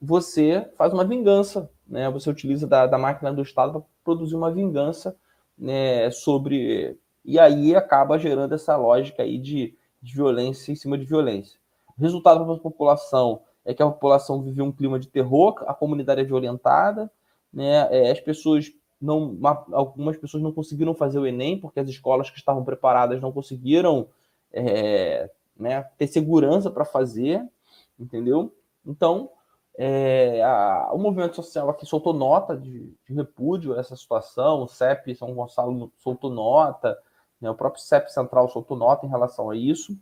você 0.00 0.70
faz 0.76 0.92
uma 0.92 1.04
vingança, 1.04 1.70
né? 1.86 2.10
Você 2.10 2.28
utiliza 2.28 2.66
da, 2.66 2.86
da 2.86 2.98
máquina 2.98 3.32
do 3.32 3.42
Estado 3.42 3.72
para 3.72 3.82
produzir 4.04 4.34
uma 4.34 4.50
vingança 4.50 5.16
né, 5.58 6.10
sobre. 6.10 6.98
E 7.24 7.38
aí 7.38 7.74
acaba 7.74 8.18
gerando 8.18 8.54
essa 8.54 8.76
lógica 8.76 9.22
aí 9.22 9.38
de 9.38 9.76
de 10.06 10.14
violência 10.14 10.72
em 10.72 10.76
cima 10.76 10.96
de 10.96 11.04
violência. 11.04 11.58
O 11.98 12.00
resultado 12.00 12.44
para 12.44 12.54
a 12.54 12.58
população 12.58 13.42
é 13.64 13.74
que 13.74 13.82
a 13.82 13.86
população 13.86 14.40
vive 14.40 14.62
um 14.62 14.70
clima 14.70 14.98
de 14.98 15.08
terror, 15.08 15.64
a 15.66 15.74
comunidade 15.74 16.20
é 16.20 16.24
violentada, 16.24 17.10
né? 17.52 17.88
É, 17.90 18.10
as 18.12 18.20
pessoas 18.20 18.72
não, 19.00 19.36
algumas 19.72 20.16
pessoas 20.16 20.42
não 20.42 20.52
conseguiram 20.52 20.94
fazer 20.94 21.18
o 21.18 21.26
Enem 21.26 21.58
porque 21.58 21.80
as 21.80 21.88
escolas 21.88 22.30
que 22.30 22.38
estavam 22.38 22.64
preparadas 22.64 23.20
não 23.20 23.32
conseguiram 23.32 24.08
é, 24.52 25.30
né, 25.58 25.82
ter 25.96 26.06
segurança 26.06 26.70
para 26.70 26.84
fazer, 26.84 27.46
entendeu? 27.98 28.54
Então, 28.84 29.30
é, 29.78 30.42
a, 30.42 30.90
o 30.92 30.98
movimento 30.98 31.36
social 31.36 31.68
aqui 31.68 31.84
soltou 31.84 32.12
nota 32.12 32.56
de, 32.56 32.94
de, 33.06 33.14
repúdio 33.14 33.74
a 33.74 33.80
essa 33.80 33.96
situação, 33.96 34.62
o 34.62 34.68
CEP 34.68 35.14
São 35.14 35.34
Gonçalo 35.34 35.92
soltou 35.98 36.30
nota, 36.30 36.98
né? 37.40 37.50
O 37.50 37.54
próprio 37.54 37.82
CEP 37.82 38.10
Central 38.10 38.48
soltou 38.48 38.76
nota 38.76 39.06
em 39.06 39.10
relação 39.10 39.50
a 39.50 39.56
isso, 39.56 39.96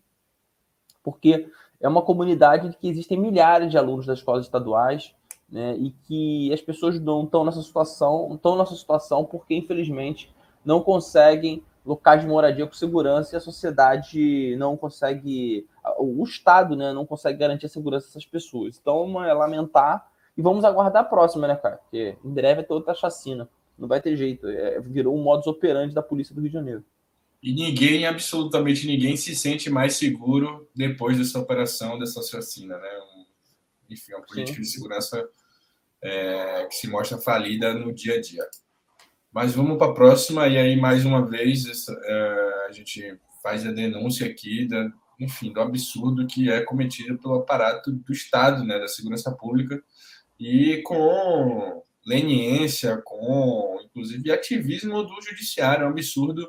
porque 1.03 1.51
é 1.81 1.89
uma 1.89 2.03
comunidade 2.03 2.77
que 2.79 2.89
existem 2.89 3.19
milhares 3.19 3.71
de 3.71 3.77
alunos 3.77 4.07
das 4.07 4.19
escolas 4.19 4.45
estaduais 4.45 5.15
né? 5.49 5.77
e 5.77 5.91
que 5.91 6.53
as 6.53 6.61
pessoas 6.61 6.99
não 6.99 7.25
estão 7.25 7.45
nessa 7.45 7.63
situação, 7.63 8.35
estão 8.35 8.57
nessa 8.57 8.75
situação 8.75 9.25
porque, 9.25 9.55
infelizmente, 9.55 10.35
não 10.65 10.81
conseguem 10.81 11.63
locais 11.85 12.23
de 12.23 12.27
moradia 12.27 12.67
com 12.67 12.73
segurança 12.73 13.35
e 13.35 13.37
a 13.37 13.41
sociedade 13.41 14.57
não 14.57 14.77
consegue, 14.77 15.67
o 15.99 16.25
Estado 16.25 16.75
né, 16.75 16.93
não 16.93 17.05
consegue 17.05 17.39
garantir 17.39 17.67
a 17.67 17.69
segurança 17.69 18.07
dessas 18.07 18.25
pessoas. 18.25 18.79
Então, 18.81 19.23
é 19.23 19.33
lamentar 19.33 20.11
e 20.37 20.43
vamos 20.43 20.65
aguardar 20.65 21.03
a 21.03 21.07
próxima, 21.07 21.47
né, 21.47 21.57
cara? 21.57 21.77
Porque 21.77 22.17
em 22.25 22.31
breve 22.31 22.57
vai 22.57 22.65
ter 22.65 22.73
outra 22.73 22.95
chacina. 22.95 23.49
Não 23.79 23.87
vai 23.87 24.01
ter 24.01 24.17
jeito. 24.17 24.49
É, 24.49 24.81
virou 24.81 25.17
um 25.17 25.23
modus 25.23 25.47
operandi 25.47 25.95
da 25.95 26.03
polícia 26.03 26.35
do 26.35 26.41
Rio 26.41 26.51
de 26.51 26.55
Janeiro. 26.55 26.85
E 27.43 27.53
ninguém, 27.53 28.07
absolutamente 28.07 28.87
ninguém, 28.87 29.17
se 29.17 29.37
sente 29.37 29.69
mais 29.69 29.97
seguro 29.97 30.67
depois 30.75 31.19
dessa 31.19 31.39
operação, 31.39 31.99
dessa 31.99 32.21
assassina, 32.21 32.79
né? 32.79 32.89
Um, 33.01 33.25
enfim, 33.91 34.15
uma 34.15 34.25
política 34.25 34.57
Sim. 34.57 34.63
de 34.63 34.69
segurança 34.69 35.29
é, 36.01 36.67
que 36.67 36.77
se 36.77 36.89
mostra 36.89 37.19
falida 37.19 37.75
no 37.75 37.93
dia 37.93 38.15
a 38.15 38.21
dia. 38.21 38.43
Mas 39.35 39.55
vamos 39.55 39.77
para 39.77 39.91
a 39.91 39.95
próxima, 39.95 40.47
e 40.47 40.57
aí, 40.57 40.77
mais 40.77 41.05
uma 41.05 41.27
vez, 41.27 41.67
essa, 41.67 41.93
é, 42.05 42.67
a 42.69 42.73
gente 42.73 43.19
faz 43.43 43.67
a 43.67 43.73
denúncia 43.73 44.27
aqui, 44.27 44.67
da, 44.69 44.89
enfim, 45.19 45.53
do 45.53 45.61
absurdo 45.61 46.27
que 46.27 46.51
é 46.51 46.61
cometido 46.61 47.19
pelo 47.19 47.35
aparato 47.35 47.91
do 47.91 48.13
Estado, 48.13 48.63
né, 48.65 48.79
da 48.79 48.87
segurança 48.87 49.33
pública, 49.33 49.83
e 50.39 50.81
com 50.85 51.83
leniência, 52.07 53.03
com, 53.05 53.81
inclusive, 53.85 54.31
ativismo 54.31 55.03
do 55.03 55.21
judiciário. 55.21 55.85
É 55.85 55.87
um 55.87 55.91
absurdo 55.91 56.47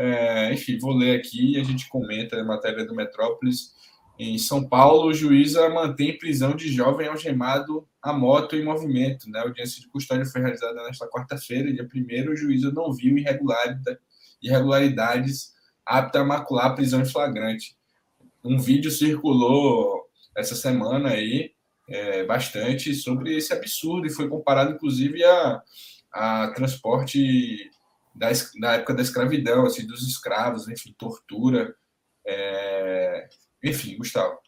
é, 0.00 0.52
enfim, 0.52 0.78
vou 0.78 0.92
ler 0.92 1.18
aqui 1.18 1.54
e 1.54 1.60
a 1.60 1.64
gente 1.64 1.88
comenta 1.88 2.40
a 2.40 2.44
matéria 2.44 2.86
do 2.86 2.94
Metrópolis. 2.94 3.74
Em 4.16 4.38
São 4.38 4.68
Paulo, 4.68 5.12
juíza 5.12 5.68
mantém 5.68 6.16
prisão 6.16 6.54
de 6.54 6.68
jovem 6.68 7.08
algemado 7.08 7.84
a 8.08 8.12
moto 8.12 8.56
em 8.56 8.64
movimento. 8.64 9.30
Né? 9.30 9.38
A 9.38 9.42
audiência 9.42 9.80
de 9.80 9.88
custódia 9.88 10.26
foi 10.26 10.40
realizada 10.40 10.82
nesta 10.84 11.08
quarta-feira, 11.08 11.72
dia 11.72 11.86
1 11.86 12.30
O 12.30 12.36
juíza 12.36 12.70
não 12.72 12.92
viu 12.92 13.16
irregularidades 14.42 15.54
apta 15.84 16.20
a 16.20 16.24
macular 16.24 16.66
a 16.66 16.74
prisão 16.74 17.00
em 17.00 17.06
flagrante. 17.06 17.76
Um 18.44 18.58
vídeo 18.58 18.90
circulou 18.90 20.06
essa 20.36 20.54
semana 20.54 21.10
aí 21.10 21.52
é, 21.88 22.24
bastante 22.24 22.94
sobre 22.94 23.36
esse 23.36 23.52
absurdo 23.52 24.06
e 24.06 24.12
foi 24.12 24.28
comparado, 24.28 24.72
inclusive, 24.72 25.24
a, 25.24 25.62
a 26.12 26.48
transporte 26.54 27.70
da, 28.14 28.28
da 28.60 28.72
época 28.74 28.94
da 28.94 29.02
escravidão, 29.02 29.64
assim, 29.64 29.86
dos 29.86 30.06
escravos, 30.06 30.68
enfim, 30.68 30.94
tortura. 30.98 31.74
É... 32.26 33.28
Enfim, 33.64 33.96
Gustavo. 33.96 34.38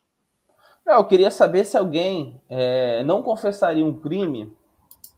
É, 0.91 0.97
eu 0.97 1.05
queria 1.05 1.31
saber 1.31 1.65
se 1.65 1.77
alguém 1.77 2.43
é, 2.49 3.05
não 3.05 3.23
confessaria 3.23 3.87
um 3.87 3.97
crime. 3.97 4.53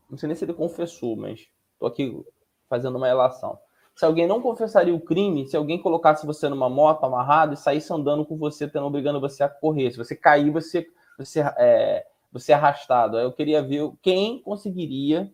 Não 0.07 0.19
sei 0.19 0.27
nem 0.27 0.35
se 0.35 0.45
ele 0.45 0.53
confessou, 0.53 1.15
mas 1.15 1.47
estou 1.73 1.87
aqui 1.87 2.23
fazendo 2.69 2.95
uma 2.95 3.07
relação. 3.07 3.57
Se 3.95 4.05
alguém 4.05 4.27
não 4.27 4.39
confessaria 4.39 4.93
o 4.93 5.01
crime, 5.01 5.47
se 5.47 5.57
alguém 5.57 5.81
colocasse 5.81 6.27
você 6.27 6.47
numa 6.47 6.69
moto 6.69 7.03
amarrado 7.03 7.55
e 7.55 7.57
saísse 7.57 7.91
andando 7.91 8.23
com 8.23 8.37
você, 8.37 8.67
tendo, 8.67 8.85
obrigando 8.85 9.19
você 9.19 9.43
a 9.43 9.49
correr. 9.49 9.89
Se 9.89 9.97
você 9.97 10.15
cair, 10.15 10.51
você, 10.51 10.87
você, 11.17 11.39
é, 11.57 12.05
você 12.31 12.51
é 12.51 12.55
arrastado. 12.55 13.17
Eu 13.17 13.31
queria 13.33 13.63
ver 13.63 13.91
quem 13.99 14.43
conseguiria, 14.43 15.33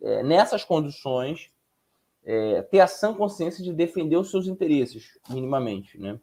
é, 0.00 0.22
nessas 0.22 0.62
condições, 0.62 1.50
é, 2.24 2.62
ter 2.62 2.78
a 2.78 2.86
sã 2.86 3.12
consciência 3.12 3.64
de 3.64 3.72
defender 3.72 4.16
os 4.16 4.30
seus 4.30 4.46
interesses, 4.46 5.18
minimamente. 5.28 5.98
Né? 5.98 6.20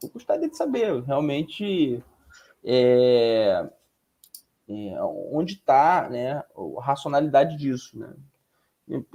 Eu 0.00 0.08
gostaria 0.10 0.48
de 0.48 0.56
saber, 0.56 1.02
realmente, 1.02 2.00
é, 2.70 3.66
é, 4.68 5.02
onde 5.32 5.54
está 5.54 6.06
né, 6.10 6.42
a 6.54 6.82
racionalidade 6.82 7.56
disso. 7.56 7.98
Né? 7.98 8.12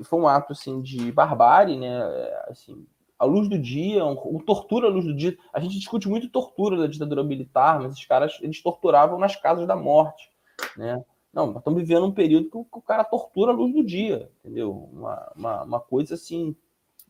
foi 0.04 0.20
um 0.20 0.28
ato 0.28 0.54
assim 0.54 0.82
de 0.82 1.12
barbárie, 1.12 1.78
né? 1.78 2.00
Assim, 2.48 2.86
à 3.18 3.26
luz 3.26 3.48
do 3.48 3.58
dia, 3.58 4.04
um, 4.06 4.18
um, 4.36 4.40
tortura 4.40 4.88
à 4.88 4.90
luz 4.90 5.06
do 5.06 5.16
dia. 5.16 5.38
A 5.54 5.60
gente 5.60 5.78
discute 5.78 6.08
muito 6.08 6.30
tortura 6.30 6.78
da 6.78 6.88
ditadura 6.88 7.24
militar, 7.24 7.80
mas 7.80 7.94
esses 7.94 8.06
caras 8.06 8.40
eles 8.42 8.62
torturavam 8.62 9.20
nas 9.20 9.36
casas 9.36 9.68
da 9.68 9.76
morte, 9.76 10.30
né? 10.76 11.04
Não, 11.32 11.48
nós 11.48 11.58
estamos 11.58 11.82
vivendo 11.82 12.06
um 12.06 12.12
período 12.12 12.50
que 12.50 12.58
o, 12.58 12.64
que 12.64 12.78
o 12.78 12.82
cara 12.82 13.04
tortura 13.04 13.52
à 13.52 13.56
luz 13.56 13.74
do 13.74 13.84
dia, 13.84 14.30
entendeu? 14.40 14.90
Uma, 14.92 15.32
uma, 15.36 15.64
uma 15.64 15.80
coisa 15.80 16.14
assim 16.14 16.56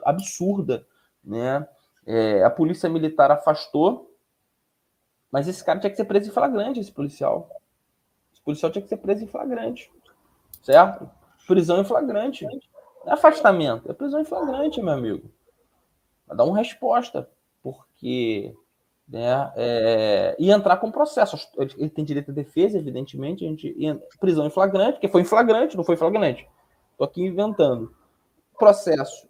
absurda, 0.01 0.85
né? 1.23 1.67
É, 2.05 2.43
a 2.43 2.49
polícia 2.49 2.89
militar 2.89 3.31
afastou, 3.31 4.12
mas 5.33 5.47
esse 5.47 5.65
cara 5.65 5.79
tinha 5.79 5.89
que 5.89 5.97
ser 5.97 6.05
preso 6.05 6.29
em 6.29 6.31
flagrante, 6.31 6.79
esse 6.79 6.91
policial. 6.91 7.49
Esse 8.31 8.43
policial 8.43 8.71
tinha 8.71 8.83
que 8.83 8.87
ser 8.87 8.97
preso 8.97 9.23
em 9.23 9.27
flagrante, 9.27 9.91
certo? 10.61 11.09
prisão 11.47 11.81
em 11.81 11.83
flagrante. 11.83 12.45
Não 12.45 13.11
é 13.11 13.13
afastamento, 13.13 13.89
é 13.89 13.93
prisão 13.95 14.21
em 14.21 14.25
flagrante, 14.25 14.79
meu 14.79 14.93
amigo. 14.93 15.27
Vai 16.27 16.37
dar 16.37 16.43
uma 16.43 16.57
resposta, 16.59 17.27
porque. 17.63 18.55
Né, 19.05 19.51
é, 19.57 20.35
e 20.39 20.51
entrar 20.51 20.77
com 20.77 20.91
processo. 20.91 21.35
Ele 21.57 21.89
tem 21.89 22.05
direito 22.05 22.29
à 22.29 22.33
defesa, 22.33 22.77
evidentemente. 22.77 23.43
A 23.43 23.49
gente, 23.49 23.75
prisão 24.19 24.45
em 24.45 24.51
flagrante, 24.51 24.93
porque 24.93 25.09
foi 25.09 25.21
em 25.21 25.25
flagrante, 25.25 25.75
não 25.75 25.83
foi 25.83 25.97
flagrante. 25.97 26.47
Estou 26.91 27.05
aqui 27.05 27.23
inventando. 27.23 27.91
Processo 28.57 29.27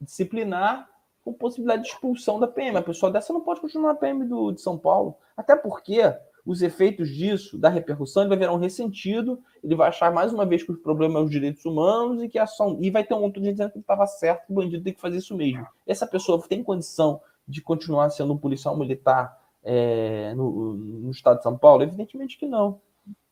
disciplinar 0.00 0.88
com 1.24 1.32
possibilidade 1.32 1.82
de 1.82 1.88
expulsão 1.88 2.38
da 2.38 2.46
PM. 2.46 2.76
A 2.76 2.82
pessoa 2.82 3.10
dessa 3.10 3.32
não 3.32 3.40
pode 3.40 3.60
continuar 3.60 3.94
na 3.94 3.98
PM 3.98 4.24
do, 4.24 4.52
de 4.52 4.60
São 4.60 4.78
Paulo. 4.78 5.16
Até 5.36 5.56
porque 5.56 6.00
os 6.44 6.60
efeitos 6.60 7.08
disso, 7.08 7.56
da 7.56 7.70
repercussão, 7.70 8.22
ele 8.22 8.28
vai 8.28 8.38
virar 8.38 8.52
um 8.52 8.58
ressentido, 8.58 9.42
ele 9.62 9.74
vai 9.74 9.88
achar 9.88 10.12
mais 10.12 10.32
uma 10.32 10.44
vez 10.44 10.62
que 10.62 10.70
o 10.70 10.76
problema 10.76 11.18
é 11.18 11.22
os 11.22 11.30
direitos 11.30 11.64
humanos 11.64 12.22
e 12.22 12.28
que 12.28 12.38
a 12.38 12.42
ação. 12.42 12.76
E 12.80 12.90
vai 12.90 13.02
ter 13.02 13.14
um 13.14 13.22
outro 13.22 13.40
de 13.40 13.50
dizendo 13.50 13.72
que 13.72 13.78
estava 13.78 14.06
certo, 14.06 14.46
que 14.46 14.52
o 14.52 14.56
bandido 14.56 14.84
tem 14.84 14.92
que 14.92 15.00
fazer 15.00 15.16
isso 15.16 15.34
mesmo. 15.34 15.66
Essa 15.86 16.06
pessoa 16.06 16.42
tem 16.46 16.62
condição 16.62 17.20
de 17.48 17.62
continuar 17.62 18.10
sendo 18.10 18.34
um 18.34 18.38
policial 18.38 18.76
militar 18.76 19.40
é, 19.62 20.34
no, 20.34 20.74
no, 20.74 21.10
estado 21.10 21.38
de 21.38 21.42
São 21.42 21.56
Paulo? 21.56 21.82
Evidentemente 21.82 22.38
que 22.38 22.46
não. 22.46 22.80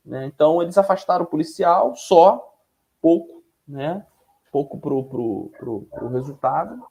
Né? 0.04 0.26
Então, 0.26 0.62
eles 0.62 0.78
afastaram 0.78 1.24
o 1.24 1.28
policial 1.28 1.94
só, 1.94 2.56
pouco, 3.00 3.42
né? 3.68 4.06
pouco 4.50 4.78
para 4.78 4.94
o 4.94 5.04
pro, 5.04 5.50
pro, 5.58 6.08
resultado. 6.08 6.82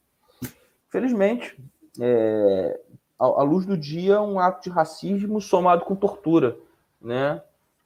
Felizmente, 0.92 1.58
é, 2.00 2.80
à 3.18 3.42
luz 3.44 3.66
do 3.66 3.78
dia, 3.78 4.22
um 4.22 4.40
ato 4.40 4.64
de 4.64 4.70
racismo 4.70 5.40
somado 5.40 5.86
com 5.86 5.96
tortura, 5.96 6.58
né? 7.02 7.42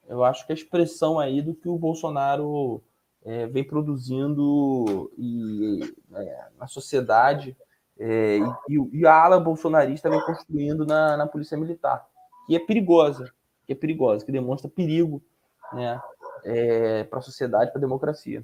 Eu 0.07 0.23
acho 0.23 0.45
que 0.45 0.51
a 0.51 0.55
expressão 0.55 1.19
aí 1.19 1.39
do 1.41 1.53
que 1.53 1.69
o 1.69 1.77
Bolsonaro 1.77 2.81
é, 3.23 3.45
vem 3.45 3.63
produzindo 3.63 5.11
e, 5.17 5.95
é, 6.13 6.47
na 6.57 6.67
sociedade 6.67 7.55
é, 7.99 8.39
e, 8.67 8.99
e, 8.99 9.05
a 9.05 9.13
ala 9.13 9.39
bolsonarista 9.39 10.09
vem 10.09 10.21
construindo 10.25 10.85
na, 10.85 11.15
na 11.15 11.27
polícia 11.27 11.57
militar, 11.57 12.05
que 12.47 12.55
é 12.55 12.59
perigosa, 12.59 13.31
que 13.65 13.73
é 13.73 13.75
perigosa, 13.75 14.25
que 14.25 14.31
demonstra 14.31 14.69
perigo, 14.69 15.23
né, 15.73 16.01
é, 16.43 17.03
para 17.03 17.19
a 17.19 17.21
sociedade, 17.21 17.71
para 17.71 17.79
a 17.79 17.81
democracia. 17.81 18.43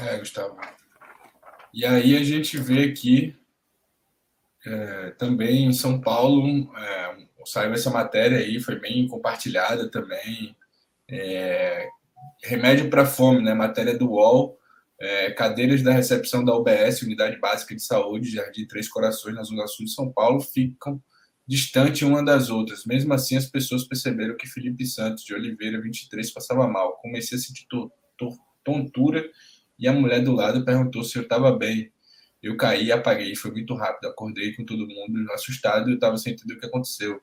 É, 0.00 0.18
Gustavo. 0.18 0.56
E 1.78 1.86
aí 1.86 2.16
a 2.16 2.24
gente 2.24 2.58
vê 2.58 2.86
aqui 2.86 3.36
é, 4.66 5.10
também 5.10 5.66
em 5.66 5.72
São 5.72 6.00
Paulo, 6.00 6.76
é, 6.76 7.16
saiu 7.46 7.72
essa 7.72 7.88
matéria 7.88 8.38
aí, 8.38 8.58
foi 8.58 8.80
bem 8.80 9.06
compartilhada 9.06 9.88
também. 9.88 10.56
É, 11.08 11.88
remédio 12.42 12.90
para 12.90 13.06
fome, 13.06 13.42
né? 13.44 13.54
Matéria 13.54 13.96
do 13.96 14.10
UOL. 14.10 14.58
É, 15.00 15.30
cadeiras 15.30 15.80
da 15.80 15.92
recepção 15.92 16.44
da 16.44 16.52
UBS, 16.52 17.02
Unidade 17.02 17.38
Básica 17.38 17.76
de 17.76 17.82
Saúde, 17.84 18.32
Jardim 18.32 18.66
Três 18.66 18.88
Corações, 18.88 19.36
na 19.36 19.44
Zona 19.44 19.68
Sul 19.68 19.86
de 19.86 19.92
São 19.92 20.10
Paulo, 20.10 20.40
ficam 20.40 21.00
distante 21.46 22.04
uma 22.04 22.24
das 22.24 22.50
outras. 22.50 22.84
Mesmo 22.86 23.14
assim, 23.14 23.36
as 23.36 23.46
pessoas 23.46 23.84
perceberam 23.84 24.36
que 24.36 24.48
Felipe 24.48 24.84
Santos 24.84 25.22
de 25.22 25.32
Oliveira, 25.32 25.80
23, 25.80 26.28
passava 26.32 26.66
mal. 26.66 26.96
Comecei 26.96 27.38
a 27.38 27.40
sentir 27.40 27.68
tontura 28.64 29.24
e 29.78 29.86
a 29.86 29.92
mulher 29.92 30.22
do 30.22 30.32
lado 30.32 30.64
perguntou 30.64 31.04
se 31.04 31.16
eu 31.16 31.22
estava 31.22 31.52
bem. 31.52 31.92
Eu 32.42 32.56
caí 32.56 32.92
apaguei, 32.92 33.34
foi 33.34 33.50
muito 33.50 33.74
rápido. 33.74 34.08
Acordei 34.08 34.54
com 34.54 34.64
todo 34.64 34.86
mundo 34.86 35.30
assustado 35.32 35.90
eu 35.90 35.94
estava 35.94 36.16
sem 36.16 36.32
entender 36.32 36.54
o 36.54 36.60
que 36.60 36.66
aconteceu. 36.66 37.20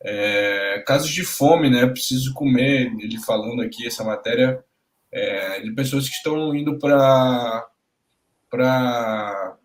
É, 0.00 0.82
casos 0.86 1.10
de 1.10 1.24
fome, 1.24 1.70
né? 1.70 1.86
Preciso 1.86 2.34
comer. 2.34 2.92
Ele 2.98 3.18
falando 3.18 3.62
aqui 3.62 3.86
essa 3.86 4.04
matéria 4.04 4.64
é, 5.10 5.60
de 5.60 5.72
pessoas 5.72 6.08
que 6.08 6.14
estão 6.14 6.54
indo 6.54 6.78
para 6.78 7.68
para 8.50 9.56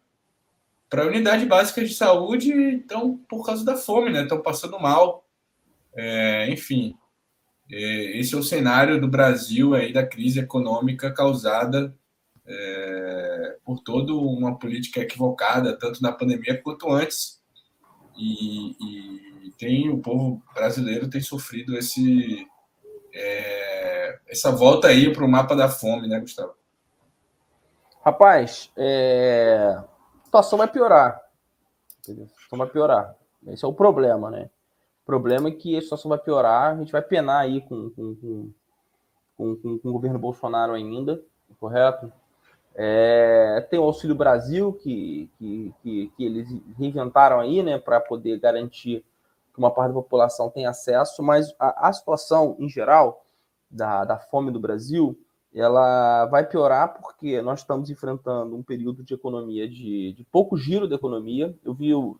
para 0.89 1.05
unidade 1.05 1.45
básica 1.45 1.83
de 1.83 1.93
saúde, 1.93 2.53
então 2.53 3.17
por 3.29 3.45
causa 3.45 3.65
da 3.65 3.75
fome, 3.75 4.11
né? 4.11 4.23
Estão 4.23 4.41
passando 4.41 4.79
mal. 4.79 5.25
É, 5.95 6.49
enfim, 6.51 6.95
é, 7.71 8.19
esse 8.19 8.35
é 8.35 8.37
o 8.37 8.43
cenário 8.43 8.99
do 9.01 9.07
Brasil 9.07 9.73
aí 9.73 9.91
da 9.91 10.05
crise 10.05 10.39
econômica 10.39 11.11
causada 11.11 11.93
é, 12.47 13.57
por 13.65 13.79
toda 13.81 14.13
uma 14.13 14.57
política 14.57 15.01
equivocada, 15.01 15.77
tanto 15.77 16.01
na 16.01 16.11
pandemia 16.11 16.61
quanto 16.61 16.89
antes. 16.89 17.41
E, 18.17 18.71
e 19.47 19.51
tem 19.57 19.89
o 19.89 19.99
povo 19.99 20.41
brasileiro 20.53 21.09
tem 21.09 21.21
sofrido 21.21 21.77
esse 21.77 22.47
é, 23.13 24.19
essa 24.27 24.51
volta 24.51 24.87
aí 24.87 25.11
para 25.11 25.25
o 25.25 25.29
mapa 25.29 25.55
da 25.55 25.69
fome, 25.69 26.07
né, 26.07 26.19
Gustavo? 26.19 26.53
Rapaz, 28.03 28.71
é... 28.77 29.75
a 30.21 30.25
situação 30.25 30.57
vai 30.57 30.67
piorar. 30.67 31.21
A 31.99 32.03
situação 32.03 32.57
vai 32.57 32.67
piorar. 32.67 33.15
Esse 33.47 33.65
é 33.65 33.67
o 33.67 33.73
problema, 33.73 34.29
né? 34.29 34.49
O 35.03 35.05
problema 35.05 35.49
é 35.49 35.51
que 35.51 35.77
a 35.77 35.81
situação 35.81 36.09
vai 36.09 36.17
piorar, 36.17 36.73
a 36.73 36.77
gente 36.77 36.91
vai 36.91 37.01
penar 37.01 37.41
aí 37.41 37.61
com, 37.61 37.89
com, 37.91 38.15
com, 38.15 38.53
com, 39.37 39.79
com 39.79 39.89
o 39.89 39.93
governo 39.93 40.19
Bolsonaro 40.19 40.73
ainda, 40.73 41.21
correto? 41.59 42.11
É, 42.79 43.65
tem 43.71 43.79
o 43.79 43.83
Auxílio 43.83 44.15
Brasil, 44.15 44.71
que, 44.71 45.27
que, 45.39 45.73
que, 45.81 46.11
que 46.15 46.23
eles 46.23 46.47
reinventaram 46.77 47.39
aí, 47.39 47.63
né, 47.63 47.79
para 47.79 47.99
poder 47.99 48.39
garantir 48.39 49.03
que 49.51 49.57
uma 49.57 49.71
parte 49.71 49.89
da 49.89 49.95
população 49.95 50.51
tenha 50.51 50.69
acesso, 50.69 51.23
mas 51.23 51.55
a, 51.57 51.89
a 51.89 51.91
situação, 51.91 52.55
em 52.59 52.69
geral, 52.69 53.25
da, 53.69 54.05
da 54.05 54.19
fome 54.19 54.51
do 54.51 54.59
Brasil, 54.59 55.19
ela 55.51 56.27
vai 56.27 56.45
piorar 56.45 56.93
porque 56.93 57.41
nós 57.41 57.61
estamos 57.61 57.89
enfrentando 57.89 58.55
um 58.55 58.61
período 58.61 59.03
de 59.03 59.15
economia, 59.15 59.67
de, 59.67 60.13
de 60.13 60.23
pouco 60.25 60.55
giro 60.55 60.87
da 60.87 60.95
economia. 60.95 61.55
Eu 61.65 61.73
vi 61.73 61.95
o, 61.95 62.19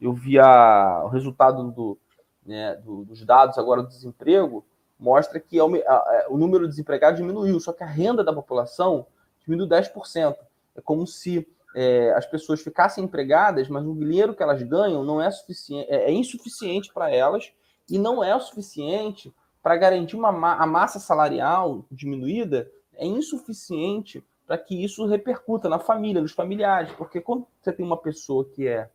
eu 0.00 0.12
vi 0.12 0.36
a, 0.36 1.02
o 1.04 1.08
resultado 1.08 1.70
do, 1.70 1.96
né, 2.44 2.74
do, 2.76 3.04
dos 3.04 3.24
dados 3.24 3.56
agora 3.56 3.82
do 3.82 3.88
desemprego, 3.88 4.64
mostra 4.98 5.38
que 5.38 5.60
a, 5.60 5.64
a, 5.64 6.26
o 6.28 6.36
número 6.36 6.64
de 6.64 6.70
desempregados 6.70 7.20
diminuiu, 7.20 7.60
só 7.60 7.72
que 7.72 7.84
a 7.84 7.86
renda 7.86 8.24
da 8.24 8.32
população 8.32 9.06
diminuiu 9.46 9.68
10%. 9.68 10.36
É 10.74 10.80
como 10.80 11.06
se 11.06 11.46
é, 11.74 12.12
as 12.14 12.26
pessoas 12.26 12.60
ficassem 12.60 13.04
empregadas, 13.04 13.68
mas 13.68 13.86
o 13.86 13.94
dinheiro 13.94 14.34
que 14.34 14.42
elas 14.42 14.62
ganham 14.62 15.04
não 15.04 15.20
é 15.20 15.30
suficiente, 15.30 15.86
é, 15.90 16.10
é 16.10 16.12
insuficiente 16.12 16.92
para 16.92 17.10
elas 17.10 17.52
e 17.88 17.98
não 17.98 18.22
é 18.22 18.34
o 18.34 18.40
suficiente 18.40 19.32
para 19.62 19.76
garantir 19.76 20.16
uma 20.16 20.28
a 20.54 20.66
massa 20.66 20.98
salarial 20.98 21.84
diminuída, 21.90 22.70
é 22.94 23.04
insuficiente 23.04 24.24
para 24.46 24.56
que 24.56 24.82
isso 24.82 25.04
repercuta 25.06 25.68
na 25.68 25.78
família, 25.78 26.22
nos 26.22 26.32
familiares, 26.32 26.92
porque 26.92 27.20
quando 27.20 27.46
você 27.60 27.72
tem 27.72 27.84
uma 27.84 27.96
pessoa 27.96 28.44
que 28.44 28.68
é, 28.68 28.88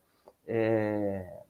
é 0.47 1.41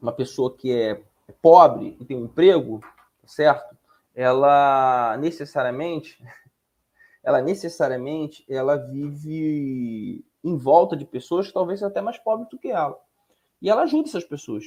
uma 0.00 0.12
pessoa 0.12 0.54
que 0.54 0.72
é 0.72 1.02
pobre 1.40 1.96
e 1.98 2.04
tem 2.04 2.16
um 2.16 2.24
emprego, 2.24 2.80
certo? 3.24 3.76
Ela 4.14 5.16
necessariamente 5.18 6.22
ela 7.22 7.40
necessariamente 7.42 8.44
ela 8.48 8.76
vive 8.76 10.24
em 10.42 10.56
volta 10.56 10.96
de 10.96 11.04
pessoas 11.04 11.52
talvez 11.52 11.82
até 11.82 12.00
mais 12.00 12.18
pobres 12.18 12.48
do 12.48 12.58
que 12.58 12.68
ela. 12.68 12.98
E 13.60 13.68
ela 13.68 13.82
ajuda 13.82 14.08
essas 14.08 14.24
pessoas. 14.24 14.64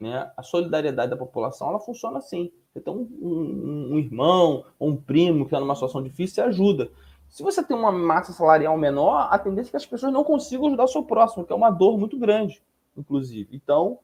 né, 0.00 0.30
a 0.36 0.42
solidariedade 0.42 1.10
da 1.10 1.16
população 1.16 1.68
ela 1.68 1.80
funciona 1.80 2.18
assim. 2.18 2.52
Você 2.72 2.80
tem 2.80 2.92
um, 2.92 3.08
um, 3.20 3.94
um 3.94 3.98
irmão 3.98 4.64
ou 4.78 4.90
um 4.90 4.96
primo 4.96 5.44
que 5.44 5.46
está 5.46 5.60
numa 5.60 5.74
situação 5.74 6.02
difícil, 6.02 6.34
você 6.34 6.40
ajuda. 6.42 6.90
Se 7.28 7.42
você 7.42 7.62
tem 7.64 7.76
uma 7.76 7.90
massa 7.92 8.32
salarial 8.32 8.76
menor, 8.76 9.28
a 9.30 9.38
tendência 9.38 9.70
é 9.70 9.72
que 9.72 9.76
as 9.76 9.86
pessoas 9.86 10.12
não 10.12 10.24
consigam 10.24 10.66
ajudar 10.66 10.84
o 10.84 10.88
seu 10.88 11.02
próximo, 11.02 11.44
que 11.44 11.52
é 11.52 11.56
uma 11.56 11.70
dor 11.70 11.96
muito 11.98 12.18
grande, 12.18 12.62
inclusive. 12.96 13.56
Então, 13.56 13.98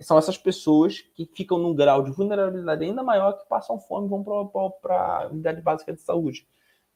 são 0.00 0.18
essas 0.18 0.36
pessoas 0.36 1.00
que 1.00 1.24
ficam 1.24 1.58
num 1.58 1.74
grau 1.74 2.02
de 2.02 2.10
vulnerabilidade 2.10 2.84
ainda 2.84 3.02
maior 3.02 3.32
que 3.32 3.48
passam 3.48 3.78
fome 3.78 4.06
e 4.06 4.10
vão 4.10 4.22
para 4.82 5.22
a 5.22 5.28
unidade 5.28 5.60
básica 5.62 5.92
de 5.92 6.00
saúde. 6.00 6.46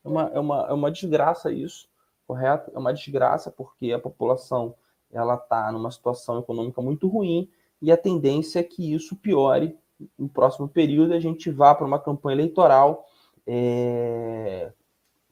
É 0.05 0.09
uma, 0.09 0.23
é, 0.35 0.39
uma, 0.39 0.67
é 0.69 0.73
uma 0.73 0.91
desgraça 0.91 1.53
isso, 1.53 1.89
correto? 2.27 2.71
É 2.75 2.79
uma 2.79 2.93
desgraça 2.93 3.51
porque 3.51 3.93
a 3.93 3.99
população 3.99 4.75
ela 5.13 5.35
está 5.35 5.71
numa 5.73 5.91
situação 5.91 6.39
econômica 6.39 6.81
muito 6.81 7.09
ruim 7.09 7.51
e 7.83 7.91
a 7.91 7.97
tendência 7.97 8.61
é 8.61 8.63
que 8.63 8.93
isso 8.95 9.17
piore 9.17 9.77
no 10.19 10.29
próximo 10.29 10.69
período 10.69 11.13
a 11.13 11.21
gente 11.21 11.51
vá 11.51 11.75
para 11.75 11.87
uma 11.87 11.99
campanha 11.99 12.37
eleitoral 12.37 13.07
é, 13.47 14.73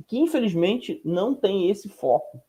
que 0.06 0.18
infelizmente 0.18 1.00
não 1.04 1.34
tem 1.34 1.70
esse 1.70 1.88
foco, 1.88 2.40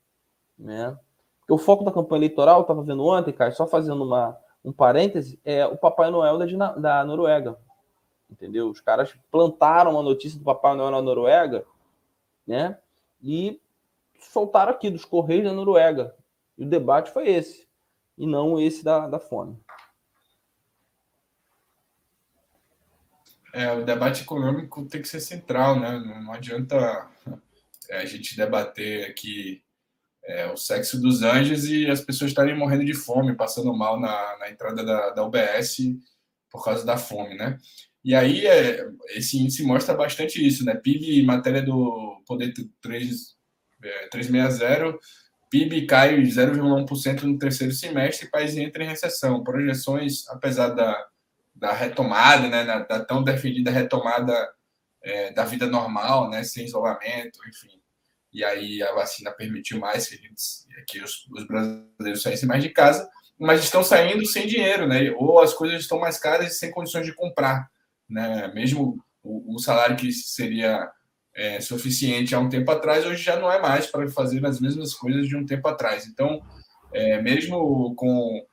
né? 0.58 0.98
Porque 1.40 1.54
o 1.54 1.58
foco 1.58 1.84
da 1.84 1.92
campanha 1.92 2.20
eleitoral, 2.20 2.62
estava 2.62 2.82
vendo 2.84 3.04
ontem, 3.06 3.34
cara, 3.34 3.52
só 3.52 3.68
fazendo 3.68 4.04
uma, 4.04 4.38
um 4.64 4.72
parêntese, 4.72 5.40
é 5.44 5.66
o 5.66 5.78
Papai 5.78 6.10
Noel 6.10 6.38
da, 6.38 6.72
da 6.74 7.06
Noruega, 7.06 7.58
entendeu? 8.30 8.70
Os 8.70 8.80
caras 8.80 9.14
plantaram 9.32 10.00
a 10.00 10.04
notícia 10.04 10.38
do 10.38 10.46
Papai 10.46 10.76
Noel 10.76 10.92
na 10.92 11.02
Noruega, 11.02 11.66
né? 12.50 12.80
E 13.22 13.62
soltaram 14.20 14.72
aqui 14.72 14.90
dos 14.90 15.06
Correios 15.06 15.46
da 15.46 15.54
Noruega. 15.54 16.16
E 16.58 16.64
o 16.64 16.68
debate 16.68 17.12
foi 17.12 17.30
esse, 17.30 17.68
e 18.18 18.26
não 18.26 18.60
esse 18.60 18.84
da, 18.84 19.08
da 19.08 19.20
fome. 19.20 19.58
É, 23.54 23.72
o 23.72 23.86
debate 23.86 24.24
econômico 24.24 24.84
tem 24.86 25.02
que 25.02 25.08
ser 25.08 25.20
central, 25.20 25.80
né? 25.80 26.00
Não, 26.00 26.34
adianta 26.34 27.08
é, 27.88 28.00
a 28.00 28.06
gente 28.06 28.36
debater 28.36 29.10
aqui 29.10 29.64
é, 30.24 30.52
o 30.52 30.58
sexo 30.58 31.00
dos 31.00 31.22
anjos 31.22 31.66
e 31.66 31.88
as 31.88 32.02
pessoas 32.02 32.32
estarem 32.32 32.58
morrendo 32.58 32.86
de 32.86 32.94
fome, 32.94 33.36
passando 33.36 33.74
mal 33.74 34.00
na, 34.00 34.38
na 34.38 34.50
entrada 34.50 34.84
da, 34.84 35.10
da 35.12 35.24
UBS 35.24 35.78
por 36.50 36.64
causa 36.64 36.86
da 36.86 36.98
fome, 36.98 37.36
né? 37.36 37.60
E 38.04 38.16
aí 38.16 38.48
é, 38.48 38.88
esse 39.10 39.38
índice 39.38 39.64
mostra 39.64 39.94
bastante 39.94 40.46
isso, 40.46 40.64
né? 40.64 40.76
PIB, 40.76 41.24
matéria 41.24 41.62
do 41.62 42.22
Poder 42.26 42.54
3, 42.82 43.36
é, 43.84 44.08
360, 44.08 44.98
PIB 45.50 45.88
cai 45.88 46.16
0,1% 46.22 47.24
no 47.24 47.38
terceiro 47.40 47.74
semestre 47.74 48.28
e 48.28 48.30
país 48.30 48.56
entra 48.56 48.84
em 48.84 48.88
recessão. 48.88 49.44
Projeções, 49.44 50.28
apesar 50.30 50.70
da, 50.70 51.08
da 51.56 51.74
retomada, 51.74 52.48
né, 52.48 52.64
da, 52.64 52.80
da 52.80 53.04
tão 53.04 53.24
defendida 53.24 53.72
retomada 53.72 54.50
é, 55.02 55.34
da 55.34 55.44
vida 55.44 55.66
normal, 55.66 56.30
né, 56.30 56.44
sem 56.44 56.66
isolamento, 56.66 57.40
enfim. 57.48 57.80
E 58.32 58.44
aí 58.44 58.82
a 58.84 58.94
vacina 58.94 59.32
permitiu 59.32 59.80
mais 59.80 60.08
que, 60.08 60.16
gente, 60.16 60.42
que 60.88 61.02
os, 61.02 61.28
os 61.32 61.48
brasileiros 61.48 62.22
saíssem 62.22 62.48
mais 62.48 62.62
de 62.62 62.70
casa, 62.70 63.10
mas 63.40 63.64
estão 63.64 63.84
saindo 63.84 64.24
sem 64.26 64.46
dinheiro, 64.46 64.88
né? 64.88 65.12
Ou 65.18 65.40
as 65.40 65.54
coisas 65.54 65.80
estão 65.80 66.00
mais 66.00 66.20
caras 66.20 66.52
e 66.52 66.56
sem 66.56 66.70
condições 66.70 67.06
de 67.06 67.16
comprar, 67.16 67.70
né? 68.10 68.52
Mesmo 68.54 68.98
o, 69.24 69.56
o 69.56 69.60
salário 69.60 69.96
que 69.96 70.12
seria 70.12 70.90
é, 71.36 71.62
suficiente 71.62 72.34
há 72.34 72.40
um 72.40 72.50
tempo 72.50 72.70
atrás, 72.72 73.06
hoje 73.06 73.24
já 73.24 73.40
não 73.40 73.52
é 73.52 73.62
mais 73.62 73.88
para 73.88 74.08
fazer 74.10 74.46
as 74.46 74.60
mesmas 74.60 74.94
coisas 74.94 75.28
de 75.28 75.36
um 75.36 75.46
tempo 75.46 75.68
atrás. 75.68 76.08
Então, 76.08 76.42
é, 76.94 77.22
mesmo 77.22 77.94
com 77.96 78.46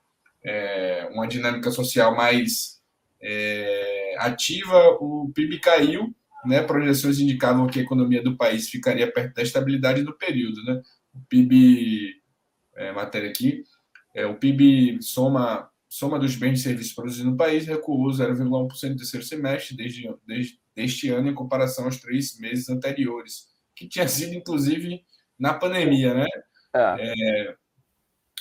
é, 0.45 1.09
uma 1.13 1.27
dinâmica 1.27 1.71
social 1.71 2.15
mais 2.15 2.81
é, 3.21 4.17
ativa, 4.19 4.97
o 5.01 5.31
PIB 5.35 5.59
caiu 5.61 6.15
né, 6.47 6.63
projeções 6.63 7.19
indicavam 7.19 7.67
que 7.67 7.81
a 7.81 7.83
economia 7.83 8.23
do 8.23 8.37
país 8.37 8.69
ficaria 8.71 9.11
perto 9.11 9.35
da 9.35 9.43
estabilidade 9.43 10.03
do 10.03 10.17
período. 10.17 10.63
Né? 10.65 10.81
O 11.13 11.21
PIB, 11.29 12.23
é, 12.77 12.93
matéria 12.93 13.29
aqui, 13.29 13.65
é, 14.15 14.25
o 14.27 14.37
PIB 14.37 15.03
soma, 15.03 15.69
soma 15.97 16.19
dos 16.19 16.37
bens 16.37 16.61
e 16.61 16.63
serviços 16.63 16.93
produzidos 16.93 17.25
no 17.25 17.39
país 17.39 17.67
recuou 17.67 18.11
0,1% 18.11 18.91
no 18.91 18.97
terceiro 18.97 19.25
semestre 19.25 19.75
desde, 19.75 20.15
desde 20.27 20.61
este 20.77 21.09
ano 21.09 21.31
em 21.31 21.35
comparação 21.35 21.87
aos 21.87 21.97
três 21.97 22.39
meses 22.39 22.69
anteriores, 22.69 23.49
que 23.75 23.89
tinha 23.89 24.07
sido, 24.07 24.35
inclusive, 24.35 25.03
na 25.39 25.55
pandemia. 25.55 26.13
Né? 26.13 26.27
É. 26.75 26.97
É, 26.99 27.55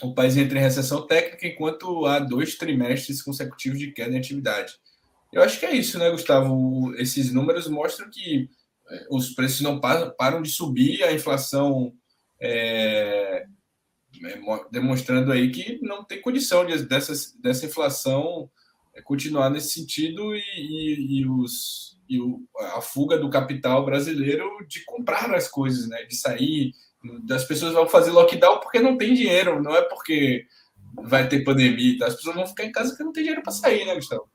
o 0.01 0.13
país 0.13 0.35
entra 0.35 0.59
em 0.59 0.61
recessão 0.61 1.07
técnica 1.07 1.47
enquanto 1.47 2.05
há 2.05 2.19
dois 2.19 2.57
trimestres 2.57 3.21
consecutivos 3.21 3.79
de 3.79 3.93
queda 3.93 4.13
em 4.13 4.19
atividade. 4.19 4.75
Eu 5.31 5.41
acho 5.41 5.57
que 5.57 5.65
é 5.65 5.73
isso, 5.73 5.97
né, 5.97 6.11
Gustavo? 6.11 6.93
Esses 6.97 7.31
números 7.31 7.69
mostram 7.69 8.09
que 8.09 8.49
é, 8.89 9.07
os 9.09 9.29
preços 9.29 9.61
não 9.61 9.79
param 9.79 10.41
de 10.41 10.49
subir, 10.49 11.03
a 11.03 11.13
inflação 11.13 11.93
é 12.37 13.45
demonstrando 14.71 15.31
aí 15.31 15.51
que 15.51 15.79
não 15.81 16.03
tem 16.03 16.21
condição 16.21 16.65
de, 16.65 16.83
dessa, 16.85 17.13
dessa 17.41 17.65
inflação 17.65 18.49
é, 18.93 19.01
continuar 19.01 19.49
nesse 19.49 19.69
sentido 19.69 20.35
e, 20.35 20.39
e, 20.39 21.19
e 21.19 21.27
os, 21.27 21.99
e 22.09 22.19
o, 22.19 22.41
a 22.75 22.81
fuga 22.81 23.17
do 23.17 23.29
capital 23.29 23.85
brasileiro 23.85 24.49
de 24.67 24.83
comprar 24.85 25.33
as 25.33 25.47
coisas, 25.47 25.87
né, 25.87 26.03
de 26.03 26.15
sair, 26.15 26.71
das 27.23 27.43
pessoas 27.43 27.73
vão 27.73 27.87
fazer 27.87 28.11
lockdown 28.11 28.59
porque 28.59 28.79
não 28.79 28.97
tem 28.97 29.13
dinheiro, 29.13 29.61
não 29.61 29.75
é 29.75 29.81
porque 29.83 30.45
vai 31.03 31.27
ter 31.27 31.43
pandemia, 31.43 31.99
tá? 31.99 32.07
as 32.07 32.15
pessoas 32.15 32.35
vão 32.35 32.47
ficar 32.47 32.63
em 32.63 32.71
casa 32.71 32.89
porque 32.89 33.03
não 33.03 33.11
tem 33.11 33.23
dinheiro 33.23 33.43
para 33.43 33.51
sair, 33.51 33.85
né, 33.85 33.95
Gustavo? 33.95 34.29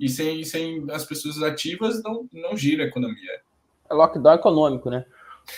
e 0.00 0.08
sem, 0.08 0.42
sem 0.44 0.86
as 0.90 1.04
pessoas 1.04 1.42
ativas 1.42 2.02
não, 2.02 2.26
não 2.32 2.56
gira 2.56 2.84
a 2.84 2.86
economia. 2.86 3.42
É 3.88 3.92
lockdown 3.92 4.34
econômico, 4.34 4.88
né? 4.88 5.04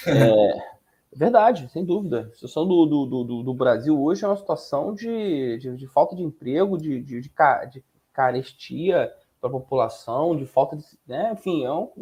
É, 0.05 0.53
verdade, 1.15 1.69
sem 1.71 1.85
dúvida. 1.85 2.29
A 2.31 2.35
situação 2.35 2.67
do, 2.67 2.87
do, 2.87 3.07
do, 3.07 3.43
do, 3.43 3.55
Brasil 3.55 4.01
hoje 4.01 4.25
é 4.25 4.29
uma 4.29 4.37
situação 4.37 4.95
de, 4.95 5.59
de, 5.59 5.77
de 5.77 5.87
falta 5.87 6.17
de 6.17 6.23
emprego, 6.23 6.79
de, 6.79 7.03
de, 7.03 7.21
de, 7.21 7.31
de 7.71 7.85
carestia 8.13 9.13
para 9.41 9.51
a 9.51 9.53
população, 9.53 10.37
de 10.37 10.47
falta 10.47 10.77
de. 10.77 10.85
Né? 11.07 11.33
Enfim, 11.33 11.65
eu, 11.65 11.93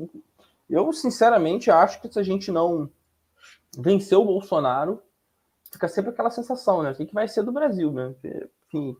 é 0.70 0.74
eu 0.76 0.92
sinceramente 0.92 1.70
acho 1.70 2.00
que 2.00 2.12
se 2.12 2.18
a 2.18 2.22
gente 2.22 2.52
não 2.52 2.88
vencer 3.76 4.16
o 4.16 4.24
Bolsonaro, 4.24 5.02
fica 5.72 5.88
sempre 5.88 6.10
aquela 6.10 6.30
sensação, 6.30 6.82
né? 6.82 6.90
O 6.90 6.94
que 6.94 7.14
vai 7.14 7.28
ser 7.28 7.42
do 7.42 7.52
Brasil, 7.52 7.92
né? 7.92 8.14
Enfim, 8.66 8.96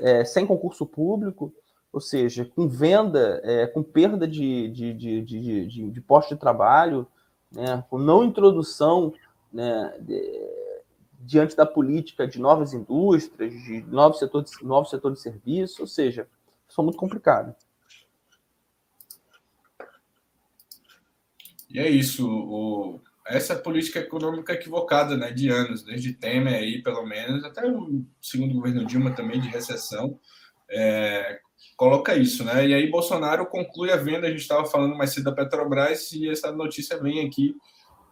é, 0.00 0.24
sem 0.24 0.46
concurso 0.46 0.86
público, 0.86 1.52
ou 1.92 2.00
seja, 2.00 2.44
com 2.44 2.68
venda, 2.68 3.40
é, 3.44 3.66
com 3.66 3.82
perda 3.82 4.26
de, 4.26 4.68
de, 4.68 4.94
de, 4.94 5.22
de, 5.22 5.66
de, 5.66 5.90
de 5.90 6.00
posto 6.00 6.34
de 6.34 6.40
trabalho, 6.40 7.06
né, 7.52 7.84
com 7.88 7.98
não 7.98 8.24
introdução 8.24 9.12
né, 9.52 9.96
de, 10.00 10.20
diante 11.20 11.56
da 11.56 11.66
política 11.66 12.26
de 12.26 12.40
novas 12.40 12.72
indústrias, 12.72 13.52
de 13.52 13.82
novos 13.82 14.18
setores, 14.18 14.52
novos 14.62 14.90
setores 14.90 15.18
de 15.18 15.22
serviço, 15.22 15.82
ou 15.82 15.86
seja, 15.86 16.28
isso 16.68 16.80
é 16.80 16.84
muito 16.84 16.98
complicado. 16.98 17.54
E 21.68 21.78
é 21.78 21.88
isso, 21.88 22.28
o, 22.28 23.00
essa 23.26 23.54
política 23.54 24.00
econômica 24.00 24.52
equivocada 24.52 25.16
né, 25.16 25.30
de 25.30 25.48
anos, 25.48 25.84
desde 25.84 26.12
Temer 26.12 26.54
aí, 26.54 26.82
pelo 26.82 27.06
menos, 27.06 27.44
até 27.44 27.64
o 27.64 28.04
segundo 28.20 28.54
governo 28.54 28.84
Dilma 28.84 29.14
também, 29.14 29.40
de 29.40 29.48
recessão, 29.48 30.18
é, 30.68 31.40
coloca 31.76 32.16
isso, 32.16 32.44
né? 32.44 32.66
E 32.68 32.74
aí 32.74 32.90
Bolsonaro 32.90 33.46
conclui 33.46 33.90
a 33.90 33.96
venda, 33.96 34.26
a 34.26 34.30
gente 34.30 34.40
estava 34.40 34.64
falando 34.66 34.96
mais 34.96 35.12
cedo 35.12 35.24
da 35.24 35.32
Petrobras 35.32 36.12
e 36.12 36.28
essa 36.28 36.52
notícia 36.52 37.00
vem 37.00 37.26
aqui 37.26 37.54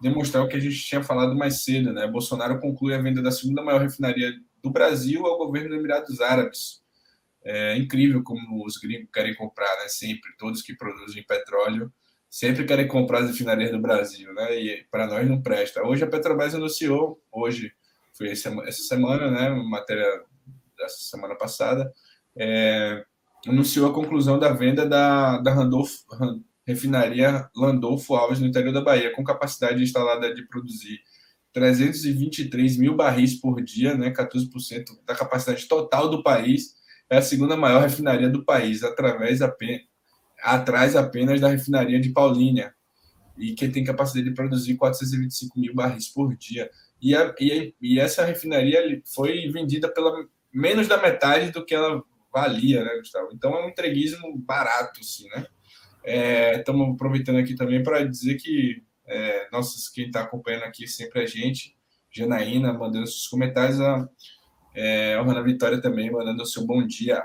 demonstrar 0.00 0.44
o 0.44 0.48
que 0.48 0.56
a 0.56 0.60
gente 0.60 0.78
tinha 0.78 1.02
falado 1.02 1.34
mais 1.34 1.64
cedo, 1.64 1.92
né? 1.92 2.06
Bolsonaro 2.06 2.60
conclui 2.60 2.94
a 2.94 3.02
venda 3.02 3.22
da 3.22 3.30
segunda 3.30 3.62
maior 3.62 3.80
refinaria 3.80 4.32
do 4.62 4.70
Brasil 4.70 5.26
ao 5.26 5.38
governo 5.38 5.70
dos 5.70 5.78
Emirados 5.78 6.20
Árabes. 6.20 6.82
É 7.44 7.76
incrível 7.76 8.22
como 8.22 8.64
os 8.64 8.76
gringos 8.76 9.08
querem 9.12 9.34
comprar, 9.34 9.76
né? 9.80 9.88
Sempre, 9.88 10.30
todos 10.38 10.62
que 10.62 10.74
produzem 10.74 11.24
petróleo 11.24 11.92
sempre 12.30 12.64
querem 12.64 12.86
comprar 12.86 13.20
as 13.20 13.30
refinarias 13.30 13.70
do 13.70 13.80
Brasil, 13.80 14.32
né? 14.34 14.60
E 14.60 14.84
para 14.90 15.06
nós 15.06 15.28
não 15.28 15.40
presta. 15.40 15.82
Hoje 15.82 16.04
a 16.04 16.06
Petrobras 16.06 16.54
anunciou, 16.54 17.22
hoje 17.32 17.72
foi 18.12 18.30
essa 18.30 18.50
semana, 18.72 19.30
né? 19.30 19.50
Matéria 19.50 20.22
dessa 20.76 20.98
semana 20.98 21.34
passada, 21.34 21.92
é, 22.36 23.04
anunciou 23.46 23.88
a 23.88 23.94
conclusão 23.94 24.38
da 24.38 24.52
venda 24.52 24.86
da, 24.86 25.38
da 25.38 25.52
Randolph, 25.52 25.92
refinaria 26.66 27.48
Landolfo 27.56 28.14
Alves 28.14 28.40
no 28.40 28.46
interior 28.46 28.72
da 28.72 28.82
Bahia, 28.82 29.12
com 29.14 29.24
capacidade 29.24 29.82
instalada 29.82 30.34
de 30.34 30.46
produzir 30.46 31.00
323 31.52 32.76
mil 32.76 32.94
barris 32.94 33.34
por 33.40 33.62
dia, 33.62 33.94
né, 33.94 34.10
14% 34.12 34.84
da 35.06 35.14
capacidade 35.14 35.66
total 35.66 36.10
do 36.10 36.22
país. 36.22 36.74
É 37.08 37.16
a 37.16 37.22
segunda 37.22 37.56
maior 37.56 37.80
refinaria 37.80 38.28
do 38.28 38.44
país, 38.44 38.82
através 38.82 39.40
apenas, 39.40 39.80
atrás 40.42 40.94
apenas 40.94 41.40
da 41.40 41.48
refinaria 41.48 41.98
de 41.98 42.10
Paulínia, 42.10 42.74
e 43.38 43.54
que 43.54 43.68
tem 43.68 43.82
capacidade 43.82 44.28
de 44.28 44.34
produzir 44.34 44.76
425 44.76 45.58
mil 45.58 45.74
barris 45.74 46.08
por 46.08 46.36
dia. 46.36 46.70
E, 47.00 47.14
a, 47.14 47.34
e, 47.40 47.74
e 47.80 47.98
essa 47.98 48.24
refinaria 48.24 49.00
foi 49.14 49.48
vendida 49.50 49.88
pela 49.88 50.26
menos 50.52 50.86
da 50.86 51.00
metade 51.00 51.50
do 51.50 51.64
que 51.64 51.74
ela 51.74 52.02
valia, 52.32 52.84
né, 52.84 52.96
Gustavo? 52.96 53.28
Então 53.32 53.54
é 53.56 53.64
um 53.64 53.68
entreguismo 53.68 54.36
barato, 54.38 55.00
assim, 55.00 55.28
né? 55.28 55.46
Estamos 56.56 56.88
é, 56.88 56.90
aproveitando 56.92 57.38
aqui 57.38 57.54
também 57.54 57.82
para 57.82 58.04
dizer 58.04 58.36
que 58.36 58.82
é, 59.06 59.48
nossos, 59.50 59.88
quem 59.88 60.06
está 60.06 60.22
acompanhando 60.22 60.64
aqui 60.64 60.86
sempre 60.86 61.22
a 61.22 61.26
gente, 61.26 61.76
Janaína, 62.10 62.72
mandando 62.72 63.06
seus 63.06 63.26
comentários, 63.26 63.80
a 63.80 64.08
é, 64.74 65.14
Ana 65.14 65.42
Vitória 65.42 65.80
também 65.80 66.10
mandando 66.10 66.42
o 66.42 66.46
seu 66.46 66.64
bom 66.64 66.86
dia. 66.86 67.22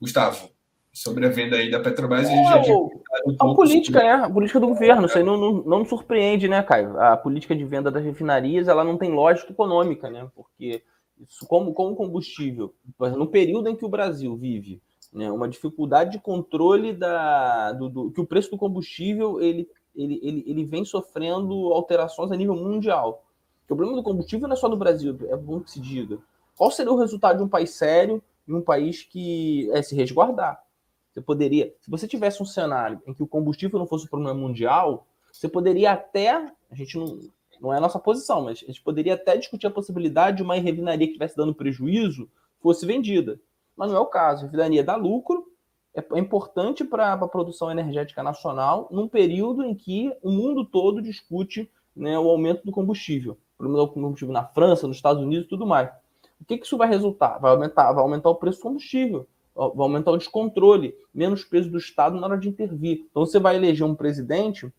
Gustavo, 0.00 0.50
sobre 0.92 1.26
a 1.26 1.28
venda 1.28 1.56
aí 1.56 1.70
da 1.70 1.80
Petrobras, 1.80 2.28
é, 2.28 2.32
a 2.32 2.36
gente 2.36 2.48
já 2.48 2.62
tinha 2.62 2.76
um 2.76 3.02
a 3.38 3.54
política, 3.54 4.00
sobre... 4.00 4.16
né? 4.16 4.24
A 4.24 4.30
política 4.30 4.60
do 4.60 4.68
governo, 4.68 5.06
isso 5.06 5.18
aí 5.18 5.24
não, 5.24 5.36
não, 5.36 5.52
não 5.62 5.84
surpreende, 5.84 6.48
né, 6.48 6.62
Caio? 6.62 6.98
A 6.98 7.16
política 7.16 7.54
de 7.54 7.64
venda 7.64 7.90
das 7.90 8.04
refinarias, 8.04 8.68
ela 8.68 8.82
não 8.82 8.96
tem 8.96 9.10
lógica 9.12 9.52
econômica, 9.52 10.10
né? 10.10 10.28
Porque 10.34 10.82
isso 11.28 11.46
como, 11.46 11.72
como 11.74 11.94
combustível, 11.96 12.74
no 13.16 13.26
período 13.26 13.68
em 13.68 13.76
que 13.76 13.84
o 13.84 13.88
Brasil 13.88 14.34
vive 14.36 14.80
né, 15.12 15.30
uma 15.30 15.48
dificuldade 15.48 16.12
de 16.12 16.18
controle 16.18 16.92
da, 16.92 17.72
do, 17.72 17.88
do, 17.88 18.10
que 18.10 18.20
o 18.20 18.26
preço 18.26 18.50
do 18.50 18.58
combustível 18.58 19.40
ele, 19.40 19.68
ele, 19.94 20.20
ele, 20.22 20.44
ele 20.46 20.64
vem 20.64 20.84
sofrendo 20.84 21.72
alterações 21.72 22.30
a 22.30 22.36
nível 22.36 22.54
mundial. 22.54 23.24
o 23.64 23.66
problema 23.66 23.94
do 23.94 24.02
combustível 24.02 24.48
não 24.48 24.54
é 24.54 24.58
só 24.58 24.68
no 24.68 24.76
Brasil, 24.76 25.18
é 25.28 25.36
bom 25.36 25.60
que 25.60 25.70
se 25.70 25.80
diga. 25.80 26.18
Qual 26.56 26.70
seria 26.70 26.92
o 26.92 26.98
resultado 26.98 27.38
de 27.38 27.42
um 27.42 27.48
país 27.48 27.70
sério 27.70 28.22
e 28.46 28.52
um 28.52 28.62
país 28.62 29.02
que 29.02 29.70
é 29.72 29.82
se 29.82 29.94
resguardar? 29.94 30.62
Você 31.10 31.20
poderia, 31.20 31.74
se 31.80 31.90
você 31.90 32.06
tivesse 32.06 32.42
um 32.42 32.46
cenário 32.46 33.02
em 33.06 33.12
que 33.12 33.22
o 33.22 33.26
combustível 33.26 33.78
não 33.78 33.86
fosse 33.86 34.04
um 34.04 34.08
problema 34.08 34.34
mundial, 34.34 35.06
você 35.32 35.48
poderia 35.48 35.92
até, 35.92 36.30
a 36.70 36.74
gente 36.74 36.96
não, 36.96 37.18
não 37.60 37.72
é 37.72 37.76
a 37.76 37.80
nossa 37.80 37.98
posição, 37.98 38.42
mas 38.42 38.62
a 38.62 38.66
gente 38.66 38.82
poderia 38.82 39.14
até 39.14 39.36
discutir 39.36 39.66
a 39.66 39.70
possibilidade 39.70 40.38
de 40.38 40.42
uma 40.42 40.54
refinaria 40.54 41.06
que 41.06 41.12
estivesse 41.12 41.36
dando 41.36 41.54
prejuízo 41.54 42.28
fosse 42.60 42.86
vendida. 42.86 43.38
Mas 43.76 43.90
não 43.90 43.98
é 43.98 44.00
o 44.00 44.06
caso. 44.06 44.42
A 44.42 44.44
refinaria 44.46 44.82
dá 44.82 44.96
lucro, 44.96 45.46
é, 45.94 46.04
é 46.12 46.18
importante 46.18 46.84
para 46.84 47.12
a 47.12 47.28
produção 47.28 47.70
energética 47.70 48.22
nacional, 48.22 48.88
num 48.90 49.08
período 49.08 49.62
em 49.62 49.74
que 49.74 50.12
o 50.22 50.30
mundo 50.30 50.64
todo 50.64 51.02
discute 51.02 51.70
né, 51.94 52.18
o 52.18 52.28
aumento 52.28 52.64
do 52.64 52.72
combustível. 52.72 53.32
O 53.32 53.58
problema 53.58 53.86
do 53.86 53.92
combustível 53.92 54.32
na 54.32 54.44
França, 54.44 54.86
nos 54.86 54.96
Estados 54.96 55.22
Unidos 55.22 55.46
e 55.46 55.48
tudo 55.48 55.66
mais. 55.66 55.90
O 56.40 56.44
que, 56.46 56.56
que 56.56 56.64
isso 56.64 56.78
vai 56.78 56.88
resultar? 56.88 57.38
Vai 57.38 57.50
aumentar, 57.50 57.92
vai 57.92 58.02
aumentar 58.02 58.30
o 58.30 58.34
preço 58.34 58.58
do 58.58 58.62
combustível, 58.62 59.28
vai 59.54 59.70
aumentar 59.76 60.12
o 60.12 60.16
descontrole, 60.16 60.94
menos 61.12 61.44
peso 61.44 61.70
do 61.70 61.76
Estado 61.76 62.18
na 62.18 62.26
hora 62.26 62.38
de 62.38 62.48
intervir. 62.48 63.06
Então 63.10 63.26
você 63.26 63.38
vai 63.38 63.56
eleger 63.56 63.86
um 63.86 63.94
presidente 63.94 64.72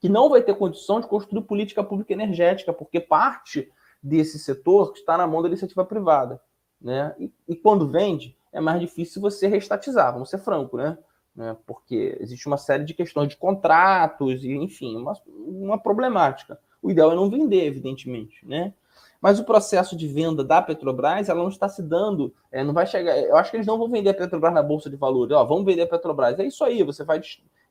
que 0.00 0.08
não 0.08 0.30
vai 0.30 0.42
ter 0.42 0.54
condição 0.56 1.00
de 1.00 1.06
construir 1.06 1.42
política 1.42 1.84
pública 1.84 2.12
energética, 2.12 2.72
porque 2.72 2.98
parte 2.98 3.70
desse 4.02 4.38
setor 4.38 4.92
está 4.94 5.16
na 5.16 5.26
mão 5.26 5.42
da 5.42 5.48
iniciativa 5.48 5.84
privada. 5.84 6.40
Né? 6.80 7.14
E, 7.18 7.30
e 7.46 7.54
quando 7.54 7.86
vende, 7.86 8.34
é 8.50 8.60
mais 8.60 8.80
difícil 8.80 9.20
você 9.20 9.46
restatizar, 9.46 10.12
vamos 10.12 10.30
ser 10.30 10.38
franco, 10.38 10.78
né? 10.78 10.96
né? 11.36 11.56
Porque 11.66 12.16
existe 12.20 12.46
uma 12.46 12.56
série 12.56 12.84
de 12.84 12.94
questões 12.94 13.28
de 13.28 13.36
contratos 13.36 14.42
e, 14.42 14.52
enfim, 14.52 14.96
uma, 14.96 15.12
uma 15.26 15.78
problemática. 15.78 16.58
O 16.82 16.90
ideal 16.90 17.12
é 17.12 17.14
não 17.14 17.28
vender, 17.28 17.66
evidentemente, 17.66 18.46
né? 18.46 18.72
Mas 19.20 19.38
o 19.38 19.44
processo 19.44 19.94
de 19.94 20.08
venda 20.08 20.42
da 20.42 20.62
Petrobras, 20.62 21.28
ela 21.28 21.42
não 21.42 21.50
está 21.50 21.68
se 21.68 21.82
dando, 21.82 22.34
é, 22.50 22.64
não 22.64 22.72
vai 22.72 22.86
chegar. 22.86 23.18
Eu 23.18 23.36
acho 23.36 23.50
que 23.50 23.58
eles 23.58 23.66
não 23.66 23.76
vão 23.76 23.90
vender 23.90 24.10
a 24.10 24.14
Petrobras 24.14 24.54
na 24.54 24.62
bolsa 24.62 24.88
de 24.88 24.96
valores. 24.96 25.36
Ó, 25.36 25.44
vamos 25.44 25.66
vender 25.66 25.82
a 25.82 25.86
Petrobras. 25.86 26.38
É 26.38 26.44
isso 26.44 26.64
aí. 26.64 26.82
Você 26.82 27.04
vai 27.04 27.20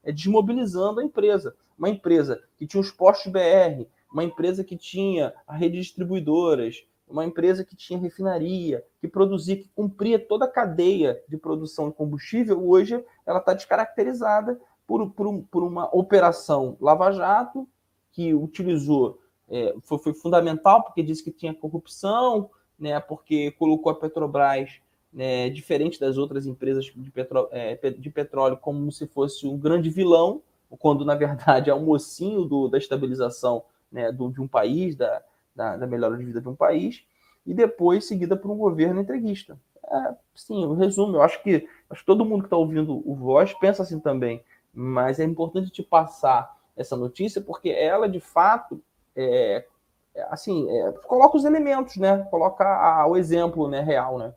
desmobilizando 0.06 1.00
a 1.00 1.04
empresa. 1.04 1.56
Uma 1.78 1.90
empresa 1.90 2.42
que 2.58 2.68
tinha 2.68 2.82
os 2.82 2.92
postos 2.92 3.32
BR, 3.32 3.86
uma 4.12 4.24
empresa 4.24 4.64
que 4.64 4.76
tinha 4.76 5.34
a 5.48 5.56
rede 5.56 5.76
de 5.76 5.82
distribuidoras, 5.82 6.84
uma 7.08 7.26
empresa 7.26 7.66
que 7.66 7.76
tinha 7.76 8.00
refinaria, 8.00 8.86
que 9.02 9.08
produzia, 9.08 9.58
que 9.58 9.70
cumpria 9.70 10.20
toda 10.20 10.46
a 10.46 10.52
cadeia 10.52 11.22
de 11.28 11.38
produção 11.38 11.90
de 11.90 11.96
combustível, 11.96 12.64
hoje 12.68 13.04
ela 13.26 13.40
está 13.40 13.54
descaracterizada 13.54 14.60
por, 14.86 15.10
por, 15.12 15.44
por, 15.50 15.64
uma 15.64 15.94
operação 15.96 16.78
lava-jato 16.80 17.68
que 18.12 18.34
utilizou, 18.34 19.20
é, 19.50 19.76
foi, 19.82 19.98
foi, 19.98 20.14
fundamental 20.14 20.84
porque 20.84 21.02
disse 21.02 21.24
que 21.24 21.32
tinha 21.32 21.54
corrupção, 21.54 22.50
né, 22.78 23.00
porque 23.00 23.52
colocou 23.52 23.92
a 23.92 23.96
Petrobras 23.96 24.80
né, 25.12 25.50
diferente 25.50 26.00
das 26.00 26.18
outras 26.18 26.46
empresas 26.46 26.86
de, 26.86 27.12
petró 27.12 27.50
é, 27.52 27.76
de 27.76 28.10
petróleo 28.10 28.58
como 28.58 28.92
se 28.92 29.08
fosse 29.08 29.48
um 29.48 29.58
grande 29.58 29.90
vilão, 29.90 30.42
quando 30.78 31.04
na 31.04 31.16
verdade 31.16 31.70
é 31.70 31.76
um 31.76 31.84
mocinho 31.84 32.46
do, 32.46 32.68
da 32.68 32.78
estabilização 32.78 33.64
né, 33.92 34.12
do, 34.12 34.32
de 34.32 34.40
um 34.40 34.48
país, 34.48 34.96
da, 34.96 35.22
da, 35.56 35.78
da 35.78 35.88
melhora 35.88 36.16
de 36.18 36.24
vida 36.24 36.40
de 36.40 36.48
um 36.48 36.56
país, 36.56 37.04
e 37.46 37.54
depois 37.54 38.06
seguida 38.06 38.36
por 38.38 38.52
um 38.52 38.58
governo 38.58 39.02
entreguista. 39.02 39.60
É, 39.92 40.16
sim, 40.36 40.66
o 40.66 40.74
resumo, 40.74 41.18
eu 41.18 41.22
acho 41.24 41.42
que, 41.42 41.68
acho 41.90 42.02
que 42.02 42.06
todo 42.06 42.24
mundo 42.24 42.42
que 42.42 42.48
está 42.48 42.58
ouvindo 42.58 43.02
o 43.10 43.16
Voz 43.16 43.54
pensa 43.54 43.82
assim 43.82 44.00
também, 44.00 44.44
mas 44.72 45.20
é 45.20 45.24
importante 45.24 45.72
te 45.72 45.82
passar 45.82 46.56
essa 46.78 46.96
notícia 46.96 47.42
porque 47.42 47.70
ela, 47.70 48.08
de 48.08 48.20
fato, 48.20 48.82
é, 49.16 49.66
é 50.14 50.24
assim, 50.30 50.70
é, 50.70 50.92
coloca 50.92 51.36
os 51.36 51.44
elementos, 51.44 51.98
né? 51.98 52.20
Coloca 52.30 52.64
a, 52.64 53.08
o 53.08 53.18
exemplo 53.18 53.68
né, 53.68 53.82
real, 53.82 54.20
né? 54.20 54.34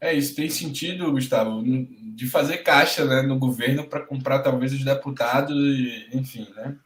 É, 0.00 0.12
isso 0.12 0.36
tem 0.36 0.48
sentido, 0.50 1.10
Gustavo, 1.10 1.62
de 1.62 2.26
fazer 2.28 2.58
caixa 2.58 3.04
né, 3.04 3.22
no 3.22 3.38
governo 3.38 3.88
para 3.88 4.04
comprar 4.04 4.40
talvez 4.40 4.72
os 4.72 4.84
deputados, 4.84 5.56
enfim, 6.12 6.46
né? 6.54 6.76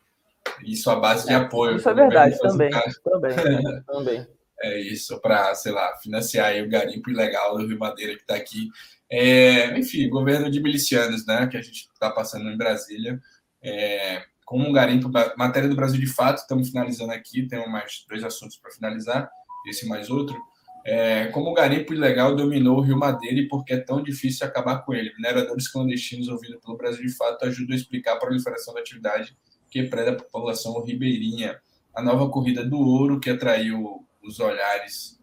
Isso 0.64 0.90
à 0.90 0.96
base 0.96 1.26
de 1.26 1.34
apoio. 1.34 1.76
Isso 1.76 1.88
é 1.88 1.94
verdade, 1.94 2.38
também. 2.38 2.70
Também, 3.04 3.36
né? 3.36 3.82
também. 3.86 4.26
É 4.62 4.78
isso, 4.78 5.18
para, 5.20 5.54
sei 5.54 5.72
lá, 5.72 5.96
financiar 6.02 6.54
o 6.62 6.68
garimpo 6.68 7.11
ilegal 7.11 7.56
do 7.56 7.66
Rio 7.66 7.78
Madeira 7.78 8.14
que 8.14 8.20
está 8.20 8.34
aqui. 8.34 8.68
É, 9.11 9.76
enfim, 9.78 10.08
governo 10.08 10.50
de 10.50 10.61
milicianos, 10.61 11.26
né, 11.26 11.46
que 11.46 11.56
a 11.56 11.62
gente 11.62 11.88
está 11.92 12.11
passando 12.11 12.48
em 12.48 12.56
Brasília. 12.56 13.18
É, 13.62 14.22
como 14.44 14.68
um 14.68 14.72
garimpo, 14.72 15.11
matéria 15.36 15.68
do 15.68 15.76
Brasil 15.76 15.98
de 15.98 16.06
fato, 16.06 16.38
estamos 16.38 16.68
finalizando 16.68 17.12
aqui, 17.12 17.46
temos 17.46 17.68
mais 17.68 18.04
dois 18.08 18.22
assuntos 18.22 18.56
para 18.56 18.70
finalizar, 18.70 19.30
esse 19.68 19.86
mais 19.86 20.11
outro. 20.11 20.36
É, 20.85 21.26
como 21.26 21.51
o 21.51 21.55
garimpo 21.55 21.93
ilegal 21.93 22.35
dominou 22.35 22.78
o 22.78 22.81
Rio 22.81 22.99
Madeira 22.99 23.39
e 23.39 23.49
por 23.49 23.64
que 23.64 23.74
é 23.74 23.78
tão 23.78 24.03
difícil 24.03 24.47
acabar 24.47 24.78
com 24.78 24.95
ele. 24.95 25.12
Mineradores 25.14 25.68
clandestinos 25.68 26.28
ouvidos 26.28 26.61
pelo 26.61 26.76
Brasil 26.76 27.05
de 27.05 27.14
fato 27.14 27.45
ajudam 27.45 27.74
a 27.74 27.78
explicar 27.78 28.14
a 28.14 28.18
proliferação 28.18 28.72
da 28.72 28.81
atividade 28.81 29.37
que 29.70 29.83
preda 29.85 30.12
a 30.12 30.16
população 30.16 30.83
ribeirinha. 30.83 31.61
A 31.95 32.03
nova 32.03 32.28
corrida 32.31 32.64
do 32.64 32.78
ouro, 32.78 33.20
que 33.20 33.31
atraiu 33.31 34.07
os 34.22 34.41
olhares 34.41 35.20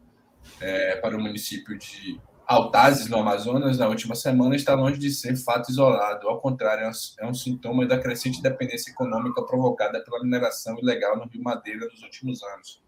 é, 0.59 0.95
para 0.97 1.17
o 1.17 1.21
município 1.21 1.77
de 1.77 2.19
Altazes, 2.47 3.09
no 3.09 3.17
Amazonas, 3.17 3.77
na 3.77 3.89
última 3.89 4.15
semana, 4.15 4.55
está 4.55 4.73
longe 4.73 4.97
de 4.97 5.11
ser 5.11 5.35
fato 5.35 5.69
isolado. 5.69 6.29
Ao 6.29 6.39
contrário, 6.39 6.85
é 7.19 7.25
um 7.25 7.29
é 7.29 7.33
sintoma 7.33 7.85
da 7.85 7.99
crescente 7.99 8.41
dependência 8.41 8.89
econômica 8.89 9.43
provocada 9.43 10.01
pela 10.01 10.23
mineração 10.23 10.79
ilegal 10.79 11.17
no 11.17 11.25
Rio 11.25 11.43
Madeira 11.43 11.85
nos 11.87 12.01
últimos 12.01 12.41
anos. 12.41 12.81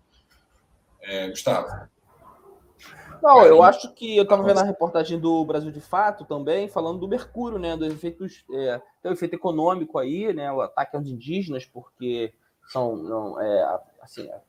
É, 1.02 1.28
Gustavo. 1.28 1.90
Não, 3.22 3.46
eu 3.46 3.62
acho 3.62 3.94
que 3.94 4.16
eu 4.16 4.24
estava 4.24 4.44
vendo 4.44 4.60
a 4.60 4.64
reportagem 4.64 5.20
do 5.20 5.44
Brasil 5.44 5.72
de 5.72 5.82
Fato 5.82 6.24
também, 6.26 6.70
falando 6.70 7.00
do 7.00 7.08
Mercúrio, 7.08 7.60
né? 7.60 7.76
Dos 7.76 7.94
efeitos, 7.94 8.46
é, 8.52 8.82
tem 9.02 9.12
o 9.12 9.14
efeito 9.14 9.36
econômico 9.36 9.98
aí, 9.98 10.34
né? 10.34 10.52
O 10.52 10.62
ataque 10.62 10.96
aos 10.96 11.08
indígenas, 11.08 11.66
porque 11.66 12.34
são, 12.68 12.96
não, 12.96 13.40
é, 13.42 13.80
assim, 14.02 14.30
é, 14.30 14.40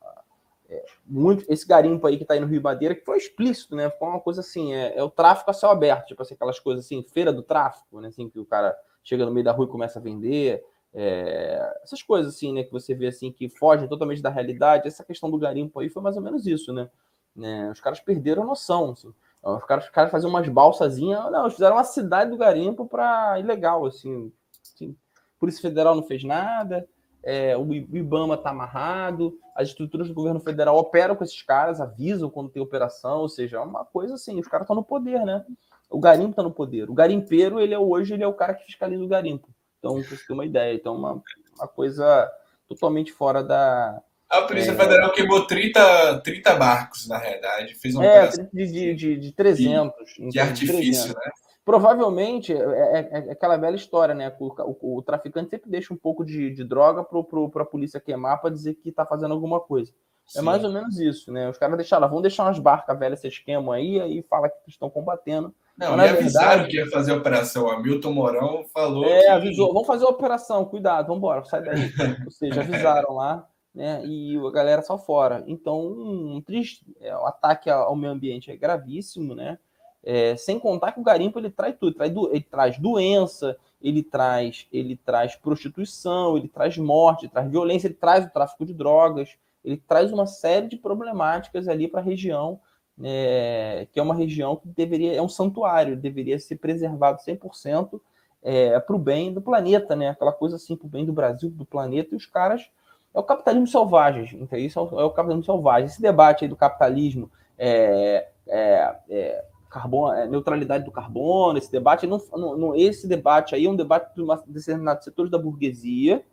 é, 0.71 0.85
muito, 1.05 1.45
esse 1.49 1.67
garimpo 1.67 2.07
aí 2.07 2.17
que 2.17 2.23
está 2.23 2.35
aí 2.35 2.41
no 2.41 2.47
Rio 2.47 2.63
Madeira, 2.63 2.95
que 2.95 3.05
foi 3.05 3.19
explícito, 3.19 3.75
né? 3.75 3.91
Foi 3.91 4.09
uma 4.09 4.21
coisa 4.21 4.41
assim, 4.41 4.73
é, 4.73 4.97
é, 4.97 5.03
o 5.03 5.11
tráfico 5.11 5.51
a 5.51 5.55
céu 5.55 5.71
aberto, 5.71 6.07
tipo 6.07 6.23
assim, 6.23 6.35
aquelas 6.35 6.61
coisas 6.61 6.85
assim, 6.85 7.03
feira 7.03 7.33
do 7.33 7.43
tráfico, 7.43 8.01
né? 8.01 8.09
Assim, 8.09 8.29
que 8.29 8.39
o 8.39 8.47
cara 8.47 8.77
chega 9.03 9.27
no 9.27 9.33
meio 9.33 9.45
da 9.45 9.53
rua 9.53 9.67
e 9.67 9.71
começa 9.71 9.99
a 9.99 10.03
vender. 10.03 10.65
É, 10.93 11.81
essas 11.83 12.03
coisas 12.03 12.35
assim, 12.35 12.53
né, 12.53 12.65
que 12.65 12.73
você 12.73 12.95
vê 12.95 13.07
assim 13.07 13.31
que 13.31 13.49
fogem 13.49 13.89
totalmente 13.89 14.23
da 14.23 14.31
realidade. 14.31 14.87
Essa 14.87 15.05
questão 15.05 15.31
do 15.31 15.39
garimpo 15.39 15.81
aí 15.81 15.89
foi 15.89 16.03
mais 16.03 16.17
ou 16.17 16.23
menos 16.23 16.47
isso, 16.47 16.73
né? 16.73 16.89
Né? 17.35 17.71
Os 17.71 17.81
caras 17.81 18.01
perderam 18.01 18.43
a 18.43 18.47
noção. 18.47 18.91
Assim. 18.91 19.13
Os 19.43 19.65
caras, 19.65 19.85
os 19.85 19.91
caras 19.91 20.11
faziam 20.11 20.31
umas 20.31 20.49
balsazinhas. 20.49 21.31
Não, 21.31 21.43
eles 21.43 21.55
fizeram 21.55 21.77
uma 21.77 21.85
cidade 21.85 22.31
do 22.31 22.37
garimpo 22.37 22.87
para 22.87 23.39
ilegal. 23.39 23.87
Assim. 23.87 24.33
assim. 24.63 24.97
Polícia 25.39 25.63
Federal 25.63 25.95
não 25.95 26.03
fez 26.03 26.25
nada. 26.25 26.87
É, 27.23 27.57
o 27.57 27.71
IBAMA 27.73 28.35
está 28.35 28.49
amarrado, 28.49 29.39
as 29.55 29.69
estruturas 29.69 30.09
do 30.09 30.15
governo 30.15 30.41
federal 30.41 30.79
operam 30.79 31.15
com 31.15 31.23
esses 31.23 31.43
caras, 31.43 31.79
avisam 31.79 32.31
quando 32.31 32.49
tem 32.49 32.63
operação, 32.63 33.21
ou 33.21 33.29
seja, 33.29 33.59
é 33.59 33.61
uma 33.61 33.85
coisa 33.85 34.15
assim, 34.15 34.41
os 34.41 34.49
caras 34.49 34.65
estão 34.65 34.75
no 34.75 34.83
poder, 34.83 35.23
né? 35.27 35.45
O 35.91 36.01
garimpo 36.01 36.31
está 36.31 36.43
no 36.43 36.51
poder. 36.51 36.89
O 36.89 36.95
garimpeiro, 36.95 37.61
ele 37.61 37.75
é 37.75 37.79
hoje, 37.79 38.15
ele 38.15 38.23
é 38.23 38.27
o 38.27 38.33
cara 38.33 38.55
que 38.55 38.65
fiscaliza 38.65 39.05
o 39.05 39.09
garimpo. 39.09 39.49
Então, 39.79 39.97
você 39.97 40.17
tem 40.17 40.35
uma 40.35 40.47
ideia. 40.47 40.75
Então, 40.75 40.97
uma, 40.97 41.23
uma 41.57 41.69
coisa 41.69 42.31
totalmente 42.69 43.13
fora 43.13 43.43
da, 43.43 44.01
a 44.31 44.43
Polícia 44.43 44.71
é... 44.71 44.77
Federal 44.77 45.13
queimou 45.13 45.47
30, 45.47 46.21
30 46.21 46.55
barcos, 46.55 47.09
na 47.09 47.19
realidade. 47.19 47.75
Fez 47.75 47.95
uma 47.95 48.07
é, 48.07 48.29
de, 48.29 48.95
de, 48.95 49.17
de 49.19 49.33
300. 49.33 49.93
De, 50.17 50.29
de 50.29 50.39
artifício, 50.39 50.75
300. 50.77 51.15
né? 51.15 51.31
Provavelmente, 51.65 52.53
é, 52.53 52.57
é, 52.57 53.09
é, 53.13 53.33
aquela 53.33 53.57
velha 53.57 53.77
história, 53.77 54.15
né? 54.15 54.33
O, 54.41 54.47
o, 54.47 54.99
o, 54.99 55.03
traficante 55.03 55.51
sempre 55.51 55.71
deixa 55.71 55.93
um 55.93 55.97
pouco 55.97 56.25
de, 56.25 56.51
de 56.51 56.65
droga 56.65 57.05
para 57.05 57.63
a 57.63 57.67
polícia 57.67 58.01
queimar 58.01 58.41
para 58.41 58.51
dizer 58.51 58.75
que 58.75 58.89
está 58.89 59.05
fazendo 59.05 59.35
alguma 59.35 59.61
coisa. 59.61 59.93
É 60.37 60.41
mais 60.41 60.63
ou 60.63 60.71
menos 60.71 60.99
isso, 60.99 61.33
né? 61.33 61.49
Os 61.49 61.59
caras 61.59 61.77
deixaram, 61.77 62.09
vão 62.09 62.23
deixar 62.23 62.45
umas 62.45 62.59
barcas 62.59 62.99
velhas, 62.99 63.19
esse 63.19 63.29
esquema 63.29 63.75
aí, 63.75 64.01
aí 64.01 64.23
fala 64.23 64.49
que 64.49 64.71
estão 64.71 64.89
combatendo. 64.89 65.53
Não, 65.77 65.97
me 65.97 66.09
avisaram 66.09 66.49
verdade, 66.49 66.71
que 66.71 66.77
ia 66.77 66.87
fazer 66.89 67.13
a 67.13 67.17
operação. 67.17 67.69
A 67.69 67.81
Milton 67.81 68.13
Mourão 68.13 68.65
falou. 68.73 69.05
É, 69.05 69.23
que... 69.23 69.29
avisou, 69.29 69.73
vamos 69.73 69.87
fazer 69.87 70.05
a 70.05 70.09
operação, 70.09 70.65
cuidado, 70.65 71.07
vamos 71.07 71.19
embora, 71.19 71.45
sai 71.45 71.63
daí. 71.63 71.91
ou 72.25 72.31
seja, 72.31 72.61
avisaram 72.61 73.15
lá, 73.15 73.47
né? 73.75 74.05
E 74.05 74.37
a 74.37 74.51
galera 74.51 74.83
só 74.83 74.99
fora. 74.99 75.45
Então, 75.47 75.87
um 75.87 76.41
triste, 76.41 76.85
é, 77.01 77.15
o 77.17 77.27
ataque 77.27 77.71
ao 77.71 77.97
meio 77.97 78.13
ambiente 78.13 78.51
é 78.51 78.57
gravíssimo, 78.57 79.35
né? 79.35 79.59
É, 80.03 80.35
sem 80.37 80.59
contar 80.59 80.93
que 80.93 81.01
o 81.01 81.05
garimpo 81.05 81.39
ele 81.39 81.51
traz 81.51 81.77
tudo, 81.79 81.95
traz, 81.95 82.13
ele 82.31 82.41
traz 82.41 82.79
doença, 82.79 83.57
ele 83.83 84.03
traz, 84.03 84.67
ele 84.73 84.97
traz 84.97 85.37
prostituição, 85.37 86.37
ele 86.37 86.49
traz 86.49 86.79
morte, 86.79 87.25
ele 87.25 87.33
traz 87.33 87.51
violência, 87.51 87.87
ele 87.87 87.95
traz 87.95 88.25
o 88.25 88.31
tráfico 88.31 88.65
de 88.65 88.73
drogas, 88.73 89.37
ele 89.65 89.77
traz 89.77 90.11
uma 90.11 90.27
série 90.27 90.69
de 90.69 90.77
problemáticas 90.77 91.69
ali 91.69 91.87
para 91.87 92.01
a 92.01 92.03
região, 92.03 92.61
é, 93.03 93.87
que 93.93 94.01
é 94.01 94.03
uma 94.03 94.15
região 94.15 94.57
que 94.57 94.69
deveria, 94.69 95.15
é 95.15 95.23
um 95.23 95.29
santuário, 95.29 95.97
deveria 95.97 96.39
ser 96.39 96.57
preservado 96.57 97.21
100% 97.21 98.01
é, 98.43 98.79
para 98.81 98.97
o 98.97 98.99
bem 98.99 99.33
do 99.33 99.43
planeta, 99.43 99.95
né? 99.95 100.09
Aquela 100.09 100.33
coisa 100.33 100.57
assim, 100.57 100.77
para 100.77 100.87
o 100.87 100.91
bem 100.91 101.05
do 101.05 101.13
Brasil, 101.13 101.51
do 101.51 101.65
planeta, 101.65 102.15
e 102.15 102.17
os 102.17 102.27
caras. 102.27 102.71
É 103.13 103.19
o 103.19 103.25
capitalismo 103.25 103.67
selvagem, 103.67 104.41
então 104.41 104.59
isso 104.59 104.79
é 104.79 104.83
o, 104.83 105.01
é 105.01 105.05
o 105.05 105.11
capitalismo 105.11 105.45
selvagem. 105.45 105.87
Esse 105.87 106.01
debate 106.01 106.45
aí 106.45 106.49
do 106.49 106.57
capitalismo 106.57 107.31
é, 107.59 108.29
é, 108.47 108.97
é 109.09 109.45
carbono, 109.69 110.15
é, 110.15 110.27
neutralidade 110.27 110.85
do 110.85 110.91
carbono, 110.91 111.59
esse 111.59 111.71
debate, 111.71 112.07
não, 112.07 112.21
não, 112.57 112.77
esse 112.77 113.09
debate 113.09 113.55
aí 113.55 113.65
é 113.65 113.71
um 113.71 113.77
debate 113.77 114.15
de 114.15 114.25
determinados 114.47 115.05
setores 115.05 115.31
da 115.31 115.39
burguesia, 115.39 116.25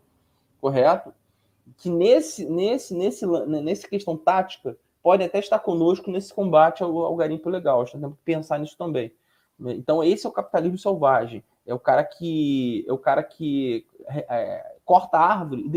correto? 0.60 1.14
Que 1.78 1.90
nesse, 1.90 2.46
nesse, 2.50 2.96
nesse, 2.96 3.26
nesse 3.26 3.90
questão 3.90 4.18
tática 4.18 4.78
pode 5.04 5.24
até 5.24 5.40
estar 5.40 5.60
conosco 5.60 6.12
nesse 6.12 6.34
combate 6.34 6.84
ao, 6.84 6.98
ao 7.00 7.16
garimpo 7.16 7.50
legal. 7.50 7.80
Nós 7.80 7.92
temos 7.92 8.16
que 8.16 8.24
pensar 8.24 8.60
nisso 8.60 8.78
também. 8.78 9.12
Então 9.60 10.04
esse 10.04 10.26
é 10.26 10.30
o 10.30 10.34
capitalismo 10.34 10.78
selvagem. 10.78 11.44
É 11.66 11.74
o 11.74 11.80
cara 11.80 12.04
que 12.04 12.86
é 12.88 12.94
o 12.94 12.98
cara 12.98 13.24
que 13.24 13.86
é, 14.10 14.77
corta 14.88 15.18
a 15.18 15.34
árvore 15.34 15.70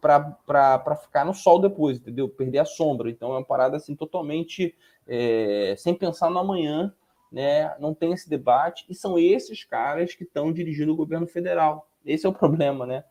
para 0.00 0.96
ficar 0.96 1.26
no 1.26 1.34
sol 1.34 1.60
depois, 1.60 1.98
entendeu? 1.98 2.30
Perder 2.30 2.60
a 2.60 2.64
sombra. 2.64 3.10
Então 3.10 3.28
é 3.28 3.32
uma 3.34 3.44
parada 3.44 3.76
assim 3.76 3.94
totalmente 3.94 4.74
é, 5.06 5.74
sem 5.76 5.94
pensar 5.94 6.30
no 6.30 6.38
amanhã, 6.38 6.92
né? 7.30 7.76
Não 7.78 7.92
tem 7.92 8.10
esse 8.14 8.28
debate, 8.28 8.86
e 8.88 8.94
são 8.94 9.18
esses 9.18 9.64
caras 9.64 10.14
que 10.14 10.24
estão 10.24 10.50
dirigindo 10.50 10.94
o 10.94 10.96
governo 10.96 11.26
federal. 11.26 11.90
Esse 12.02 12.24
é 12.24 12.28
o 12.28 12.32
problema, 12.32 12.86
né? 12.86 13.04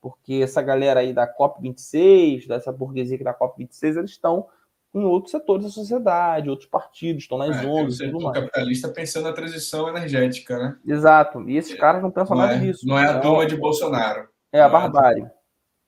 Porque 0.00 0.34
essa 0.44 0.62
galera 0.62 1.00
aí 1.00 1.12
da 1.12 1.26
COP26, 1.26 2.46
dessa 2.46 2.70
burguesia 2.70 3.18
que 3.18 3.24
da 3.24 3.36
COP26, 3.36 3.98
eles 3.98 4.12
estão 4.12 4.46
em 4.94 5.02
outros 5.02 5.32
setores 5.32 5.64
da 5.64 5.70
sociedade, 5.70 6.48
outros 6.48 6.68
partidos, 6.68 7.24
estão 7.24 7.36
nas 7.36 7.64
é, 7.64 7.66
ondas. 7.66 7.98
O 7.98 8.30
capitalista 8.30 8.88
pensando 8.90 9.24
na 9.24 9.32
transição 9.32 9.88
energética, 9.88 10.56
né? 10.56 10.76
Exato. 10.86 11.42
E 11.50 11.56
esses 11.56 11.74
caras 11.74 12.00
não 12.00 12.12
pensam 12.12 12.36
nada 12.36 12.54
é, 12.54 12.58
disso. 12.60 12.86
Não 12.86 12.96
é 12.96 13.08
a 13.08 13.18
turma 13.18 13.44
de 13.44 13.56
Bolsonaro. 13.56 14.32
É 14.54 14.60
a 14.60 14.68
barbárie. 14.68 15.26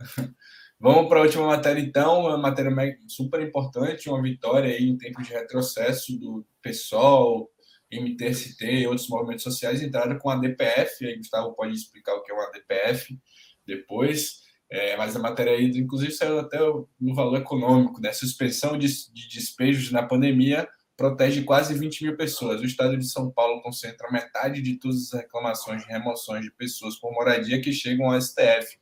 Vamos 0.81 1.09
para 1.09 1.21
a 1.21 1.23
última 1.23 1.47
matéria, 1.47 1.81
então, 1.81 2.23
uma 2.23 2.37
matéria 2.37 2.73
super 3.07 3.41
importante, 3.41 4.09
uma 4.09 4.21
vitória 4.21 4.75
aí 4.75 4.89
em 4.89 4.99
tempo 4.99 5.23
de 5.23 5.33
retrocesso 5.33 6.19
do 6.19 6.45
PSOL, 6.61 7.49
MTST 7.93 8.67
e 8.67 8.87
outros 8.89 9.09
movimentos 9.09 9.45
sociais 9.45 9.81
entraram 9.81 10.19
com 10.19 10.29
a 10.31 10.37
DPF, 10.37 11.07
aí 11.07 11.17
Gustavo 11.17 11.55
pode 11.55 11.75
explicar 11.75 12.17
o 12.17 12.25
que 12.25 12.33
é 12.33 12.35
uma 12.35 12.51
DPF 12.51 13.17
depois, 13.64 14.41
é, 14.69 14.97
mas 14.97 15.14
a 15.14 15.21
matéria 15.21 15.53
aí, 15.53 15.67
inclusive, 15.67 16.11
saiu 16.11 16.41
até 16.41 16.59
no 16.59 17.14
valor 17.14 17.39
econômico, 17.39 18.01
né? 18.01 18.12
Suspensão 18.12 18.77
de, 18.77 18.89
de 19.12 19.29
despejos 19.29 19.93
na 19.93 20.03
pandemia 20.03 20.69
protege 20.97 21.43
quase 21.43 21.75
20 21.75 22.05
mil 22.05 22.17
pessoas. 22.17 22.61
O 22.61 22.65
estado 22.65 22.97
de 22.97 23.07
São 23.07 23.31
Paulo 23.31 23.63
concentra 23.63 24.11
metade 24.11 24.63
de 24.63 24.77
todas 24.77 25.13
as 25.13 25.21
reclamações 25.21 25.83
de 25.83 25.89
remoções 25.89 26.43
de 26.43 26.51
pessoas 26.51 26.97
por 26.97 27.13
moradia 27.13 27.61
que 27.61 27.73
chegam 27.73 28.11
ao 28.11 28.21
STF 28.21 28.79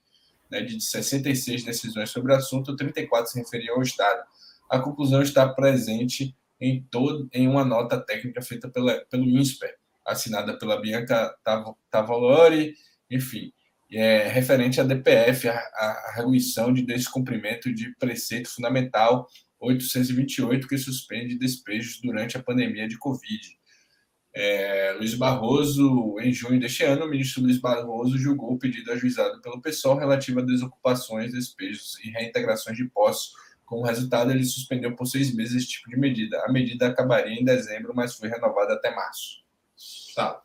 né, 0.50 0.60
de 0.60 0.80
66 0.80 1.64
decisões 1.64 2.10
sobre 2.10 2.32
o 2.32 2.36
assunto, 2.36 2.76
34 2.76 3.32
se 3.32 3.38
referiam 3.38 3.76
ao 3.76 3.82
Estado. 3.82 4.22
A 4.70 4.78
conclusão 4.78 5.22
está 5.22 5.48
presente 5.48 6.34
em, 6.60 6.82
todo, 6.90 7.28
em 7.32 7.48
uma 7.48 7.64
nota 7.64 8.00
técnica 8.00 8.40
feita 8.40 8.68
pela, 8.68 9.04
pelo 9.10 9.24
INSPER, 9.24 9.74
assinada 10.06 10.58
pela 10.58 10.80
Bianca 10.80 11.34
Tavalori, 11.90 12.74
enfim, 13.10 13.52
é, 13.92 14.28
referente 14.28 14.80
à 14.80 14.84
DPF, 14.84 15.48
a, 15.48 15.54
a 15.54 16.12
redução 16.16 16.72
de 16.72 16.82
descumprimento 16.82 17.72
de 17.72 17.94
preceito 17.96 18.48
fundamental 18.48 19.28
828, 19.60 20.68
que 20.68 20.78
suspende 20.78 21.38
despejos 21.38 22.00
durante 22.00 22.36
a 22.36 22.42
pandemia 22.42 22.88
de 22.88 22.98
Covid. 22.98 23.58
É, 24.36 24.92
Luiz 24.98 25.14
Barroso, 25.14 26.16
em 26.20 26.32
junho 26.32 26.58
deste 26.58 26.82
ano, 26.82 27.04
o 27.04 27.08
ministro 27.08 27.42
Luiz 27.42 27.58
Barroso 27.58 28.18
julgou 28.18 28.52
o 28.52 28.58
pedido 28.58 28.90
ajuizado 28.90 29.40
pelo 29.40 29.62
PSOL 29.62 29.96
relativo 29.96 30.40
a 30.40 30.42
desocupações, 30.42 31.32
despejos 31.32 31.98
e 32.04 32.10
reintegrações 32.10 32.76
de 32.76 32.84
postos. 32.86 33.32
Como 33.64 33.86
resultado, 33.86 34.32
ele 34.32 34.44
suspendeu 34.44 34.94
por 34.96 35.06
seis 35.06 35.32
meses 35.34 35.54
esse 35.54 35.68
tipo 35.68 35.88
de 35.88 35.96
medida. 35.96 36.42
A 36.44 36.52
medida 36.52 36.88
acabaria 36.88 37.32
em 37.32 37.44
dezembro, 37.44 37.94
mas 37.94 38.16
foi 38.16 38.28
renovada 38.28 38.74
até 38.74 38.94
março. 38.94 39.44
Tá. 40.14 40.42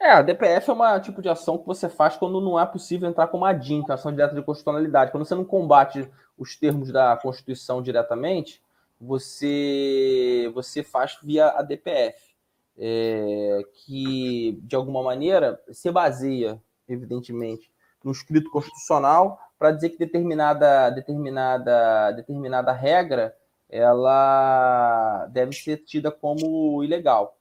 É, 0.00 0.10
a 0.12 0.22
DPF 0.22 0.70
é 0.70 0.74
um 0.74 1.00
tipo 1.00 1.22
de 1.22 1.28
ação 1.28 1.56
que 1.56 1.66
você 1.66 1.88
faz 1.88 2.16
quando 2.16 2.40
não 2.40 2.60
é 2.60 2.66
possível 2.66 3.08
entrar 3.08 3.28
com 3.28 3.38
uma 3.38 3.52
DIN, 3.52 3.82
que 3.82 3.90
é 3.90 3.94
ação 3.94 4.12
direta 4.12 4.34
de 4.34 4.42
constitucionalidade. 4.42 5.10
Quando 5.10 5.24
você 5.24 5.34
não 5.34 5.44
combate 5.44 6.08
os 6.36 6.54
termos 6.54 6.92
da 6.92 7.16
Constituição 7.16 7.82
diretamente, 7.82 8.62
você, 9.00 10.50
você 10.54 10.82
faz 10.82 11.18
via 11.22 11.48
a 11.48 11.62
DPF 11.62 12.36
é, 12.78 13.62
que, 13.72 14.58
de 14.62 14.76
alguma 14.76 15.02
maneira, 15.02 15.60
se 15.70 15.90
baseia, 15.90 16.60
evidentemente, 16.86 17.70
no 18.04 18.12
escrito 18.12 18.50
constitucional 18.50 19.38
para 19.58 19.72
dizer 19.72 19.90
que 19.90 19.98
determinada, 19.98 20.90
determinada, 20.90 22.12
determinada 22.12 22.72
regra 22.72 23.34
ela 23.68 25.26
deve 25.32 25.52
ser 25.52 25.78
tida 25.78 26.10
como 26.10 26.84
ilegal. 26.84 27.36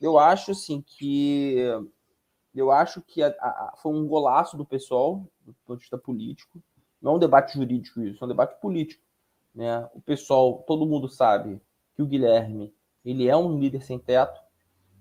Eu 0.00 0.18
acho 0.18 0.52
assim 0.52 0.80
que 0.80 1.58
eu 2.54 2.70
acho 2.70 3.00
que 3.02 3.22
a, 3.22 3.28
a, 3.28 3.74
foi 3.80 3.92
um 3.92 4.06
golaço 4.06 4.56
do 4.56 4.64
pessoal 4.64 5.24
do 5.44 5.54
ponto 5.64 5.78
de 5.78 5.82
vista 5.82 5.98
político. 5.98 6.60
Não 7.00 7.12
é 7.12 7.14
um 7.16 7.18
debate 7.18 7.54
jurídico 7.54 8.02
isso, 8.02 8.22
é 8.22 8.24
um 8.24 8.28
debate 8.28 8.60
político. 8.60 9.02
Né? 9.54 9.88
O 9.94 10.00
pessoal, 10.00 10.64
todo 10.66 10.86
mundo 10.86 11.08
sabe 11.08 11.60
que 11.94 12.02
o 12.02 12.06
Guilherme 12.06 12.72
ele 13.04 13.28
é 13.28 13.36
um 13.36 13.58
líder 13.58 13.82
sem 13.82 13.98
teto, 13.98 14.40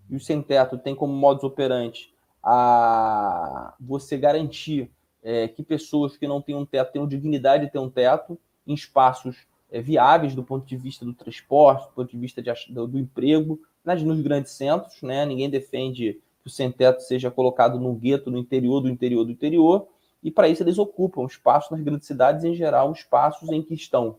e 0.09 0.15
o 0.15 0.19
sem 0.19 0.41
teto 0.41 0.77
tem 0.77 0.95
como 0.95 1.13
modus 1.13 1.43
operandi 1.43 2.13
a 2.41 3.75
você 3.79 4.17
garantir 4.17 4.91
é, 5.21 5.47
que 5.47 5.61
pessoas 5.61 6.17
que 6.17 6.27
não 6.27 6.41
têm 6.41 6.55
um 6.55 6.65
teto 6.65 6.93
tenham 6.93 7.07
dignidade 7.07 7.65
de 7.65 7.71
ter 7.71 7.79
um 7.79 7.89
teto 7.89 8.39
em 8.65 8.73
espaços 8.73 9.45
é, 9.69 9.81
viáveis 9.81 10.33
do 10.33 10.43
ponto 10.43 10.65
de 10.65 10.77
vista 10.77 11.05
do 11.05 11.13
transporte, 11.13 11.87
do 11.87 11.93
ponto 11.93 12.11
de 12.11 12.17
vista 12.17 12.41
de, 12.41 12.51
do, 12.69 12.87
do, 12.87 12.97
emprego, 12.97 13.59
nas, 13.83 14.01
nos 14.03 14.21
grandes 14.21 14.51
centros, 14.53 15.01
né? 15.01 15.25
Ninguém 15.25 15.49
defende 15.49 16.21
que 16.41 16.47
o 16.47 16.49
sem 16.49 16.71
teto 16.71 17.01
seja 17.01 17.31
colocado 17.31 17.79
num 17.79 17.95
gueto 17.95 18.31
no 18.31 18.37
interior 18.37 18.81
do 18.81 18.89
interior 18.89 19.25
do 19.25 19.31
interior, 19.31 19.87
e 20.21 20.29
para 20.29 20.47
isso 20.47 20.63
eles 20.63 20.77
ocupam 20.77 21.25
espaços 21.25 21.71
nas 21.71 21.81
grandes 21.81 22.07
cidades, 22.07 22.43
em 22.43 22.53
geral, 22.53 22.91
espaços 22.91 23.49
em 23.49 23.61
que 23.61 23.73
estão 23.73 24.17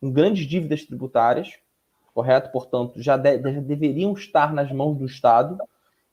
com 0.00 0.10
grandes 0.10 0.46
dívidas 0.46 0.84
tributárias, 0.84 1.58
correto? 2.12 2.50
Portanto, 2.50 3.00
já, 3.00 3.16
de, 3.16 3.40
já 3.40 3.60
deveriam 3.60 4.12
estar 4.12 4.52
nas 4.52 4.70
mãos 4.70 4.96
do 4.96 5.06
Estado 5.06 5.58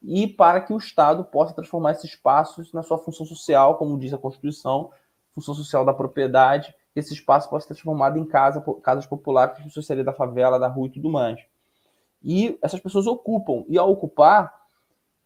e 0.01 0.27
para 0.27 0.61
que 0.61 0.73
o 0.73 0.77
Estado 0.77 1.23
possa 1.23 1.53
transformar 1.53 1.91
esses 1.91 2.11
espaços 2.11 2.71
na 2.73 2.81
sua 2.83 2.97
função 2.97 3.25
social, 3.25 3.77
como 3.77 3.99
diz 3.99 4.13
a 4.13 4.17
Constituição, 4.17 4.91
função 5.33 5.53
social 5.53 5.85
da 5.85 5.93
propriedade, 5.93 6.73
esse 6.95 7.13
espaço 7.13 7.49
possa 7.49 7.67
ser 7.67 7.73
transformado 7.73 8.17
em 8.17 8.25
casa, 8.25 8.63
casas 8.81 9.05
populares, 9.05 9.61
que 9.61 9.81
seria 9.81 10.03
da 10.03 10.13
favela, 10.13 10.59
da 10.59 10.67
rua 10.67 10.87
e 10.87 10.91
tudo 10.91 11.09
mais. 11.09 11.39
E 12.23 12.57
essas 12.61 12.79
pessoas 12.79 13.07
ocupam, 13.07 13.63
e 13.67 13.77
ao 13.77 13.91
ocupar, 13.91 14.53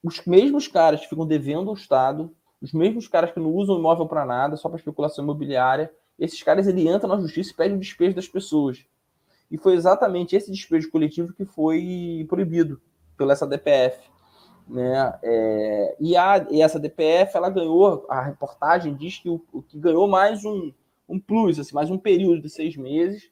os 0.04 0.24
mesmos 0.26 0.68
caras 0.68 1.02
que 1.02 1.10
ficam 1.10 1.26
devendo 1.26 1.70
ao 1.70 1.76
Estado, 1.76 2.34
os 2.62 2.72
mesmos 2.72 3.08
caras 3.08 3.32
que 3.32 3.40
não 3.40 3.52
usam 3.52 3.78
imóvel 3.78 4.08
para 4.08 4.26
nada, 4.26 4.56
só 4.56 4.70
para 4.70 4.78
especulação 4.78 5.24
imobiliária, 5.24 5.92
esses 6.18 6.42
caras 6.42 6.68
ele 6.68 6.88
entram 6.88 7.10
na 7.10 7.20
justiça 7.20 7.52
e 7.52 7.56
pedem 7.56 7.78
o 7.78 7.80
despejo 7.80 8.16
das 8.16 8.28
pessoas. 8.28 8.86
E 9.52 9.58
foi 9.58 9.74
exatamente 9.74 10.36
esse 10.36 10.52
despejo 10.52 10.90
coletivo 10.90 11.34
que 11.34 11.46
foi 11.46 12.26
proibido 12.30 12.82
pela 13.18 13.34
essa 13.34 13.46
DPF. 13.46 14.10
Né? 14.68 15.20
É, 15.22 15.96
e, 16.00 16.18
a, 16.18 16.46
e 16.50 16.62
essa 16.62 16.80
DPF 16.80 17.38
ela 17.38 17.50
ganhou, 17.50 18.06
a 18.10 18.22
reportagem 18.22 18.96
diz 18.96 19.20
que, 19.20 19.30
o, 19.30 19.40
que 19.62 19.78
ganhou 19.78 20.08
mais 20.08 20.44
um, 20.44 20.72
um 21.08 21.20
plus, 21.20 21.60
assim, 21.60 21.76
mais 21.76 21.92
um 21.92 21.98
período 21.98 22.42
de 22.42 22.50
seis 22.50 22.76
meses. 22.76 23.30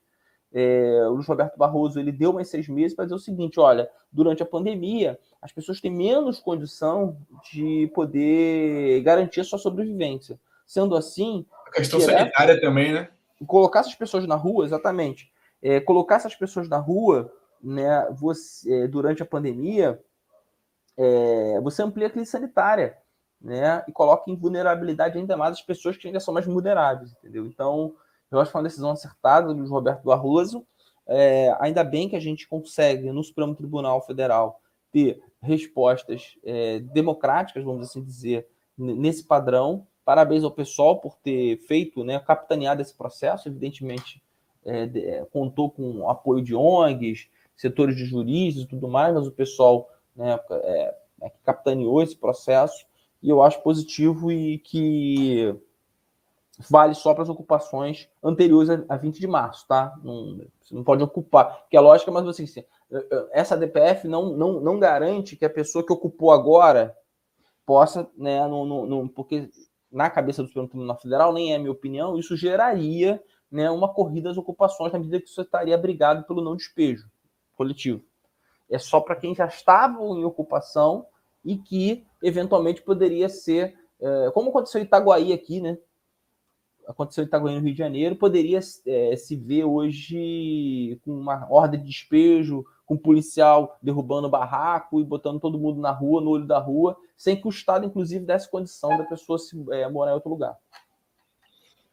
É, 0.53 1.07
o 1.07 1.13
Luiz 1.13 1.27
Roberto 1.27 1.57
Barroso 1.57 1.99
ele 1.99 2.11
deu 2.11 2.31
mais 2.31 2.47
seis 2.47 2.67
meses 2.67 2.95
para 2.95 3.05
dizer 3.05 3.15
o 3.15 3.19
seguinte: 3.19 3.59
olha, 3.59 3.89
durante 4.11 4.43
a 4.43 4.45
pandemia, 4.45 5.19
as 5.41 5.51
pessoas 5.51 5.81
têm 5.81 5.91
menos 5.91 6.39
condição 6.39 7.17
de 7.51 7.91
poder 7.95 9.01
garantir 9.01 9.41
a 9.41 9.43
sua 9.43 9.57
sobrevivência. 9.57 10.39
Sendo 10.65 10.95
assim. 10.95 11.45
A 11.67 11.71
questão 11.71 11.99
tirar... 11.99 12.19
sanitária 12.19 12.61
também, 12.61 12.93
né? 12.93 13.09
colocar 13.45 13.81
essas 13.81 13.95
pessoas 13.95 14.25
na 14.27 14.35
rua, 14.35 14.65
exatamente, 14.65 15.31
é, 15.61 15.79
colocar 15.79 16.15
essas 16.15 16.35
pessoas 16.35 16.67
na 16.67 16.77
rua, 16.77 17.31
né, 17.61 18.07
você, 18.11 18.83
é, 18.83 18.87
durante 18.87 19.21
a 19.21 19.25
pandemia, 19.25 20.01
é, 20.97 21.59
você 21.61 21.81
amplia 21.81 22.07
a 22.07 22.09
crise 22.09 22.31
sanitária, 22.31 22.97
né, 23.41 23.83
e 23.87 23.91
coloca 23.91 24.29
em 24.29 24.35
vulnerabilidade 24.35 25.17
ainda 25.17 25.35
mais 25.35 25.53
as 25.53 25.61
pessoas 25.61 25.97
que 25.97 26.07
ainda 26.07 26.19
são 26.19 26.33
mais 26.33 26.45
vulneráveis, 26.45 27.11
entendeu? 27.11 27.45
Então, 27.45 27.93
eu 28.33 28.41
acho 28.41 28.49
que 28.49 28.53
foi 28.53 28.61
uma 28.61 28.67
decisão 28.67 28.91
acertada 28.91 29.53
do 29.53 29.65
Roberto 29.67 30.03
Barroso, 30.03 30.65
é, 31.07 31.55
ainda 31.59 31.83
bem 31.83 32.09
que 32.09 32.15
a 32.15 32.19
gente 32.19 32.47
consegue, 32.47 33.11
no 33.11 33.23
Supremo 33.23 33.55
Tribunal 33.55 34.01
Federal, 34.05 34.61
ter 34.91 35.21
respostas 35.41 36.37
é, 36.43 36.79
democráticas, 36.79 37.63
vamos 37.63 37.87
assim 37.87 38.03
dizer, 38.03 38.47
nesse 38.77 39.25
padrão. 39.25 39.85
Parabéns 40.05 40.43
ao 40.43 40.51
pessoal 40.51 40.99
por 40.99 41.17
ter 41.17 41.57
feito, 41.67 42.03
né, 42.03 42.19
capitaneado 42.19 42.81
esse 42.81 42.93
processo. 42.93 43.49
Evidentemente, 43.49 44.21
é, 44.65 44.83
é 44.83 45.25
contou 45.31 45.69
com 45.69 46.09
apoio 46.09 46.43
de 46.43 46.55
ONGs, 46.55 47.27
setores 47.55 47.95
de 47.95 48.05
juristas 48.05 48.63
e 48.63 48.67
tudo 48.67 48.87
mais, 48.87 49.13
mas 49.13 49.27
o 49.27 49.31
pessoal 49.31 49.89
né, 50.15 50.39
é, 50.49 50.95
é, 51.23 51.31
capitaneou 51.43 52.01
esse 52.01 52.15
processo 52.15 52.85
e 53.21 53.29
eu 53.29 53.41
acho 53.41 53.61
positivo 53.61 54.31
e 54.31 54.59
que 54.59 55.55
vale 56.69 56.93
só 56.93 57.13
para 57.13 57.23
as 57.23 57.29
ocupações 57.29 58.07
anteriores 58.23 58.69
a, 58.87 58.95
20 58.95 59.19
de 59.19 59.27
março, 59.27 59.67
tá? 59.67 59.93
Não, 60.03 60.37
você 60.61 60.75
não 60.75 60.83
pode 60.83 61.03
ocupar, 61.03 61.65
que 61.69 61.75
é 61.75 61.79
lógica, 61.79 62.11
mas 62.11 62.27
assim, 62.27 62.45
essa 63.31 63.57
DPF 63.57 64.07
não, 64.07 64.35
não, 64.37 64.59
não 64.59 64.79
garante 64.79 65.35
que 65.35 65.45
a 65.45 65.49
pessoa 65.49 65.85
que 65.85 65.91
ocupou 65.91 66.31
agora 66.31 66.95
possa, 67.65 68.09
né, 68.17 68.39
porque 69.15 69.49
na 69.91 70.09
cabeça 70.09 70.41
do 70.41 70.47
Supremo 70.47 70.67
Tribunal 70.67 70.99
Federal, 70.99 71.33
nem 71.33 71.53
é 71.53 71.57
minha 71.57 71.71
opinião, 71.71 72.17
isso 72.17 72.35
geraria 72.35 73.21
né, 73.51 73.69
uma 73.69 73.93
corrida 73.93 74.29
às 74.29 74.37
ocupações 74.37 74.91
na 74.91 74.99
medida 74.99 75.21
que 75.21 75.29
você 75.29 75.41
estaria 75.41 75.75
abrigado 75.75 76.25
pelo 76.25 76.41
não 76.41 76.55
despejo 76.55 77.07
coletivo. 77.55 78.03
É 78.69 78.79
só 78.79 78.99
para 78.99 79.15
quem 79.15 79.35
já 79.35 79.45
estava 79.45 80.01
em 80.03 80.25
ocupação 80.25 81.05
e 81.45 81.57
que 81.57 82.05
eventualmente 82.21 82.81
poderia 82.81 83.29
ser, 83.29 83.75
é, 84.01 84.31
como 84.31 84.49
aconteceu 84.49 84.81
em 84.81 84.85
Itaguaí 84.85 85.31
aqui, 85.31 85.61
né? 85.61 85.77
Aconteceu 86.87 87.23
em 87.23 87.27
Itaguaí, 87.27 87.55
no 87.55 87.61
Rio 87.61 87.73
de 87.73 87.77
Janeiro, 87.77 88.15
poderia 88.15 88.59
é, 88.85 89.15
se 89.15 89.35
ver 89.35 89.63
hoje 89.63 90.99
com 91.03 91.11
uma 91.11 91.47
ordem 91.49 91.79
de 91.81 91.87
despejo, 91.87 92.65
com 92.85 92.95
um 92.95 92.97
policial 92.97 93.77
derrubando 93.81 94.29
barraco 94.29 94.99
e 94.99 95.03
botando 95.03 95.39
todo 95.39 95.59
mundo 95.59 95.79
na 95.79 95.91
rua, 95.91 96.21
no 96.21 96.31
olho 96.31 96.45
da 96.45 96.59
rua, 96.59 96.97
sem 97.15 97.39
que 97.39 97.47
o 97.47 97.49
Estado, 97.49 97.85
inclusive, 97.85 98.25
desse 98.25 98.49
condição 98.49 98.97
da 98.97 99.03
pessoa 99.03 99.39
se, 99.39 99.55
é, 99.71 99.89
morar 99.89 100.11
em 100.11 100.15
outro 100.15 100.29
lugar. 100.29 100.55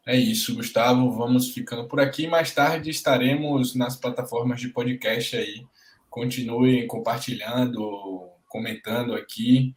É 0.05 0.15
isso, 0.15 0.55
Gustavo. 0.55 1.11
Vamos 1.11 1.51
ficando 1.51 1.87
por 1.87 1.99
aqui. 1.99 2.27
Mais 2.27 2.53
tarde 2.53 2.89
estaremos 2.89 3.75
nas 3.75 3.95
plataformas 3.95 4.59
de 4.59 4.69
podcast 4.69 5.37
aí. 5.37 5.65
Continuem 6.09 6.87
compartilhando, 6.87 8.27
comentando 8.47 9.13
aqui. 9.13 9.75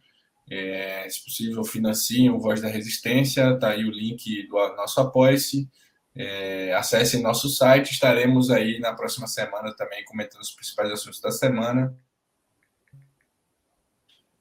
É, 0.49 1.07
se 1.09 1.23
possível, 1.23 1.63
financiem 1.63 2.29
o 2.29 2.39
Voz 2.39 2.61
da 2.61 2.67
Resistência, 2.67 3.51
está 3.51 3.69
aí 3.69 3.83
o 3.83 3.91
link 3.91 4.47
do 4.47 4.57
nosso 4.75 4.99
apoia-se. 4.99 5.67
É, 6.15 6.73
acessem 6.73 7.21
nosso 7.21 7.49
site, 7.49 7.91
estaremos 7.91 8.49
aí 8.49 8.79
na 8.79 8.93
próxima 8.93 9.27
semana 9.27 9.75
também 9.75 10.05
comentando 10.05 10.41
os 10.41 10.51
principais 10.51 10.89
assuntos 10.91 11.19
da 11.19 11.31
semana. 11.31 11.93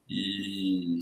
E 0.09 1.01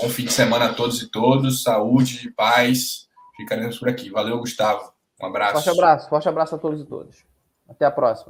bom 0.00 0.08
fim 0.08 0.24
de 0.24 0.32
semana 0.32 0.66
a 0.66 0.74
todos 0.74 1.02
e 1.02 1.10
todos, 1.10 1.62
saúde, 1.62 2.30
paz. 2.30 3.08
Ficaremos 3.36 3.78
por 3.78 3.88
aqui. 3.88 4.08
Valeu, 4.08 4.38
Gustavo. 4.38 4.94
Um 5.20 5.26
abraço. 5.26 5.54
Forte 5.54 5.70
abraço, 5.70 6.08
forte 6.08 6.28
abraço 6.28 6.54
a 6.54 6.58
todos 6.58 6.80
e 6.80 6.84
todas. 6.84 7.24
Até 7.68 7.84
a 7.84 7.90
próxima. 7.90 8.24